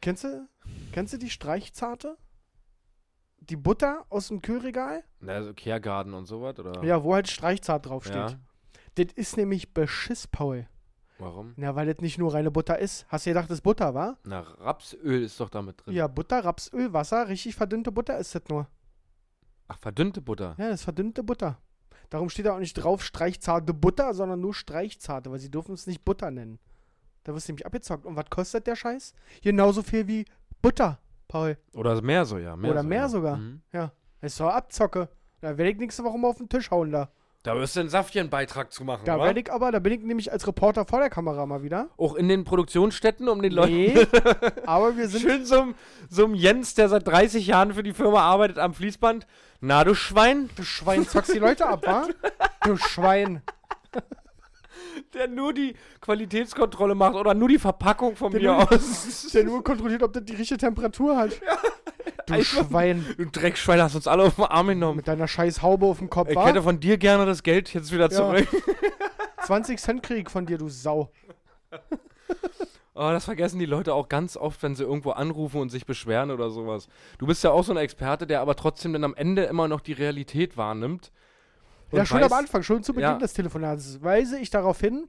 Kennst 0.00 0.24
du, 0.24 0.48
kennst 0.92 1.12
du 1.14 1.18
die 1.18 1.30
Streichzarte? 1.30 2.16
Die 3.40 3.56
Butter 3.56 4.04
aus 4.08 4.28
dem 4.28 4.40
Kühlregal? 4.42 5.04
Na, 5.20 5.42
so 5.42 5.52
Kehrgarten 5.54 6.14
und 6.14 6.26
sowas, 6.26 6.58
oder? 6.58 6.82
Ja, 6.84 7.02
wo 7.04 7.14
halt 7.14 7.28
Streichzart 7.28 7.86
draufsteht. 7.86 8.16
Ja. 8.16 8.38
Das 8.96 9.12
ist 9.14 9.36
nämlich 9.36 9.72
Beschiss, 9.74 10.26
Paul. 10.26 10.66
Warum? 11.18 11.54
Na, 11.56 11.74
weil 11.76 11.86
das 11.86 11.98
nicht 11.98 12.18
nur 12.18 12.34
reine 12.34 12.50
Butter 12.50 12.78
ist. 12.78 13.06
Hast 13.08 13.26
du 13.26 13.30
gedacht, 13.30 13.48
das 13.48 13.58
ist 13.58 13.62
Butter, 13.62 13.94
wa? 13.94 14.16
Na, 14.24 14.40
Rapsöl 14.40 15.22
ist 15.22 15.38
doch 15.38 15.48
damit 15.48 15.84
drin. 15.84 15.94
Ja, 15.94 16.08
Butter, 16.08 16.44
Rapsöl, 16.44 16.92
Wasser, 16.92 17.28
richtig 17.28 17.54
verdünnte 17.54 17.92
Butter 17.92 18.18
ist 18.18 18.34
das 18.34 18.42
nur. 18.48 18.66
Ach, 19.68 19.78
verdünnte 19.78 20.20
Butter. 20.20 20.56
Ja, 20.58 20.68
das 20.68 20.80
ist 20.80 20.84
verdünnte 20.84 21.22
Butter. 21.22 21.58
Darum 22.10 22.28
steht 22.28 22.46
da 22.46 22.54
auch 22.54 22.58
nicht 22.58 22.74
drauf 22.74 23.02
Streichzarte 23.02 23.72
Butter, 23.72 24.12
sondern 24.14 24.40
nur 24.40 24.54
Streichzarte, 24.54 25.30
weil 25.30 25.38
sie 25.38 25.50
dürfen 25.50 25.74
es 25.74 25.86
nicht 25.86 26.04
Butter 26.04 26.30
nennen. 26.30 26.58
Da 27.22 27.34
wirst 27.34 27.48
du 27.48 27.52
nämlich 27.52 27.66
abgezockt. 27.66 28.04
Und 28.04 28.16
was 28.16 28.26
kostet 28.28 28.66
der 28.66 28.76
Scheiß? 28.76 29.14
Genauso 29.42 29.82
viel 29.82 30.06
wie 30.06 30.24
Butter, 30.60 30.98
Paul. 31.28 31.56
Oder 31.74 32.00
mehr 32.02 32.24
so, 32.24 32.38
ja. 32.38 32.56
Mehr 32.56 32.72
Oder 32.72 32.82
so, 32.82 32.88
mehr 32.88 32.98
ja. 32.98 33.08
sogar. 33.08 33.36
Mhm. 33.36 33.62
Das 33.72 33.90
ist 34.20 34.40
doch 34.40 34.50
Abzocke. 34.50 35.08
Da 35.40 35.56
werde 35.56 35.70
ich 35.70 35.78
nächste 35.78 36.04
Woche 36.04 36.18
mal 36.18 36.28
auf 36.28 36.38
den 36.38 36.48
Tisch 36.48 36.70
hauen 36.70 36.90
da. 36.90 37.10
Da 37.44 37.54
wirst 37.56 37.76
du 37.76 37.80
einen 37.80 37.90
Saftchen-Beitrag 37.90 38.72
zu 38.72 38.84
machen, 38.84 39.02
Da 39.04 39.18
werde 39.20 39.38
ich 39.38 39.52
aber, 39.52 39.70
da 39.70 39.78
bin 39.78 39.92
ich 39.92 40.00
nämlich 40.02 40.32
als 40.32 40.46
Reporter 40.46 40.86
vor 40.86 41.00
der 41.00 41.10
Kamera 41.10 41.44
mal 41.44 41.62
wieder. 41.62 41.90
Auch 41.98 42.14
in 42.14 42.26
den 42.26 42.44
Produktionsstätten, 42.44 43.28
um 43.28 43.42
den 43.42 43.52
Leuten... 43.52 43.70
Nee, 43.74 44.06
aber 44.66 44.96
wir 44.96 45.08
sind 45.08 45.20
Schön 45.20 45.44
so 45.44 45.60
einem 45.60 45.74
so 46.08 46.24
einem 46.24 46.34
Jens, 46.34 46.72
der 46.72 46.88
seit 46.88 47.06
30 47.06 47.46
Jahren 47.46 47.74
für 47.74 47.82
die 47.82 47.92
Firma 47.92 48.20
arbeitet, 48.22 48.58
am 48.58 48.72
Fließband. 48.72 49.26
Na, 49.60 49.84
du 49.84 49.94
Schwein. 49.94 50.48
Du 50.56 50.62
Schwein, 50.62 51.06
zockst 51.06 51.34
die 51.34 51.38
Leute 51.38 51.66
ab, 51.66 51.86
wa? 51.86 52.06
Du 52.64 52.78
Schwein. 52.78 53.42
Der 55.12 55.28
nur 55.28 55.52
die 55.52 55.74
Qualitätskontrolle 56.00 56.94
macht 56.94 57.14
oder 57.14 57.34
nur 57.34 57.48
die 57.48 57.58
Verpackung 57.58 58.16
von 58.16 58.32
Der 58.32 58.40
mir 58.40 58.52
nur- 58.52 58.72
aus. 58.72 59.28
Der 59.34 59.44
nur 59.44 59.62
kontrolliert, 59.62 60.02
ob 60.02 60.14
das 60.14 60.24
die 60.24 60.34
richtige 60.34 60.58
Temperatur 60.58 61.16
hat. 61.16 61.30
Du 62.26 62.34
Einfach- 62.34 62.68
Schwein. 62.68 63.04
Du 63.18 63.26
Dreckschwein 63.26 63.80
hast 63.82 63.94
uns 63.94 64.06
alle 64.06 64.22
auf 64.24 64.36
den 64.36 64.44
Arm 64.44 64.68
genommen. 64.68 64.96
Mit 64.96 65.08
deiner 65.08 65.28
scheiß 65.28 65.62
Haube 65.62 65.86
auf 65.86 65.98
dem 65.98 66.08
Kopf, 66.10 66.30
Ich 66.30 66.38
hätte 66.38 66.62
von 66.62 66.80
dir 66.80 66.96
gerne 66.98 67.26
das 67.26 67.42
Geld 67.42 67.72
jetzt 67.74 67.92
wieder 67.92 68.04
Ja. 68.10 68.10
zurück. 68.10 68.48
20 69.44 69.78
Cent 69.78 70.02
krieg 70.02 70.26
ich 70.26 70.30
von 70.30 70.46
dir, 70.46 70.56
du 70.58 70.68
Sau. 70.68 71.10
Oh, 72.96 73.10
das 73.10 73.24
vergessen 73.24 73.58
die 73.58 73.66
Leute 73.66 73.92
auch 73.92 74.08
ganz 74.08 74.36
oft, 74.36 74.62
wenn 74.62 74.76
sie 74.76 74.84
irgendwo 74.84 75.10
anrufen 75.10 75.60
und 75.60 75.68
sich 75.70 75.84
beschweren 75.84 76.30
oder 76.30 76.50
sowas. 76.50 76.86
Du 77.18 77.26
bist 77.26 77.42
ja 77.42 77.50
auch 77.50 77.64
so 77.64 77.72
ein 77.72 77.76
Experte, 77.76 78.24
der 78.26 78.40
aber 78.40 78.54
trotzdem 78.54 78.92
dann 78.92 79.02
am 79.02 79.14
Ende 79.16 79.42
immer 79.44 79.66
noch 79.66 79.80
die 79.80 79.92
Realität 79.94 80.56
wahrnimmt. 80.56 81.10
Ja, 81.90 82.06
schon 82.06 82.20
weiß- 82.20 82.26
am 82.26 82.32
Anfang, 82.34 82.62
schon 82.62 82.84
zu 82.84 82.92
Beginn 82.94 83.10
Ja. 83.10 83.18
des 83.18 83.32
Telefonats 83.32 84.00
weise 84.02 84.38
ich 84.38 84.50
darauf 84.50 84.80
hin, 84.80 85.08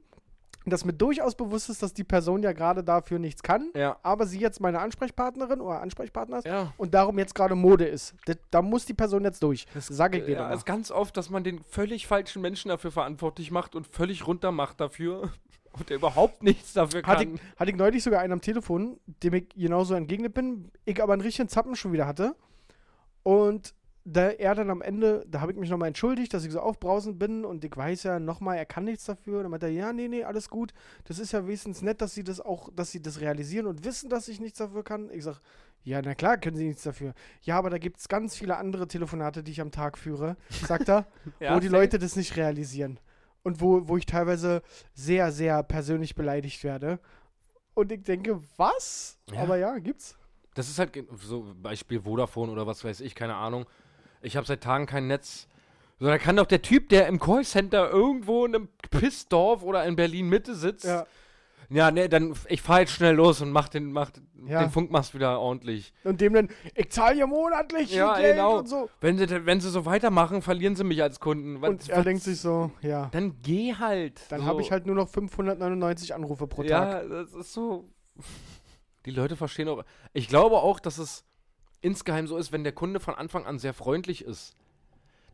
dass 0.70 0.84
mir 0.84 0.92
durchaus 0.92 1.34
bewusst 1.34 1.68
ist, 1.70 1.82
dass 1.82 1.94
die 1.94 2.04
Person 2.04 2.42
ja 2.42 2.52
gerade 2.52 2.82
dafür 2.82 3.18
nichts 3.18 3.42
kann, 3.42 3.70
Ja. 3.74 3.96
aber 4.02 4.26
sie 4.26 4.38
jetzt 4.40 4.60
meine 4.60 4.80
Ansprechpartnerin 4.80 5.60
oder 5.60 5.80
Ansprechpartner 5.80 6.38
ist 6.38 6.46
Ja. 6.46 6.72
und 6.76 6.94
darum 6.94 7.18
jetzt 7.18 7.34
gerade 7.34 7.54
Mode 7.54 7.84
ist. 7.86 8.14
Das, 8.26 8.36
da 8.50 8.62
muss 8.62 8.84
die 8.86 8.94
Person 8.94 9.24
jetzt 9.24 9.42
durch. 9.42 9.66
Das 9.74 9.86
sage 9.86 10.18
ich 10.18 10.24
dir 10.24 10.32
Ja, 10.36 10.50
es 10.50 10.58
ist 10.58 10.66
ganz 10.66 10.90
oft, 10.90 11.16
dass 11.16 11.30
man 11.30 11.44
den 11.44 11.62
völlig 11.64 12.06
falschen 12.06 12.42
Menschen 12.42 12.68
dafür 12.70 12.90
verantwortlich 12.90 13.50
macht 13.50 13.74
und 13.74 13.86
völlig 13.86 14.26
runtermacht 14.26 14.80
dafür 14.80 15.30
und 15.72 15.88
der 15.90 15.96
überhaupt 15.96 16.42
nichts 16.42 16.72
dafür 16.72 17.02
kann. 17.02 17.12
Hatte 17.16 17.24
ich, 17.24 17.40
hatte 17.56 17.70
ich 17.70 17.76
neulich 17.76 18.02
sogar 18.02 18.20
einen 18.20 18.32
am 18.32 18.40
Telefon, 18.40 18.98
dem 19.22 19.34
ich 19.34 19.48
genauso 19.50 19.94
entgegnet 19.94 20.34
bin, 20.34 20.70
ich 20.84 21.02
aber 21.02 21.12
einen 21.12 21.22
richtigen 21.22 21.48
Zappen 21.48 21.76
schon 21.76 21.92
wieder 21.92 22.06
hatte. 22.06 22.34
Und 23.22 23.74
da 24.08 24.28
er 24.28 24.54
dann 24.54 24.70
am 24.70 24.82
Ende, 24.82 25.26
da 25.28 25.40
habe 25.40 25.50
ich 25.50 25.58
mich 25.58 25.68
nochmal 25.68 25.88
entschuldigt, 25.88 26.32
dass 26.32 26.44
ich 26.44 26.52
so 26.52 26.60
aufbrausend 26.60 27.18
bin 27.18 27.44
und 27.44 27.64
ich 27.64 27.76
weiß 27.76 28.04
ja 28.04 28.20
nochmal, 28.20 28.56
er 28.56 28.64
kann 28.64 28.84
nichts 28.84 29.04
dafür. 29.04 29.38
Und 29.38 29.42
dann 29.42 29.50
meinte 29.50 29.66
er, 29.66 29.72
ja, 29.72 29.92
nee, 29.92 30.06
nee, 30.06 30.22
alles 30.22 30.48
gut. 30.48 30.72
Das 31.06 31.18
ist 31.18 31.32
ja 31.32 31.44
wenigstens 31.44 31.82
nett, 31.82 32.00
dass 32.00 32.14
sie 32.14 32.22
das 32.22 32.40
auch, 32.40 32.70
dass 32.72 32.92
sie 32.92 33.02
das 33.02 33.20
realisieren 33.20 33.66
und 33.66 33.84
wissen, 33.84 34.08
dass 34.08 34.28
ich 34.28 34.38
nichts 34.38 34.58
dafür 34.58 34.84
kann. 34.84 35.10
Ich 35.10 35.24
sag, 35.24 35.40
ja, 35.82 36.00
na 36.02 36.14
klar, 36.14 36.38
können 36.38 36.56
sie 36.56 36.68
nichts 36.68 36.84
dafür. 36.84 37.14
Ja, 37.42 37.58
aber 37.58 37.68
da 37.68 37.78
gibt 37.78 37.98
es 37.98 38.08
ganz 38.08 38.36
viele 38.36 38.56
andere 38.56 38.86
Telefonate, 38.86 39.42
die 39.42 39.50
ich 39.50 39.60
am 39.60 39.72
Tag 39.72 39.98
führe, 39.98 40.36
sagt 40.50 40.88
er, 40.88 41.06
Ja, 41.40 41.56
wo 41.56 41.58
die. 41.58 41.66
Leute 41.68 41.98
das 41.98 42.14
nicht 42.14 42.36
realisieren. 42.36 43.00
Und 43.42 43.60
wo, 43.60 43.88
wo 43.88 43.96
ich 43.96 44.06
teilweise 44.06 44.62
sehr, 44.94 45.32
sehr 45.32 45.64
persönlich 45.64 46.14
beleidigt 46.14 46.62
werde. 46.62 47.00
Und 47.74 47.90
ich 47.90 48.04
denke, 48.04 48.40
was? 48.56 49.18
Ja. 49.32 49.40
Aber 49.40 49.56
ja, 49.56 49.78
gibt's. 49.78 50.16
Das 50.54 50.68
ist 50.68 50.78
halt 50.78 50.96
so 51.16 51.54
Beispiel 51.60 52.00
Vodafone 52.00 52.52
oder 52.52 52.68
was 52.68 52.84
weiß 52.84 53.00
ich, 53.00 53.16
keine 53.16 53.34
Ahnung. 53.34 53.66
Ich 54.26 54.36
habe 54.36 54.46
seit 54.46 54.62
Tagen 54.62 54.86
kein 54.86 55.06
Netz. 55.06 55.46
So, 55.98 56.06
da 56.06 56.18
kann 56.18 56.36
doch 56.36 56.46
der 56.46 56.60
Typ, 56.62 56.88
der 56.90 57.06
im 57.06 57.18
Callcenter 57.18 57.90
irgendwo 57.90 58.44
in 58.44 58.54
einem 58.54 58.68
Pissdorf 58.90 59.62
oder 59.62 59.84
in 59.86 59.96
Berlin 59.96 60.28
Mitte 60.28 60.54
sitzt. 60.54 60.84
Ja. 60.84 61.06
Ja, 61.68 61.90
nee, 61.90 62.06
dann 62.06 62.34
ich 62.48 62.62
fahr 62.62 62.80
jetzt 62.80 62.92
schnell 62.92 63.14
los 63.16 63.40
und 63.40 63.50
mach 63.50 63.68
den, 63.68 63.90
mach 63.90 64.10
Ja. 64.46 64.60
den 64.60 64.70
Funkmast 64.70 65.14
wieder 65.14 65.40
ordentlich. 65.40 65.92
Und 66.04 66.20
dem 66.20 66.32
dann, 66.34 66.48
ich 66.76 66.90
zahle 66.92 67.16
ja 67.18 67.26
monatlich 67.26 67.92
Ja, 67.92 68.16
Geld 68.18 68.36
genau. 68.36 68.58
und 68.58 68.68
so. 68.68 68.88
Wenn 69.00 69.18
sie, 69.18 69.46
wenn 69.46 69.60
sie 69.60 69.70
so 69.70 69.84
weitermachen, 69.84 70.42
verlieren 70.42 70.76
sie 70.76 70.84
mich 70.84 71.02
als 71.02 71.18
Kunden. 71.18 71.60
Was- 71.62 71.70
Und 71.70 71.88
er 71.88 71.96
was- 71.98 72.04
denkt 72.04 72.22
sich 72.22 72.40
so, 72.40 72.70
ja, 72.82 73.08
Dann 73.10 73.40
geh 73.42 73.74
halt. 73.74 74.20
dann 74.28 74.42
so. 74.42 74.46
habe 74.46 74.60
ich 74.62 74.70
halt 74.70 74.86
nur 74.86 74.94
noch 74.94 75.08
599 75.08 76.14
Anrufe 76.14 76.46
pro 76.46 76.62
Tag. 76.62 76.70
Ja, 76.70 77.02
das 77.08 77.32
ist 77.32 77.52
so. 77.52 77.88
Die 79.06 79.10
Leute 79.12 79.34
verstehen 79.36 79.68
auch. 79.68 79.82
Ich 80.12 80.28
glaube 80.28 80.56
auch, 80.56 80.78
dass 80.78 80.98
es 80.98 81.24
insgeheim 81.86 82.26
so 82.26 82.36
ist, 82.36 82.52
wenn 82.52 82.64
der 82.64 82.72
Kunde 82.72 83.00
von 83.00 83.14
Anfang 83.14 83.46
an 83.46 83.58
sehr 83.58 83.72
freundlich 83.72 84.24
ist, 84.24 84.54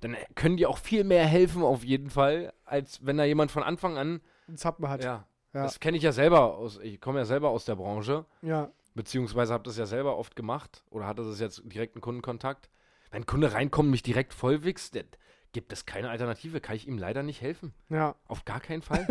dann 0.01 0.17
können 0.35 0.57
die 0.57 0.67
auch 0.67 0.79
viel 0.79 1.05
mehr 1.05 1.25
helfen, 1.27 1.62
auf 1.62 1.85
jeden 1.85 2.11
Fall, 2.11 2.53
als 2.65 3.05
wenn 3.07 3.17
da 3.17 3.25
jemand 3.25 3.51
von 3.51 3.62
Anfang 3.62 3.97
an. 3.99 4.21
Einen 4.49 4.57
Zappen 4.59 4.88
hat. 4.88 5.03
Ja. 5.05 5.27
Ja. 5.55 5.62
Das 5.65 5.81
kenne 5.81 5.97
ich 5.97 6.03
ja 6.03 6.12
selber 6.12 6.57
aus. 6.57 6.79
Ich 6.79 7.01
komme 7.01 7.19
ja 7.21 7.25
selber 7.25 7.51
aus 7.51 7.65
der 7.67 7.77
Branche, 7.77 8.25
ja. 8.41 8.71
beziehungsweise 8.95 9.53
habe 9.53 9.65
das 9.65 9.77
ja 9.77 9.85
selber 9.87 10.17
oft 10.17 10.35
gemacht 10.35 10.83
oder 10.91 11.07
hatte 11.07 11.23
das 11.25 11.38
jetzt 11.41 11.62
direkten 11.65 12.01
Kundenkontakt. 12.01 12.71
Wenn 13.11 13.23
ein 13.23 13.27
Kunde 13.27 13.53
reinkommt 13.53 13.87
und 13.87 13.91
mich 13.91 14.03
direkt 14.03 14.33
vollwichst, 14.35 14.95
der- 14.95 15.05
gibt 15.53 15.71
es 15.75 15.85
keine 15.85 16.09
Alternative, 16.09 16.61
kann 16.62 16.77
ich 16.77 16.88
ihm 16.88 16.97
leider 16.97 17.23
nicht 17.23 17.43
helfen. 17.43 17.75
Ja. 17.91 18.15
Auf 18.27 18.47
gar 18.47 18.59
keinen 18.61 18.81
Fall. 18.81 19.07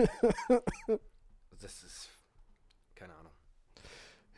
das 1.61 1.83
ist. 1.83 2.09
Keine 2.95 3.13
Ahnung. 3.13 3.31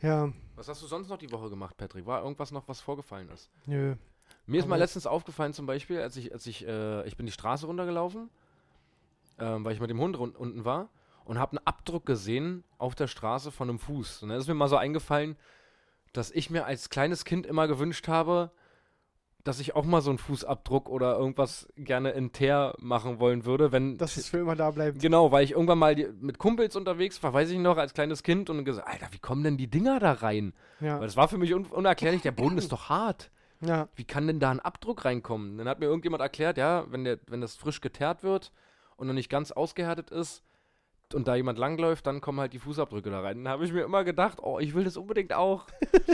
Ja. 0.02 0.32
Was 0.56 0.68
hast 0.68 0.82
du 0.82 0.86
sonst 0.86 1.08
noch 1.08 1.18
die 1.18 1.30
Woche 1.32 1.50
gemacht, 1.50 1.76
Patrick? 1.76 2.06
War 2.06 2.22
irgendwas 2.22 2.52
noch, 2.52 2.68
was 2.68 2.80
vorgefallen 2.80 3.28
ist? 3.30 3.50
Nö. 3.66 3.96
Mir 4.46 4.60
ist 4.60 4.68
mal 4.68 4.78
letztens 4.78 5.06
aufgefallen, 5.06 5.52
zum 5.52 5.66
Beispiel, 5.66 6.00
als 6.00 6.16
ich, 6.16 6.32
als 6.32 6.46
ich, 6.46 6.66
äh, 6.66 7.06
ich 7.06 7.16
bin 7.16 7.26
die 7.26 7.32
Straße 7.32 7.66
runtergelaufen, 7.66 8.30
ähm, 9.38 9.64
weil 9.64 9.72
ich 9.72 9.80
mit 9.80 9.90
dem 9.90 9.98
Hund 9.98 10.18
run 10.18 10.30
unten 10.30 10.64
war 10.64 10.88
und 11.24 11.38
habe 11.38 11.56
einen 11.56 11.66
Abdruck 11.66 12.06
gesehen 12.06 12.62
auf 12.78 12.94
der 12.94 13.06
Straße 13.06 13.50
von 13.50 13.68
einem 13.68 13.78
Fuß. 13.78 14.22
Und 14.22 14.28
dann 14.28 14.38
ist 14.38 14.46
mir 14.46 14.54
mal 14.54 14.68
so 14.68 14.76
eingefallen, 14.76 15.36
dass 16.12 16.30
ich 16.30 16.50
mir 16.50 16.66
als 16.66 16.90
kleines 16.90 17.24
Kind 17.24 17.46
immer 17.46 17.66
gewünscht 17.66 18.08
habe, 18.08 18.50
dass 19.44 19.60
ich 19.60 19.76
auch 19.76 19.84
mal 19.84 20.00
so 20.00 20.10
einen 20.10 20.18
Fußabdruck 20.18 20.88
oder 20.88 21.18
irgendwas 21.18 21.68
gerne 21.76 22.10
in 22.12 22.32
Teer 22.32 22.74
machen 22.78 23.20
wollen 23.20 23.44
würde, 23.44 23.72
wenn 23.72 23.98
Dass 23.98 24.16
es 24.16 24.30
für 24.30 24.38
immer 24.38 24.56
da 24.56 24.70
bleibt. 24.70 25.00
Genau, 25.00 25.30
weil 25.32 25.44
ich 25.44 25.52
irgendwann 25.52 25.78
mal 25.78 25.94
die, 25.94 26.08
mit 26.20 26.38
Kumpels 26.38 26.74
unterwegs 26.76 27.22
war, 27.22 27.34
weiß 27.34 27.50
ich 27.50 27.58
noch, 27.58 27.76
als 27.76 27.92
kleines 27.92 28.22
Kind 28.22 28.48
und 28.48 28.64
gesagt, 28.64 28.88
Alter, 28.88 29.08
wie 29.10 29.18
kommen 29.18 29.44
denn 29.44 29.58
die 29.58 29.68
Dinger 29.68 30.00
da 30.00 30.12
rein? 30.12 30.54
Ja. 30.80 30.98
Weil 30.98 31.06
das 31.06 31.16
war 31.16 31.28
für 31.28 31.36
mich 31.36 31.54
un 31.54 31.66
unerklärlich, 31.66 32.22
der 32.22 32.32
Boden 32.32 32.56
ist 32.56 32.72
doch 32.72 32.88
hart. 32.88 33.30
Ja. 33.60 33.88
Wie 33.94 34.04
kann 34.04 34.26
denn 34.26 34.40
da 34.40 34.50
ein 34.50 34.60
Abdruck 34.60 35.04
reinkommen? 35.04 35.58
Dann 35.58 35.68
hat 35.68 35.78
mir 35.78 35.86
irgendjemand 35.86 36.22
erklärt, 36.22 36.56
ja, 36.56 36.86
wenn, 36.90 37.04
der, 37.04 37.18
wenn 37.28 37.42
das 37.42 37.54
frisch 37.54 37.82
geteert 37.82 38.22
wird 38.22 38.50
und 38.96 39.06
noch 39.06 39.14
nicht 39.14 39.30
ganz 39.30 39.52
ausgehärtet 39.52 40.10
ist 40.10 40.42
und 41.12 41.28
da 41.28 41.34
jemand 41.34 41.58
langläuft, 41.58 42.06
dann 42.06 42.20
kommen 42.20 42.40
halt 42.40 42.52
die 42.52 42.58
Fußabdrücke 42.58 43.10
da 43.10 43.20
rein. 43.20 43.44
Dann 43.44 43.52
habe 43.52 43.64
ich 43.64 43.72
mir 43.72 43.82
immer 43.82 44.04
gedacht, 44.04 44.38
oh, 44.42 44.58
ich 44.58 44.74
will 44.74 44.84
das 44.84 44.96
unbedingt 44.96 45.32
auch. 45.32 45.66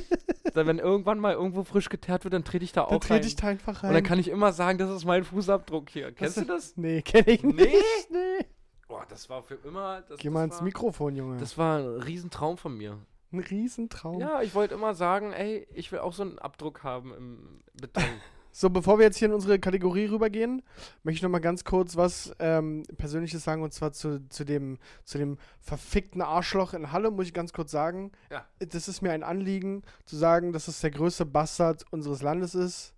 dann, 0.55 0.67
wenn 0.67 0.79
irgendwann 0.79 1.21
mal 1.21 1.35
irgendwo 1.35 1.63
frisch 1.65 1.89
geteert 1.89 2.25
wird, 2.25 2.35
dann 2.35 2.45
trete 2.45 2.65
ich 2.65 2.73
da 2.73 2.83
Dann 2.83 2.89
auch 2.89 2.93
rein. 2.95 3.01
trete 3.01 3.27
ich 3.29 3.37
da 3.37 3.49
einfach 3.49 3.83
rein. 3.83 3.91
und 3.91 3.95
dann 3.95 4.03
kann 4.05 4.19
ich 4.19 4.29
immer 4.29 4.53
sagen, 4.53 4.79
das 4.79 4.91
ist 4.91 5.05
mein 5.05 5.25
Fußabdruck 5.25 5.91
hier. 5.91 6.13
Kennst 6.13 6.39
du 6.39 6.45
das? 6.45 6.77
Nee, 6.81 7.03
kenne 7.03 7.29
ich 7.29 7.43
nicht. 7.43 7.57
Nee? 7.57 7.75
Nee. 8.11 8.47
Boah, 8.89 9.07
das 9.09 9.29
war 9.29 9.43
für 9.43 9.55
immer. 9.65 10.01
Das, 10.09 10.19
Geh 10.19 10.29
das 10.29 10.35
mal 10.35 10.45
ins 10.45 10.57
war, 10.57 10.65
Mikrofon, 10.65 11.15
Junge. 11.15 11.37
Das 11.37 11.57
war 11.57 11.79
ein 11.79 12.03
Riesentraum 12.03 12.57
von 12.57 12.77
mir. 12.77 12.99
Ein 13.33 13.39
Riesentraum. 13.41 14.19
Ja, 14.19 14.43
ich 14.43 14.55
wollte 14.55 14.75
immer 14.75 14.95
sagen, 14.95 15.33
ey, 15.33 15.69
ich 15.73 15.93
will 15.93 16.01
auch 16.01 16.13
so 16.13 16.23
einen 16.23 16.39
Abdruck 16.41 16.83
haben 16.83 17.15
im 17.15 17.61
Beton. 17.81 18.03
So, 18.61 18.69
bevor 18.69 18.99
wir 18.99 19.07
jetzt 19.07 19.17
hier 19.17 19.29
in 19.29 19.33
unsere 19.33 19.59
Kategorie 19.59 20.05
rübergehen, 20.05 20.63
möchte 21.03 21.17
ich 21.17 21.23
noch 21.23 21.31
mal 21.31 21.39
ganz 21.39 21.65
kurz 21.65 21.97
was 21.97 22.37
ähm, 22.41 22.83
Persönliches 22.99 23.43
sagen 23.43 23.63
und 23.63 23.73
zwar 23.73 23.93
zu, 23.93 24.29
zu, 24.29 24.45
dem, 24.45 24.77
zu 25.03 25.17
dem 25.17 25.39
verfickten 25.61 26.21
Arschloch 26.21 26.75
in 26.75 26.93
Halle, 26.93 27.11
muss 27.11 27.25
ich 27.25 27.33
ganz 27.33 27.55
kurz 27.55 27.71
sagen. 27.71 28.13
Ja. 28.31 28.47
Das 28.59 28.87
ist 28.87 29.01
mir 29.01 29.13
ein 29.13 29.23
Anliegen, 29.23 29.83
zu 30.05 30.15
sagen, 30.15 30.53
dass 30.53 30.69
es 30.69 30.83
der 30.83 30.91
größte 30.91 31.25
Bastard 31.25 31.91
unseres 31.91 32.21
Landes 32.21 32.55
ist 32.55 32.93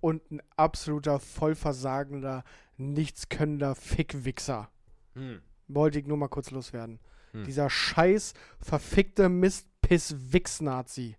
und 0.00 0.30
ein 0.30 0.40
absoluter, 0.56 1.20
vollversagender, 1.20 2.42
nichtskönnender 2.78 3.74
Fickwichser. 3.74 4.70
Hm. 5.12 5.42
Wollte 5.68 5.98
ich 5.98 6.06
nur 6.06 6.16
mal 6.16 6.28
kurz 6.28 6.52
loswerden. 6.52 7.00
Hm. 7.32 7.44
Dieser 7.44 7.68
scheiß 7.68 8.32
verfickte 8.62 9.28
Mist-Piss-Wix-Nazi. 9.28 11.18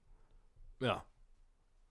Ja. 0.79 1.05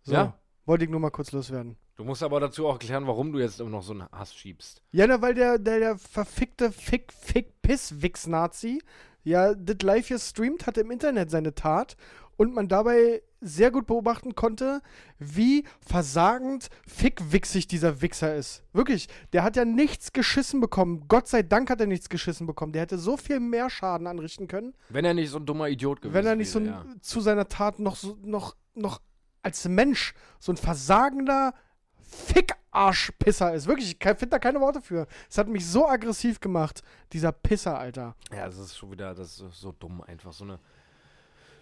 So. 0.02 0.14
Ja. 0.14 0.36
Wollte 0.70 0.84
ich 0.84 0.90
nur 0.90 1.00
mal 1.00 1.10
kurz 1.10 1.32
loswerden. 1.32 1.76
Du 1.96 2.04
musst 2.04 2.22
aber 2.22 2.38
dazu 2.38 2.68
auch 2.68 2.78
klären, 2.78 3.04
warum 3.08 3.32
du 3.32 3.40
jetzt 3.40 3.58
immer 3.58 3.70
noch 3.70 3.82
so 3.82 3.92
einen 3.92 4.08
Hass 4.12 4.32
schiebst. 4.32 4.84
Ja, 4.92 5.04
na, 5.08 5.20
weil 5.20 5.34
der, 5.34 5.58
der, 5.58 5.80
der 5.80 5.98
verfickte 5.98 6.70
Fick, 6.70 7.12
Fick, 7.12 7.60
Piss, 7.60 8.00
Wix-Nazi 8.00 8.80
ja 9.24 9.52
das 9.54 9.82
live 9.82 10.06
gestreamt 10.06 10.68
hatte 10.68 10.82
im 10.82 10.92
Internet 10.92 11.28
seine 11.28 11.56
Tat 11.56 11.96
und 12.36 12.54
man 12.54 12.68
dabei 12.68 13.20
sehr 13.40 13.72
gut 13.72 13.88
beobachten 13.88 14.36
konnte, 14.36 14.80
wie 15.18 15.64
versagend 15.80 16.68
fickwichsig 16.86 17.66
dieser 17.66 18.00
Wichser 18.00 18.36
ist. 18.36 18.62
Wirklich, 18.72 19.08
der 19.32 19.42
hat 19.42 19.56
ja 19.56 19.64
nichts 19.64 20.12
geschissen 20.12 20.60
bekommen. 20.60 21.06
Gott 21.08 21.26
sei 21.26 21.42
Dank 21.42 21.68
hat 21.68 21.80
er 21.80 21.88
nichts 21.88 22.08
geschissen 22.08 22.46
bekommen. 22.46 22.72
Der 22.72 22.82
hätte 22.82 22.98
so 22.98 23.16
viel 23.16 23.40
mehr 23.40 23.70
Schaden 23.70 24.06
anrichten 24.06 24.46
können, 24.46 24.74
Wenn 24.88 25.04
er 25.04 25.14
nicht 25.14 25.30
so 25.30 25.38
ein 25.38 25.46
dummer 25.46 25.68
Idiot 25.68 26.00
gewesen 26.00 26.14
wenn 26.14 26.26
er 26.26 26.36
nicht 26.36 26.52
so 26.52 26.62
wäre. 26.62 26.80
ein, 26.80 26.88
ja. 26.90 27.00
zu 27.00 27.20
seiner 27.20 27.48
Tat 27.48 27.80
noch, 27.80 27.96
so, 27.96 28.16
noch, 28.22 28.54
noch 28.76 29.00
als 29.42 29.66
Mensch 29.68 30.14
so 30.38 30.52
ein 30.52 30.56
versagender 30.56 31.54
Fickarschpisser 32.02 33.54
ist. 33.54 33.66
Wirklich, 33.66 33.96
ich 33.98 34.04
finde 34.04 34.28
da 34.28 34.38
keine 34.38 34.60
Worte 34.60 34.80
für. 34.80 35.06
Es 35.28 35.38
hat 35.38 35.48
mich 35.48 35.66
so 35.66 35.86
aggressiv 35.88 36.40
gemacht, 36.40 36.82
dieser 37.12 37.32
Pisser, 37.32 37.78
Alter. 37.78 38.16
Ja, 38.32 38.46
das 38.46 38.58
ist 38.58 38.76
schon 38.76 38.90
wieder, 38.90 39.14
das 39.14 39.40
ist 39.40 39.60
so 39.60 39.72
dumm 39.72 40.02
einfach. 40.02 40.32
So 40.32 40.44
eine. 40.44 40.58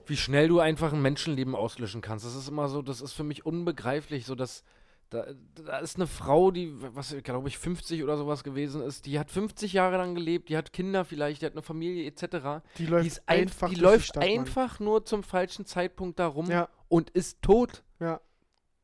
Wie 0.07 0.16
schnell 0.16 0.49
du 0.49 0.61
einfach 0.61 0.93
ein 0.93 1.03
Menschenleben 1.03 1.55
auslöschen 1.55 2.01
kannst. 2.01 2.24
Das 2.24 2.35
ist 2.35 2.49
immer 2.49 2.68
so, 2.68 2.81
das 2.81 3.01
ist 3.03 3.12
für 3.12 3.24
mich 3.24 3.45
unbegreiflich. 3.47 4.26
So, 4.26 4.35
dass. 4.35 4.64
Da, 5.11 5.24
da 5.55 5.79
ist 5.79 5.97
eine 5.97 6.07
Frau, 6.07 6.51
die, 6.51 6.70
was 6.95 7.16
glaube 7.22 7.49
ich, 7.49 7.57
50 7.57 8.03
oder 8.05 8.18
sowas 8.18 8.45
gewesen 8.45 8.83
ist, 8.83 9.07
die 9.07 9.18
hat 9.18 9.31
50 9.31 9.72
Jahre 9.72 9.97
lang 9.97 10.14
gelebt, 10.14 10.51
die 10.51 10.57
hat 10.59 10.70
Kinder 10.70 11.03
vielleicht, 11.07 11.41
die 11.41 11.47
hat 11.47 11.55
eine 11.55 11.62
Familie 11.62 12.05
etc. 12.05 12.62
Die 12.76 12.85
läuft 12.85 13.05
Die, 13.05 13.09
ist 13.09 13.22
ein, 13.24 13.41
einfach 13.41 13.70
die 13.70 13.76
läuft 13.76 14.05
Stadt, 14.09 14.22
Mann. 14.22 14.41
einfach 14.41 14.81
nur 14.81 15.07
zum 15.07 15.22
falschen 15.22 15.64
Zeitpunkt 15.64 16.18
da 16.18 16.26
rum 16.26 16.51
Ja, 16.51 16.68
und 16.89 17.11
ist 17.11 17.41
tot. 17.43 17.82
ja. 18.01 18.20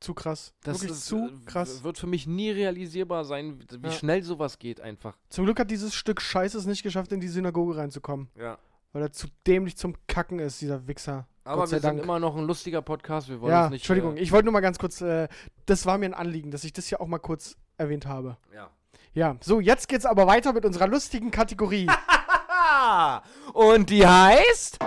Zu 0.00 0.12
krass. 0.12 0.52
Das 0.64 0.80
Wirklich 0.82 0.98
ist, 0.98 1.06
zu 1.06 1.28
äh, 1.28 1.32
krass. 1.46 1.82
wird 1.82 1.96
für 1.96 2.06
mich 2.06 2.26
nie 2.26 2.50
realisierbar 2.50 3.24
sein, 3.24 3.58
wie 3.80 3.86
Ja. 3.86 3.90
schnell 3.92 4.22
sowas 4.22 4.58
geht 4.58 4.78
einfach. 4.82 5.16
Zum 5.30 5.46
Glück 5.46 5.58
hat 5.58 5.70
dieses 5.70 5.94
Stück 5.94 6.20
Scheiße 6.20 6.58
es 6.58 6.66
nicht 6.66 6.82
geschafft, 6.82 7.10
in 7.12 7.20
die 7.20 7.28
Synagoge 7.28 7.78
reinzukommen. 7.78 8.28
Ja. 8.38 8.58
Weil 8.92 9.00
er 9.02 9.12
zu 9.12 9.28
dämlich 9.46 9.78
zum 9.78 9.94
Kacken 10.06 10.40
ist, 10.40 10.60
dieser 10.60 10.86
Wichser. 10.86 11.26
Aber 11.44 11.62
Gott 11.62 11.72
wir 11.72 11.80
sind 11.80 11.98
immer 12.00 12.18
noch 12.20 12.36
ein 12.36 12.44
lustiger 12.44 12.82
Podcast. 12.82 13.30
Wir 13.30 13.40
wollen 13.40 13.50
Ja, 13.52 13.70
nicht. 13.70 13.80
Entschuldigung, 13.80 14.16
Äh, 14.18 14.20
ich 14.20 14.30
wollte 14.30 14.44
nur 14.44 14.52
mal 14.52 14.60
ganz 14.60 14.78
kurz, 14.78 15.00
äh, 15.00 15.26
das 15.64 15.86
war 15.86 15.96
mir 15.96 16.04
ein 16.06 16.14
Anliegen, 16.14 16.50
dass 16.50 16.64
ich 16.64 16.74
das 16.74 16.86
hier 16.86 17.00
auch 17.00 17.06
mal 17.06 17.18
kurz 17.18 17.56
erwähnt 17.78 18.04
habe. 18.06 18.36
ja. 18.54 18.68
Ja, 19.14 19.36
so, 19.40 19.60
jetzt 19.60 19.88
geht's 19.88 20.06
aber 20.06 20.26
weiter 20.26 20.52
mit 20.52 20.64
unserer 20.66 20.88
lustigen 20.88 21.30
Kategorie. 21.30 21.86
Und 23.54 23.88
die 23.90 24.04
heißt? 24.06 24.78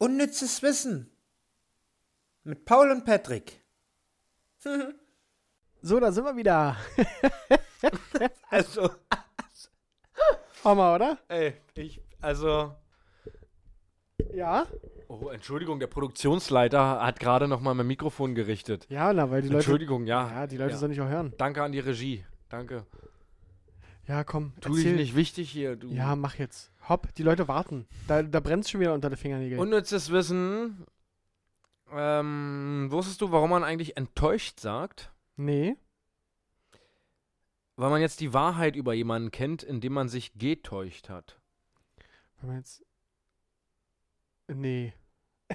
Unnützes 0.00 0.62
Wissen. 0.62 1.10
Mit 2.42 2.64
Paul 2.64 2.90
und 2.90 3.04
Patrick. 3.04 3.60
so, 5.82 6.00
da 6.00 6.10
sind 6.10 6.24
wir 6.24 6.36
wieder. 6.36 6.76
Also, 8.50 8.90
Hammer, 10.64 10.94
oder? 10.94 11.18
ey, 11.28 11.54
ich, 11.74 12.02
also. 12.20 12.74
Ja? 14.34 14.66
Oh, 15.08 15.30
Entschuldigung, 15.30 15.80
der 15.80 15.86
Produktionsleiter 15.86 17.00
hat 17.00 17.20
gerade 17.20 17.48
noch 17.48 17.60
mal 17.60 17.74
mein 17.74 17.86
Mikrofon 17.86 18.34
gerichtet. 18.34 18.86
Ja, 18.90 19.12
na, 19.12 19.30
weil 19.30 19.42
die 19.42 19.48
Leute. 19.48 19.58
Entschuldigung, 19.58 20.06
ja. 20.06 20.30
Ja, 20.30 20.46
die 20.46 20.56
Leute 20.56 20.72
ja. 20.72 20.76
sollen 20.76 20.90
nicht 20.90 21.00
auch 21.00 21.08
hören. 21.08 21.32
Danke 21.38 21.62
an 21.62 21.72
die 21.72 21.78
Regie. 21.78 22.24
Danke. 22.48 22.84
Ja, 24.06 24.24
komm. 24.24 24.52
Tu 24.60 24.74
dich 24.74 24.84
erzähl. 24.84 24.96
nicht 24.96 25.16
wichtig 25.16 25.50
hier. 25.50 25.76
Du. 25.76 25.88
Ja, 25.88 26.16
mach 26.16 26.34
jetzt. 26.34 26.69
Hopp, 26.88 27.14
die 27.14 27.22
Leute 27.22 27.48
warten. 27.48 27.86
Da, 28.08 28.22
da 28.22 28.40
brennt 28.40 28.68
schon 28.68 28.80
wieder 28.80 28.94
unter 28.94 29.10
den 29.10 29.16
Fingernägeln. 29.16 29.60
Unnützes 29.60 30.10
Wissen. 30.10 30.86
Ähm, 31.92 32.88
wusstest 32.90 33.20
du, 33.20 33.32
warum 33.32 33.50
man 33.50 33.64
eigentlich 33.64 33.96
enttäuscht 33.96 34.60
sagt? 34.60 35.12
nee. 35.36 35.76
Weil 37.76 37.88
man 37.88 38.02
jetzt 38.02 38.20
die 38.20 38.34
Wahrheit 38.34 38.76
über 38.76 38.92
jemanden 38.92 39.30
kennt, 39.30 39.62
indem 39.62 39.94
man 39.94 40.10
sich 40.10 40.34
getäuscht 40.34 41.08
hat. 41.08 41.40
Wenn 42.38 42.48
man 42.50 42.58
jetzt. 42.58 42.84
Nee. 44.48 44.92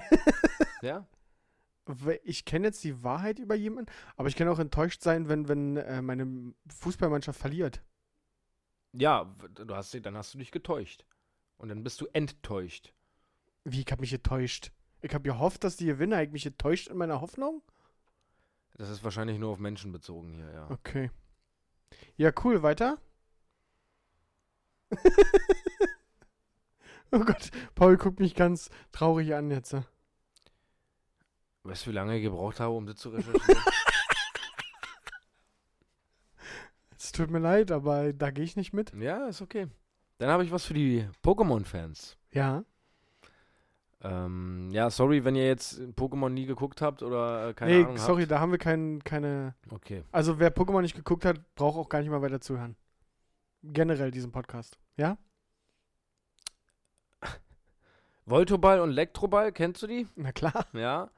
Ja? 0.82 1.06
Ich 2.24 2.44
kenne 2.44 2.66
jetzt 2.66 2.82
die 2.82 3.02
Wahrheit 3.04 3.38
über 3.38 3.54
jemanden, 3.54 3.90
aber 4.16 4.28
ich 4.28 4.36
kann 4.36 4.48
auch 4.48 4.58
enttäuscht 4.58 5.02
sein, 5.02 5.28
wenn, 5.28 5.48
wenn 5.48 5.76
äh, 5.76 6.02
meine 6.02 6.52
Fußballmannschaft 6.68 7.38
verliert. 7.38 7.82
Ja, 8.92 9.32
du 9.54 9.74
hast, 9.74 9.94
dann 10.04 10.16
hast 10.16 10.34
du 10.34 10.38
dich 10.38 10.50
getäuscht. 10.50 11.04
Und 11.58 11.68
dann 11.68 11.82
bist 11.82 12.00
du 12.00 12.06
enttäuscht. 12.12 12.92
Wie, 13.64 13.80
ich 13.80 13.90
habe 13.90 14.00
mich 14.00 14.10
getäuscht. 14.10 14.72
Ich 15.00 15.12
habe 15.14 15.24
gehofft, 15.24 15.64
dass 15.64 15.76
die 15.76 15.86
gewinnen. 15.86 16.12
Habe 16.14 16.24
ich 16.24 16.32
mich 16.32 16.44
getäuscht 16.44 16.88
in 16.88 16.96
meiner 16.96 17.20
Hoffnung? 17.20 17.62
Das 18.74 18.90
ist 18.90 19.02
wahrscheinlich 19.04 19.38
nur 19.38 19.50
auf 19.50 19.58
Menschen 19.58 19.92
bezogen 19.92 20.32
hier, 20.34 20.50
ja. 20.52 20.70
Okay. 20.70 21.10
Ja, 22.16 22.30
cool. 22.44 22.62
Weiter? 22.62 22.98
oh 27.10 27.20
Gott, 27.20 27.50
Paul 27.74 27.96
guckt 27.96 28.20
mich 28.20 28.34
ganz 28.34 28.70
traurig 28.92 29.34
an 29.34 29.50
jetzt. 29.50 29.74
Weißt 31.64 31.86
du, 31.86 31.90
wie 31.90 31.94
lange 31.94 32.16
ich 32.16 32.22
gebraucht 32.22 32.60
habe, 32.60 32.74
um 32.74 32.86
das 32.86 32.96
zu 32.96 33.08
recherchieren? 33.10 33.62
Es 36.98 37.12
tut 37.12 37.30
mir 37.30 37.38
leid, 37.38 37.70
aber 37.70 38.12
da 38.12 38.32
gehe 38.32 38.44
ich 38.44 38.56
nicht 38.56 38.72
mit. 38.72 38.92
ja, 38.94 39.28
ist 39.28 39.40
okay. 39.40 39.68
Dann 40.18 40.30
habe 40.30 40.44
ich 40.44 40.50
was 40.50 40.64
für 40.64 40.74
die 40.74 41.06
Pokémon-Fans. 41.22 42.16
Ja. 42.32 42.64
Ähm, 44.02 44.70
ja, 44.70 44.90
sorry, 44.90 45.24
wenn 45.24 45.36
ihr 45.36 45.46
jetzt 45.46 45.80
Pokémon 45.96 46.28
nie 46.28 46.46
geguckt 46.46 46.80
habt 46.80 47.02
oder 47.02 47.48
äh, 47.48 47.54
keine 47.54 47.72
nee, 47.72 47.84
Ahnung 47.84 47.98
sorry, 47.98 48.22
habt. 48.22 48.30
da 48.30 48.40
haben 48.40 48.52
wir 48.52 48.58
kein, 48.58 49.02
keine. 49.02 49.54
Okay. 49.70 50.04
Also, 50.12 50.38
wer 50.38 50.54
Pokémon 50.54 50.82
nicht 50.82 50.94
geguckt 50.94 51.24
hat, 51.24 51.40
braucht 51.54 51.78
auch 51.78 51.88
gar 51.88 52.00
nicht 52.00 52.10
mal 52.10 52.22
weiter 52.22 52.40
zuhören. 52.40 52.76
Generell 53.62 54.10
diesen 54.10 54.32
Podcast. 54.32 54.78
Ja? 54.96 55.18
Voltoball 58.26 58.80
und 58.80 58.90
Elektroball, 58.90 59.50
kennst 59.52 59.82
du 59.82 59.86
die? 59.86 60.06
Na 60.14 60.32
klar. 60.32 60.66
Ja. 60.72 61.10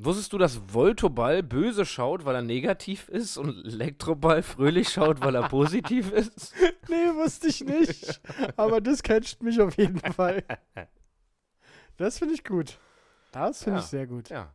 Wusstest 0.00 0.32
du, 0.32 0.38
dass 0.38 0.60
Voltoball 0.72 1.42
böse 1.42 1.84
schaut, 1.84 2.24
weil 2.24 2.36
er 2.36 2.42
negativ 2.42 3.08
ist 3.08 3.36
und 3.36 3.64
Elektroball 3.66 4.44
fröhlich 4.44 4.90
schaut, 4.90 5.20
weil 5.22 5.34
er 5.34 5.48
positiv 5.48 6.12
ist? 6.12 6.54
Nee, 6.88 7.14
wusste 7.16 7.48
ich 7.48 7.62
nicht. 7.62 8.18
Aber 8.56 8.80
das 8.80 9.02
catcht 9.02 9.42
mich 9.42 9.60
auf 9.60 9.76
jeden 9.76 10.00
Fall. 10.00 10.42
Das 11.98 12.18
finde 12.18 12.32
ich 12.34 12.44
gut. 12.44 12.78
Das 13.30 13.62
finde 13.62 13.80
Ja. 13.80 13.84
ich 13.84 13.90
sehr 13.90 14.06
gut. 14.06 14.30
Ja. 14.30 14.54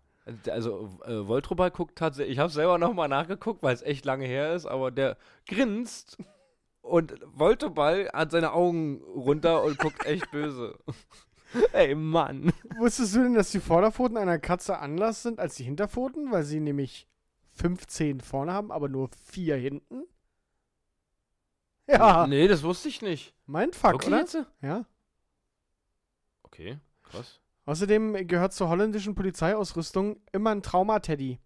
Also, 0.49 0.97
äh, 1.05 1.27
Voltoball 1.27 1.69
guckt 1.69 1.95
tatsächlich, 1.97 2.33
ich 2.33 2.39
habe 2.39 2.49
selber 2.51 2.79
nochmal 2.79 3.07
nachgeguckt, 3.09 3.61
weil 3.61 3.75
es 3.75 3.83
echt 3.83 4.03
lange 4.05 4.25
her 4.25 4.53
ist, 4.55 4.65
aber 4.65 4.89
der 4.89 5.17
grinst 5.47 6.17
und 6.81 7.13
Voltoball 7.23 8.09
hat 8.13 8.31
seine 8.31 8.53
Augen 8.53 9.01
runter 9.03 9.61
und 9.63 9.77
guckt 9.77 10.03
echt 10.07 10.31
böse. 10.31 10.79
Ey, 11.73 11.95
Mann. 11.95 12.51
Wusstest 12.77 13.15
du 13.15 13.23
denn, 13.23 13.33
dass 13.33 13.51
die 13.51 13.59
Vorderpfoten 13.59 14.17
einer 14.17 14.39
Katze 14.39 14.79
anders 14.79 15.23
sind 15.23 15.39
als 15.39 15.55
die 15.55 15.63
Hinterpfoten? 15.63 16.31
Weil 16.31 16.43
sie 16.43 16.59
nämlich 16.59 17.07
15 17.55 18.21
vorne 18.21 18.53
haben, 18.53 18.71
aber 18.71 18.89
nur 18.89 19.09
4 19.25 19.55
hinten? 19.57 20.03
Ja, 21.87 22.27
Nee, 22.27 22.47
das 22.47 22.63
wusste 22.63 22.87
ich 22.89 23.01
nicht. 23.01 23.35
mein 23.45 23.73
Fuck, 23.73 23.93
Wirklich 23.93 24.07
oder? 24.07 24.19
jetzt? 24.19 24.37
Ja. 24.61 24.85
Okay, 26.43 26.79
krass. 27.03 27.39
Außerdem 27.65 28.27
gehört 28.27 28.53
zur 28.53 28.69
holländischen 28.69 29.15
Polizeiausrüstung 29.15 30.17
immer 30.31 30.51
ein 30.51 30.61
Traumateddy, 30.63 31.39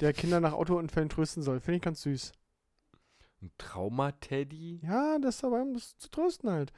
der 0.00 0.12
Kinder 0.12 0.40
nach 0.40 0.52
Autounfällen 0.52 1.08
trösten 1.08 1.42
soll. 1.42 1.60
Finde 1.60 1.76
ich 1.76 1.82
ganz 1.82 2.02
süß. 2.02 2.32
Ein 3.42 3.50
Trauma-Teddy? 3.58 4.80
Ja, 4.84 5.18
das 5.18 5.36
ist 5.36 5.42
dabei, 5.44 5.62
um 5.62 5.74
das 5.74 5.96
zu 5.98 6.08
trösten 6.10 6.50
halt. 6.50 6.72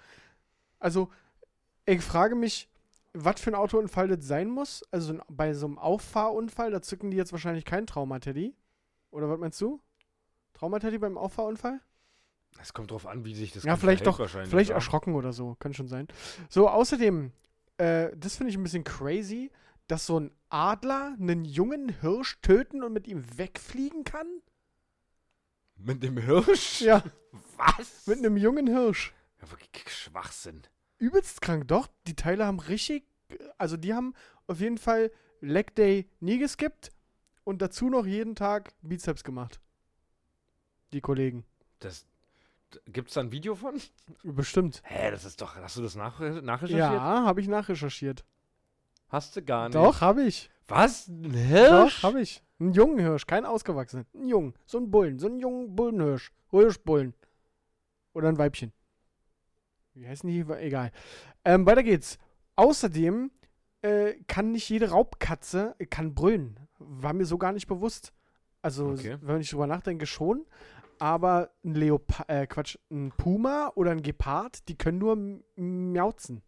Also, 0.79 1.11
ich 1.87 2.03
frage 2.03 2.35
mich, 2.35 2.69
was 3.13 3.41
für 3.41 3.51
ein 3.51 3.55
Autounfall 3.55 4.09
das 4.09 4.25
sein 4.27 4.49
muss. 4.49 4.83
Also 4.91 5.19
bei 5.29 5.55
so 5.55 5.67
einem 5.67 5.79
Auffahrunfall, 5.79 6.71
da 6.71 6.83
zücken 6.83 7.11
die 7.11 7.17
jetzt 7.17 7.33
wahrscheinlich 7.33 7.65
kein 7.65 7.87
Traumateddy. 7.87 8.55
Oder 9.11 9.29
was 9.31 9.39
meinst 9.39 9.61
du? 9.61 9.81
Traumateddy 10.55 10.99
beim 10.99 11.17
Auffahrunfall? 11.19 11.81
Es 12.61 12.73
kommt 12.73 12.91
drauf 12.91 13.07
an, 13.07 13.25
wie 13.25 13.35
sich 13.35 13.53
das 13.53 13.65
Ja, 13.65 13.77
vielleicht 13.77 14.07
doch, 14.07 14.19
wahrscheinlich, 14.19 14.51
Vielleicht 14.51 14.71
wa? 14.71 14.75
erschrocken 14.75 15.15
oder 15.15 15.33
so, 15.33 15.57
kann 15.59 15.75
schon 15.75 15.89
sein. 15.89 16.07
So, 16.49 16.69
außerdem, 16.69 17.33
äh, 17.79 18.11
das 18.17 18.37
finde 18.37 18.51
ich 18.51 18.57
ein 18.57 18.63
bisschen 18.63 18.85
crazy, 18.85 19.51
dass 19.89 20.07
so 20.07 20.21
ein 20.21 20.31
Adler 20.51 21.17
einen 21.21 21.45
jungen 21.45 21.89
Hirsch 22.01 22.39
töten 22.43 22.83
und 22.85 22.93
mit 22.93 23.09
ihm 23.09 23.25
wegfliegen 23.39 24.05
kann. 24.05 24.27
Mit 25.77 26.03
dem 26.03 26.17
Hirsch? 26.17 26.81
Ja, 26.81 27.03
Was? 27.57 28.07
mit 28.07 28.19
einem 28.19 28.37
jungen 28.37 28.67
Hirsch. 28.69 29.13
ja, 29.43 29.51
wirklich 29.51 29.89
Schwachsinn. 29.93 30.63
Übelst 31.05 31.43
krank, 31.43 31.69
doch. 31.69 31.89
Die 32.07 32.17
Teile 32.17 32.47
haben 32.47 32.61
richtig, 32.61 33.05
also 33.59 33.77
die 33.77 33.93
haben 33.93 34.15
auf 34.47 34.61
jeden 34.61 34.79
Fall 34.79 35.11
Leg 35.41 35.75
Day 35.75 36.09
nie 36.21 36.39
geskippt 36.39 36.91
und 37.45 37.61
dazu 37.61 37.91
noch 37.91 38.07
jeden 38.07 38.35
Tag 38.35 38.73
Bizeps 38.81 39.23
gemacht. 39.23 39.61
Die 40.93 41.03
Kollegen. 41.03 41.45
Das, 41.81 42.07
Gibt 42.87 43.09
es 43.09 43.15
da 43.15 43.21
ein 43.21 43.33
Video 43.33 43.55
von? 43.55 43.81
Bestimmt. 44.23 44.83
Hä, 44.85 45.11
das 45.11 45.25
ist 45.25 45.41
doch. 45.41 45.57
Hast 45.57 45.77
du 45.77 45.83
das 45.83 45.95
nach, 45.95 46.19
nachrecherchiert? 46.21 46.79
Ja, 46.79 47.25
habe 47.25 47.41
ich 47.41 47.49
nachrecherchiert. 47.49 48.25
Hast 49.09 49.37
du 49.37 49.43
gar 49.43 49.69
nicht. 49.69 49.75
Doch, 49.75 50.01
habe 50.01 50.23
ich. 50.23 50.51
Was? 50.67 51.09
Ein 51.09 51.33
Doch, 51.33 51.39
Hirsch? 51.39 52.03
habe 52.03 52.21
ich. 52.21 52.43
Einen 52.59 52.73
jungen 52.73 52.99
Hirsch, 52.99 53.27
keinen 53.27 53.45
ausgewachsenen. 53.45 54.07
Einen 54.15 54.29
jungen. 54.29 54.55
So 54.65 54.79
einen 54.79 54.91
Bullen. 54.91 55.19
So 55.19 55.27
einen 55.27 55.39
jungen 55.39 55.77
Bullenhirsch. 55.77 56.33
Hirschbullen. 56.51 57.15
Oder 58.15 58.29
ein 58.29 58.39
Weibchen. 58.39 58.73
Wie 59.95 60.07
heißen 60.09 60.29
die? 60.29 60.41
Egal. 60.41 60.91
Ähm, 61.45 61.67
weiter 61.67 61.83
geht's. 61.83 62.19
Außerdem 62.57 63.31
äh, 63.83 64.15
kann 64.27 64.53
nicht 64.53 64.69
jede 64.69 64.91
Raubkatze 64.91 65.75
äh, 65.79 65.87
kann 65.87 66.15
brüllen. 66.15 66.59
War 66.79 67.13
mir 67.13 67.25
so 67.27 67.39
gar 67.39 67.53
nicht 67.53 67.67
bewusst. 67.67 68.13
Also, 68.63 68.89
Okay. 68.89 69.19
wenn 69.21 69.41
ich 69.41 69.51
drüber 69.51 69.67
nachdenke, 69.67 70.07
schon. 70.07 70.47
Aber 70.99 71.51
ein 71.65 71.75
Leopard, 71.75 72.29
äh, 72.29 72.47
Quatsch, 72.47 72.79
ein 72.91 73.13
Puma 73.17 73.73
oder 73.75 73.91
ein 73.91 74.03
Gepard, 74.03 74.69
die 74.69 74.77
können 74.79 74.99
nur 74.99 75.17
miauzen. 75.57 76.43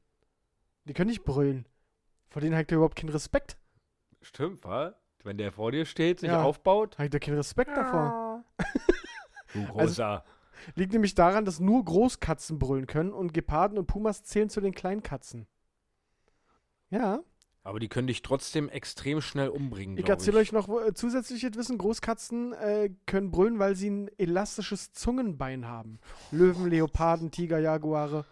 Die 0.84 0.92
können 0.94 1.11
nicht 1.11 1.24
brüllen. 1.24 1.66
Vor 2.30 2.40
denen 2.40 2.57
hat 2.57 2.70
er 2.70 2.76
überhaupt 2.76 2.97
keinen 2.97 3.11
Respekt. 3.11 3.59
Stimmt, 4.22 4.64
wa? 4.64 4.94
Wenn 5.24 5.36
der 5.38 5.51
vor 5.53 5.72
dir 5.72 5.84
steht, 5.84 6.20
sich 6.20 6.30
Ja. 6.30 6.42
aufbaut. 6.42 6.97
Hat 6.99 7.12
er 7.12 7.20
keinen 7.20 7.36
Respekt 7.36 7.76
davor. 7.76 8.44
Du 9.53 9.61
Also 9.66 9.72
großer. 9.72 10.24
Liegt 10.75 10.93
nämlich 10.93 11.15
daran, 11.15 11.45
dass 11.45 11.61
nur 11.61 11.85
Großkatzen 11.85 12.59
brüllen 12.59 12.87
können 12.87 13.13
und 13.13 13.35
Geparden 13.35 13.79
und 13.79 13.87
Pumas 13.87 14.25
zählen 14.25 14.49
zu 14.49 14.61
den 14.61 14.75
Kleinkatzen. 14.75 15.47
Ja, 16.91 17.21
Aber 17.65 17.81
die 17.81 17.89
können 17.89 18.07
dich 18.07 18.23
trotzdem 18.23 18.69
extrem 18.69 19.21
schnell 19.21 19.49
umbringen. 19.49 19.99
ich 19.99 20.09
erzähle 20.09 20.39
euch 20.39 20.53
noch 20.53 20.69
äh, 20.69 20.95
zusätzliches 20.95 21.57
Wissen. 21.57 21.79
Großkatzen 21.79 22.53
äh, 22.53 22.91
können 23.07 23.31
brüllen, 23.33 23.59
weil 23.59 23.75
sie 23.75 23.91
ein 23.91 24.09
elastisches 24.19 24.93
Zungenbein 24.93 25.67
haben. 25.67 25.99
Löwen, 26.31 26.71
Leoparden, 26.71 27.31
Tiger, 27.33 27.59
Jaguare. 27.59 28.25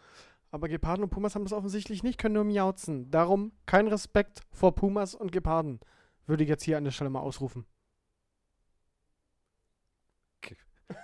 Aber 0.53 0.69
Geparden 0.69 1.03
und 1.03 1.11
Pumas 1.11 1.35
haben 1.35 1.43
das 1.43 1.53
offensichtlich 1.53 2.05
nicht, 2.05 2.17
können 2.17 2.35
nur 2.35 2.45
miauzen. 2.45 3.11
Darum 3.11 3.51
kein 3.67 3.89
Respekt 3.89 4.43
vor 4.53 4.73
Pumas 4.77 5.17
und 5.17 5.33
Geparden. 5.33 5.81
Würde 6.27 6.45
ich 6.45 6.49
jetzt 6.49 6.63
hier 6.63 6.79
an 6.79 6.85
der 6.85 6.93
Stelle 6.93 7.11
mal 7.11 7.21
ausrufen. 7.21 7.67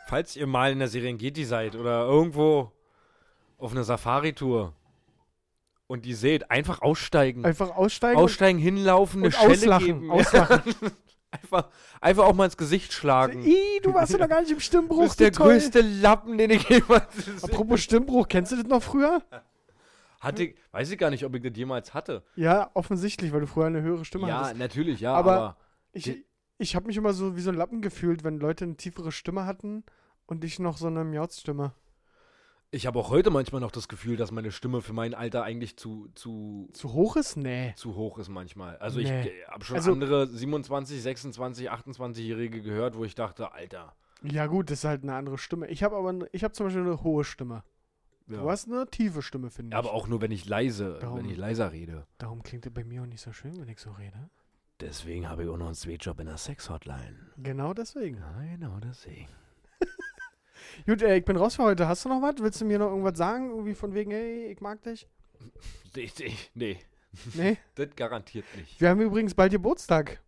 Falls 0.06 0.36
ihr 0.36 0.46
mal 0.46 0.72
in 0.72 0.78
der 0.78 0.88
Serengeti 0.88 1.44
seid 1.44 1.74
oder 1.76 2.04
irgendwo 2.04 2.72
auf 3.58 3.72
einer 3.72 3.84
Safari-Tour 3.84 4.74
und 5.86 6.04
die 6.04 6.14
seht, 6.14 6.50
einfach 6.50 6.82
aussteigen. 6.82 7.44
Einfach 7.44 7.70
aussteigen 7.76 8.18
aussteigen, 8.18 8.58
hinlaufen, 8.58 9.22
eine 9.22 9.32
Schelle 9.32 9.52
auslachen. 9.52 9.86
geben. 9.86 10.10
auslachen. 10.10 10.62
einfach, 11.30 11.68
einfach 12.00 12.24
auch 12.24 12.34
mal 12.34 12.46
ins 12.46 12.56
Gesicht 12.56 12.92
schlagen. 12.92 13.42
Ih, 13.44 13.80
du 13.82 13.94
warst 13.94 14.12
ja 14.12 14.18
noch 14.18 14.28
gar 14.28 14.40
nicht 14.40 14.50
im 14.50 14.56
Du 14.58 14.62
Stimmbruch. 14.62 15.02
bist 15.04 15.20
der 15.20 15.30
du 15.30 15.38
toll. 15.38 15.52
größte 15.54 15.80
Lappen, 15.80 16.38
den 16.38 16.50
ich 16.50 16.68
jemals 16.68 17.14
gesehen 17.16 17.38
Apropos 17.42 17.80
Stimmbruch, 17.80 18.28
kennst 18.28 18.52
du 18.52 18.56
das 18.56 18.66
noch 18.66 18.82
früher? 18.82 19.22
hatte. 20.20 20.44
Ich, 20.44 20.54
weiß 20.72 20.90
ich 20.90 20.98
gar 20.98 21.10
nicht, 21.10 21.24
ob 21.24 21.34
ich 21.34 21.42
das 21.42 21.52
jemals 21.56 21.94
hatte. 21.94 22.22
Ja, 22.36 22.70
offensichtlich, 22.74 23.32
weil 23.32 23.40
du 23.40 23.46
früher 23.46 23.66
eine 23.66 23.80
höhere 23.82 24.04
Stimme 24.04 24.28
ja, 24.28 24.40
hattest. 24.40 24.58
natürlich, 24.58 25.00
ja, 25.00 25.14
Aber- 25.14 25.32
aber, 25.36 25.56
Ich, 25.92 26.24
ich 26.60 26.76
habe 26.76 26.86
mich 26.86 26.96
immer 26.96 27.12
so 27.12 27.36
wie 27.36 27.40
so 27.40 27.50
ein 27.50 27.56
Lappen 27.56 27.80
gefühlt, 27.82 28.22
wenn 28.24 28.38
Leute 28.38 28.64
eine 28.64 28.76
tiefere 28.76 29.12
Stimme 29.12 29.46
hatten 29.46 29.84
und 30.26 30.44
ich 30.44 30.58
noch 30.58 30.76
so 30.76 30.86
eine 30.86 31.04
Miauzstimme. 31.04 31.72
ich 32.72 32.86
habe 32.86 32.98
auch 33.00 33.10
heute 33.10 33.30
manchmal 33.30 33.60
noch 33.60 33.72
das 33.72 33.88
Gefühl, 33.88 34.16
dass 34.16 34.30
meine 34.30 34.52
Stimme 34.52 34.80
für 34.80 34.92
mein 34.92 35.12
Alter 35.14 35.42
eigentlich 35.42 35.76
zu, 35.76 36.08
zu, 36.14 36.68
Zu 36.72 36.92
hoch 36.92 37.16
ist? 37.16 37.36
Nee. 37.36 37.72
zu 37.76 37.96
hoch 37.96 38.18
ist 38.18 38.28
manchmal. 38.28 38.76
Also 38.76 39.00
Nee. 39.00 39.22
ich 39.22 39.48
habe 39.48 39.64
schon 39.64 39.76
Also- 39.76 39.92
andere 39.92 40.28
27, 40.28 41.02
26, 41.02 41.68
28-Jährige 41.70 42.62
gehört, 42.62 42.96
wo 42.96 43.04
ich 43.04 43.16
dachte, 43.16 43.52
Alter. 43.52 43.96
Ja 44.22 44.46
gut, 44.46 44.70
das 44.70 44.80
ist 44.80 44.84
halt 44.84 45.02
eine 45.02 45.14
andere 45.14 45.38
Stimme. 45.38 45.66
Ich 45.68 45.82
habe 45.82 45.96
aber, 45.96 46.14
ich 46.32 46.44
habe 46.44 46.52
zum 46.52 46.66
Beispiel 46.66 46.82
eine 46.82 47.02
hohe 47.02 47.24
Stimme. 47.24 47.64
Ja. 48.28 48.36
Du 48.42 48.48
hast 48.50 48.68
eine 48.68 48.86
tiefe 48.86 49.22
Stimme, 49.22 49.50
finde 49.50 49.70
ich. 49.74 49.76
aber 49.76 49.92
auch 49.92 50.06
nur, 50.06 50.20
wenn 50.20 50.30
ich 50.30 50.46
leise, 50.46 50.98
Darum- 51.00 51.18
wenn 51.18 51.24
ich 51.28 51.36
leiser 51.36 51.72
rede. 51.72 52.06
Darum 52.18 52.44
klingt 52.44 52.64
es 52.66 52.72
bei 52.72 52.84
mir 52.84 53.02
auch 53.02 53.06
nicht 53.06 53.20
so 53.22 53.32
schön, 53.32 53.58
wenn 53.60 53.68
ich 53.68 53.80
so 53.80 53.90
rede. 53.90 54.30
Deswegen 54.80 55.28
habe 55.28 55.44
ich 55.44 55.48
auch 55.48 55.56
noch 55.56 55.66
einen 55.66 55.74
Sweetjob 55.74 56.20
in 56.20 56.26
der 56.26 56.38
Sex-Hotline. 56.38 57.16
Genau 57.36 57.74
deswegen. 57.74 58.22
Genau 58.50 58.78
deswegen. 58.80 59.28
Gut, 60.86 61.02
äh, 61.02 61.16
ich 61.16 61.24
bin 61.24 61.36
raus 61.36 61.56
für 61.56 61.64
heute. 61.64 61.86
Hast 61.86 62.04
du 62.04 62.08
noch 62.08 62.22
was? 62.22 62.36
Willst 62.38 62.60
du 62.60 62.64
mir 62.64 62.78
noch 62.78 62.88
irgendwas 62.88 63.18
sagen? 63.18 63.50
Irgendwie 63.50 63.74
von 63.74 63.94
wegen, 63.94 64.10
hey, 64.10 64.46
ich 64.46 64.60
mag 64.60 64.82
dich? 64.82 65.08
Nee, 65.96 66.08
nee, 66.20 66.36
nee, 66.54 66.78
Nee. 67.34 67.58
das 67.74 67.88
garantiert 67.96 68.44
nicht. 68.56 68.80
Wir 68.80 68.90
haben 68.90 69.00
übrigens 69.00 69.34
bald 69.34 69.52
Geburtstag. 69.52 70.22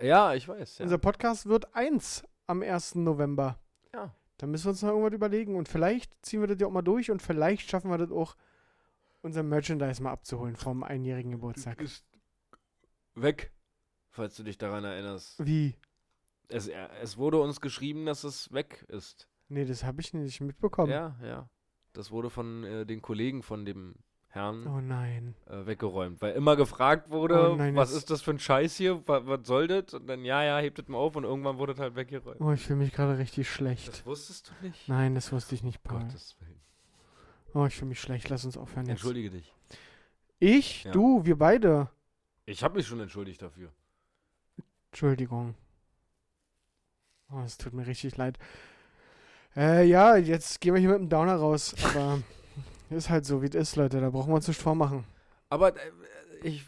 Ja, 0.00 0.34
ich 0.34 0.48
weiß. 0.48 0.78
Ja. 0.78 0.84
Unser 0.84 0.98
Podcast 0.98 1.46
wird 1.46 1.74
eins 1.74 2.22
am 2.46 2.62
1. 2.62 2.96
November. 2.96 3.58
Ja. 3.92 4.14
Da 4.38 4.46
müssen 4.46 4.66
wir 4.66 4.70
uns 4.70 4.82
noch 4.82 4.90
irgendwas 4.90 5.14
überlegen 5.14 5.56
und 5.56 5.68
vielleicht 5.68 6.14
ziehen 6.24 6.40
wir 6.40 6.46
das 6.46 6.58
ja 6.60 6.66
auch 6.66 6.72
mal 6.72 6.82
durch 6.82 7.10
und 7.10 7.20
vielleicht 7.20 7.68
schaffen 7.68 7.90
wir 7.90 7.98
das 7.98 8.10
auch, 8.10 8.36
unser 9.20 9.42
Merchandise 9.42 10.02
mal 10.02 10.12
abzuholen 10.12 10.56
vom 10.56 10.84
einjährigen 10.84 11.32
Geburtstag. 11.32 11.84
Weg, 13.22 13.52
falls 14.10 14.36
du 14.36 14.42
dich 14.42 14.58
daran 14.58 14.84
erinnerst. 14.84 15.44
Wie? 15.44 15.76
Es, 16.48 16.68
äh, 16.68 16.88
es 17.02 17.16
wurde 17.16 17.40
uns 17.40 17.60
geschrieben, 17.60 18.06
dass 18.06 18.24
es 18.24 18.52
weg 18.52 18.84
ist. 18.88 19.28
Nee, 19.48 19.64
das 19.64 19.84
habe 19.84 20.00
ich 20.00 20.14
nicht 20.14 20.40
mitbekommen. 20.40 20.90
Ja, 20.90 21.16
ja. 21.22 21.48
Das 21.92 22.10
wurde 22.10 22.30
von 22.30 22.64
äh, 22.64 22.86
den 22.86 23.02
Kollegen 23.02 23.42
von 23.42 23.64
dem 23.64 23.96
Herrn 24.28 24.66
Oh 24.66 25.50
äh, 25.50 25.66
weggeräumt, 25.66 26.20
weil 26.20 26.34
immer 26.34 26.54
gefragt 26.54 27.10
wurde, 27.10 27.52
Oh 27.52 27.56
nein, 27.56 27.74
was 27.74 27.92
ist 27.92 28.10
das 28.10 28.20
für 28.20 28.30
ein 28.32 28.38
Scheiß 28.38 28.76
hier, 28.76 29.02
was, 29.06 29.26
was 29.26 29.46
soll 29.46 29.68
das? 29.68 29.94
Und 29.94 30.06
dann, 30.06 30.24
ja, 30.24 30.44
ja, 30.44 30.58
hebt 30.58 30.78
das 30.78 30.86
mal 30.88 30.98
auf 30.98 31.16
und 31.16 31.24
irgendwann 31.24 31.56
wurde 31.56 31.72
das 31.72 31.80
halt 31.80 31.96
weggeräumt. 31.96 32.40
Oh, 32.40 32.52
ich 32.52 32.60
fühle 32.60 32.80
mich 32.80 32.92
gerade 32.92 33.16
richtig 33.16 33.50
schlecht. 33.50 33.88
Das 33.88 34.04
wusstest 34.04 34.50
du 34.50 34.66
nicht? 34.66 34.88
Nein, 34.88 35.14
das 35.14 35.32
wusste 35.32 35.54
ich 35.54 35.62
nicht, 35.62 35.82
Paul. 35.82 36.00
Gottes 36.00 36.36
Willen. 36.40 36.60
Oh, 37.54 37.64
ich 37.64 37.74
fühle 37.74 37.88
mich 37.88 38.00
schlecht. 38.00 38.28
Lass 38.28 38.44
uns 38.44 38.58
aufhören 38.58 38.84
jetzt. 38.84 38.98
Entschuldige 38.98 39.30
dich. 39.30 39.54
Ich? 40.38 40.84
Ja. 40.84 40.92
Du? 40.92 41.24
Wir 41.24 41.36
beide? 41.38 41.90
Ich 42.48 42.62
habe 42.62 42.76
mich 42.76 42.86
schon 42.86 42.98
entschuldigt 42.98 43.42
dafür. 43.42 43.70
Entschuldigung. 44.90 45.54
Oh, 47.30 47.40
es 47.44 47.58
tut 47.58 47.74
mir 47.74 47.86
richtig 47.86 48.16
leid. 48.16 48.38
Äh, 49.54 49.84
ja, 49.84 50.16
jetzt 50.16 50.58
gehen 50.62 50.72
wir 50.72 50.80
hier 50.80 50.88
mit 50.88 50.98
dem 50.98 51.08
Downer 51.10 51.36
raus. 51.36 51.74
Aber 51.84 52.22
ist 52.90 53.10
halt 53.10 53.26
so, 53.26 53.42
wie 53.42 53.48
es 53.48 53.54
ist, 53.54 53.76
Leute. 53.76 54.00
Da 54.00 54.08
brauchen 54.08 54.30
wir 54.30 54.36
uns 54.36 54.48
nicht 54.48 54.62
vormachen. 54.62 55.04
Aber 55.50 55.76
äh, 55.76 55.90
ich, 56.42 56.64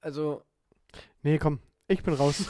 also, 0.00 0.42
Nee, 1.22 1.38
komm. 1.38 1.60
Ich 1.90 2.04
bin 2.04 2.14
raus. 2.14 2.48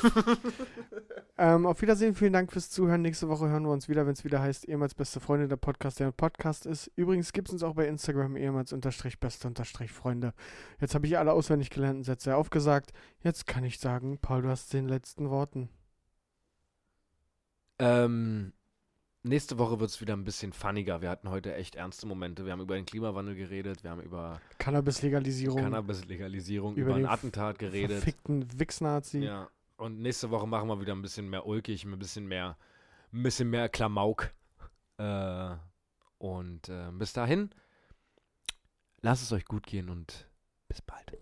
ähm, 1.38 1.64
auf 1.64 1.80
Wiedersehen. 1.80 2.14
Vielen 2.14 2.34
Dank 2.34 2.53
fürs 2.53 2.68
Zuhören. 2.68 3.01
Nächste 3.01 3.30
Woche 3.30 3.49
hören 3.49 3.62
wir 3.62 3.70
uns 3.70 3.88
wieder, 3.88 4.05
wenn 4.05 4.12
es 4.12 4.22
wieder 4.22 4.43
heißt, 4.43 4.68
ehemals 4.68 4.95
beste 4.95 5.18
Freunde, 5.18 5.49
der 5.49 5.57
Podcast, 5.57 5.99
der 5.99 6.09
ein 6.09 6.12
Podcast 6.12 6.66
ist. 6.66 6.91
Übrigens 6.95 7.32
gibt 7.32 7.49
es 7.49 7.55
uns 7.55 7.62
auch 7.62 7.72
bei 7.74 7.86
Instagram, 7.86 8.36
ehemals 8.36 8.74
unterstrich 8.74 9.18
beste 9.18 9.49
unterstrich 9.49 9.93
Freunde. 9.93 10.34
Jetzt 10.78 10.95
habe 10.95 11.07
ich 11.07 11.16
alle 11.16 11.32
auswendig 11.32 11.70
gelernten 11.70 12.05
Sätze 12.05 12.36
aufgesagt. 12.36 12.93
Jetzt 13.22 13.47
kann 13.47 13.64
ich 13.64 13.78
sagen, 13.78 14.18
Paul, 14.20 14.43
du 14.43 14.51
hast 14.51 14.74
den 14.74 14.88
letzten 14.88 15.30
Worten. 15.30 15.70
ähm, 17.78 18.53
nächste 19.23 19.59
Woche 19.59 19.81
wird 19.81 19.91
es 19.91 20.01
wieder 20.01 20.14
ein 20.14 20.25
bisschen 20.25 20.53
funniger. 20.53 21.03
Wir 21.03 21.11
hatten 21.11 21.31
heute 21.31 21.55
echt 21.55 21.77
ernste 21.77 22.07
Momente. 22.07 22.45
Wir 22.45 22.53
haben 22.53 22.61
über 22.61 22.75
den 22.75 22.87
Klimawandel 22.87 23.35
geredet, 23.35 23.83
wir 23.83 23.91
haben 23.91 24.03
über 24.03 24.41
Cannabis-Legalisierung. 24.59 25.59
Cannabis-Legalisierung, 25.62 26.75
Über 26.75 26.83
über, 26.83 26.95
einen 26.95 27.05
den 27.05 27.11
Attentat 27.11 27.59
geredet. 27.59 27.99
Verfickten 27.99 28.47
Wichsnazi. 28.59 29.21
Ja. 29.21 29.49
Und 29.77 30.01
nächste 30.01 30.31
Woche 30.31 30.47
machen 30.47 30.68
wir 30.68 30.81
wieder 30.81 30.93
ein 30.93 31.03
bisschen 31.03 31.29
mehr 31.29 31.47
ulkig, 31.47 31.85
ein 31.85 31.99
bisschen 31.99 32.27
mehr, 32.27 32.57
ein 33.12 33.23
bisschen 33.23 33.49
mehr 33.49 33.68
Klamauk. 33.68 34.31
Äh, 34.99 35.57
und 36.18 36.68
äh, 36.68 36.91
bis 36.93 37.14
dahin, 37.14 37.51
lasst 39.01 39.23
es 39.23 39.33
euch 39.33 39.47
gut 39.47 39.66
gehen 39.66 39.89
und 39.89 40.29
bis 40.68 40.83
bald. 40.83 41.18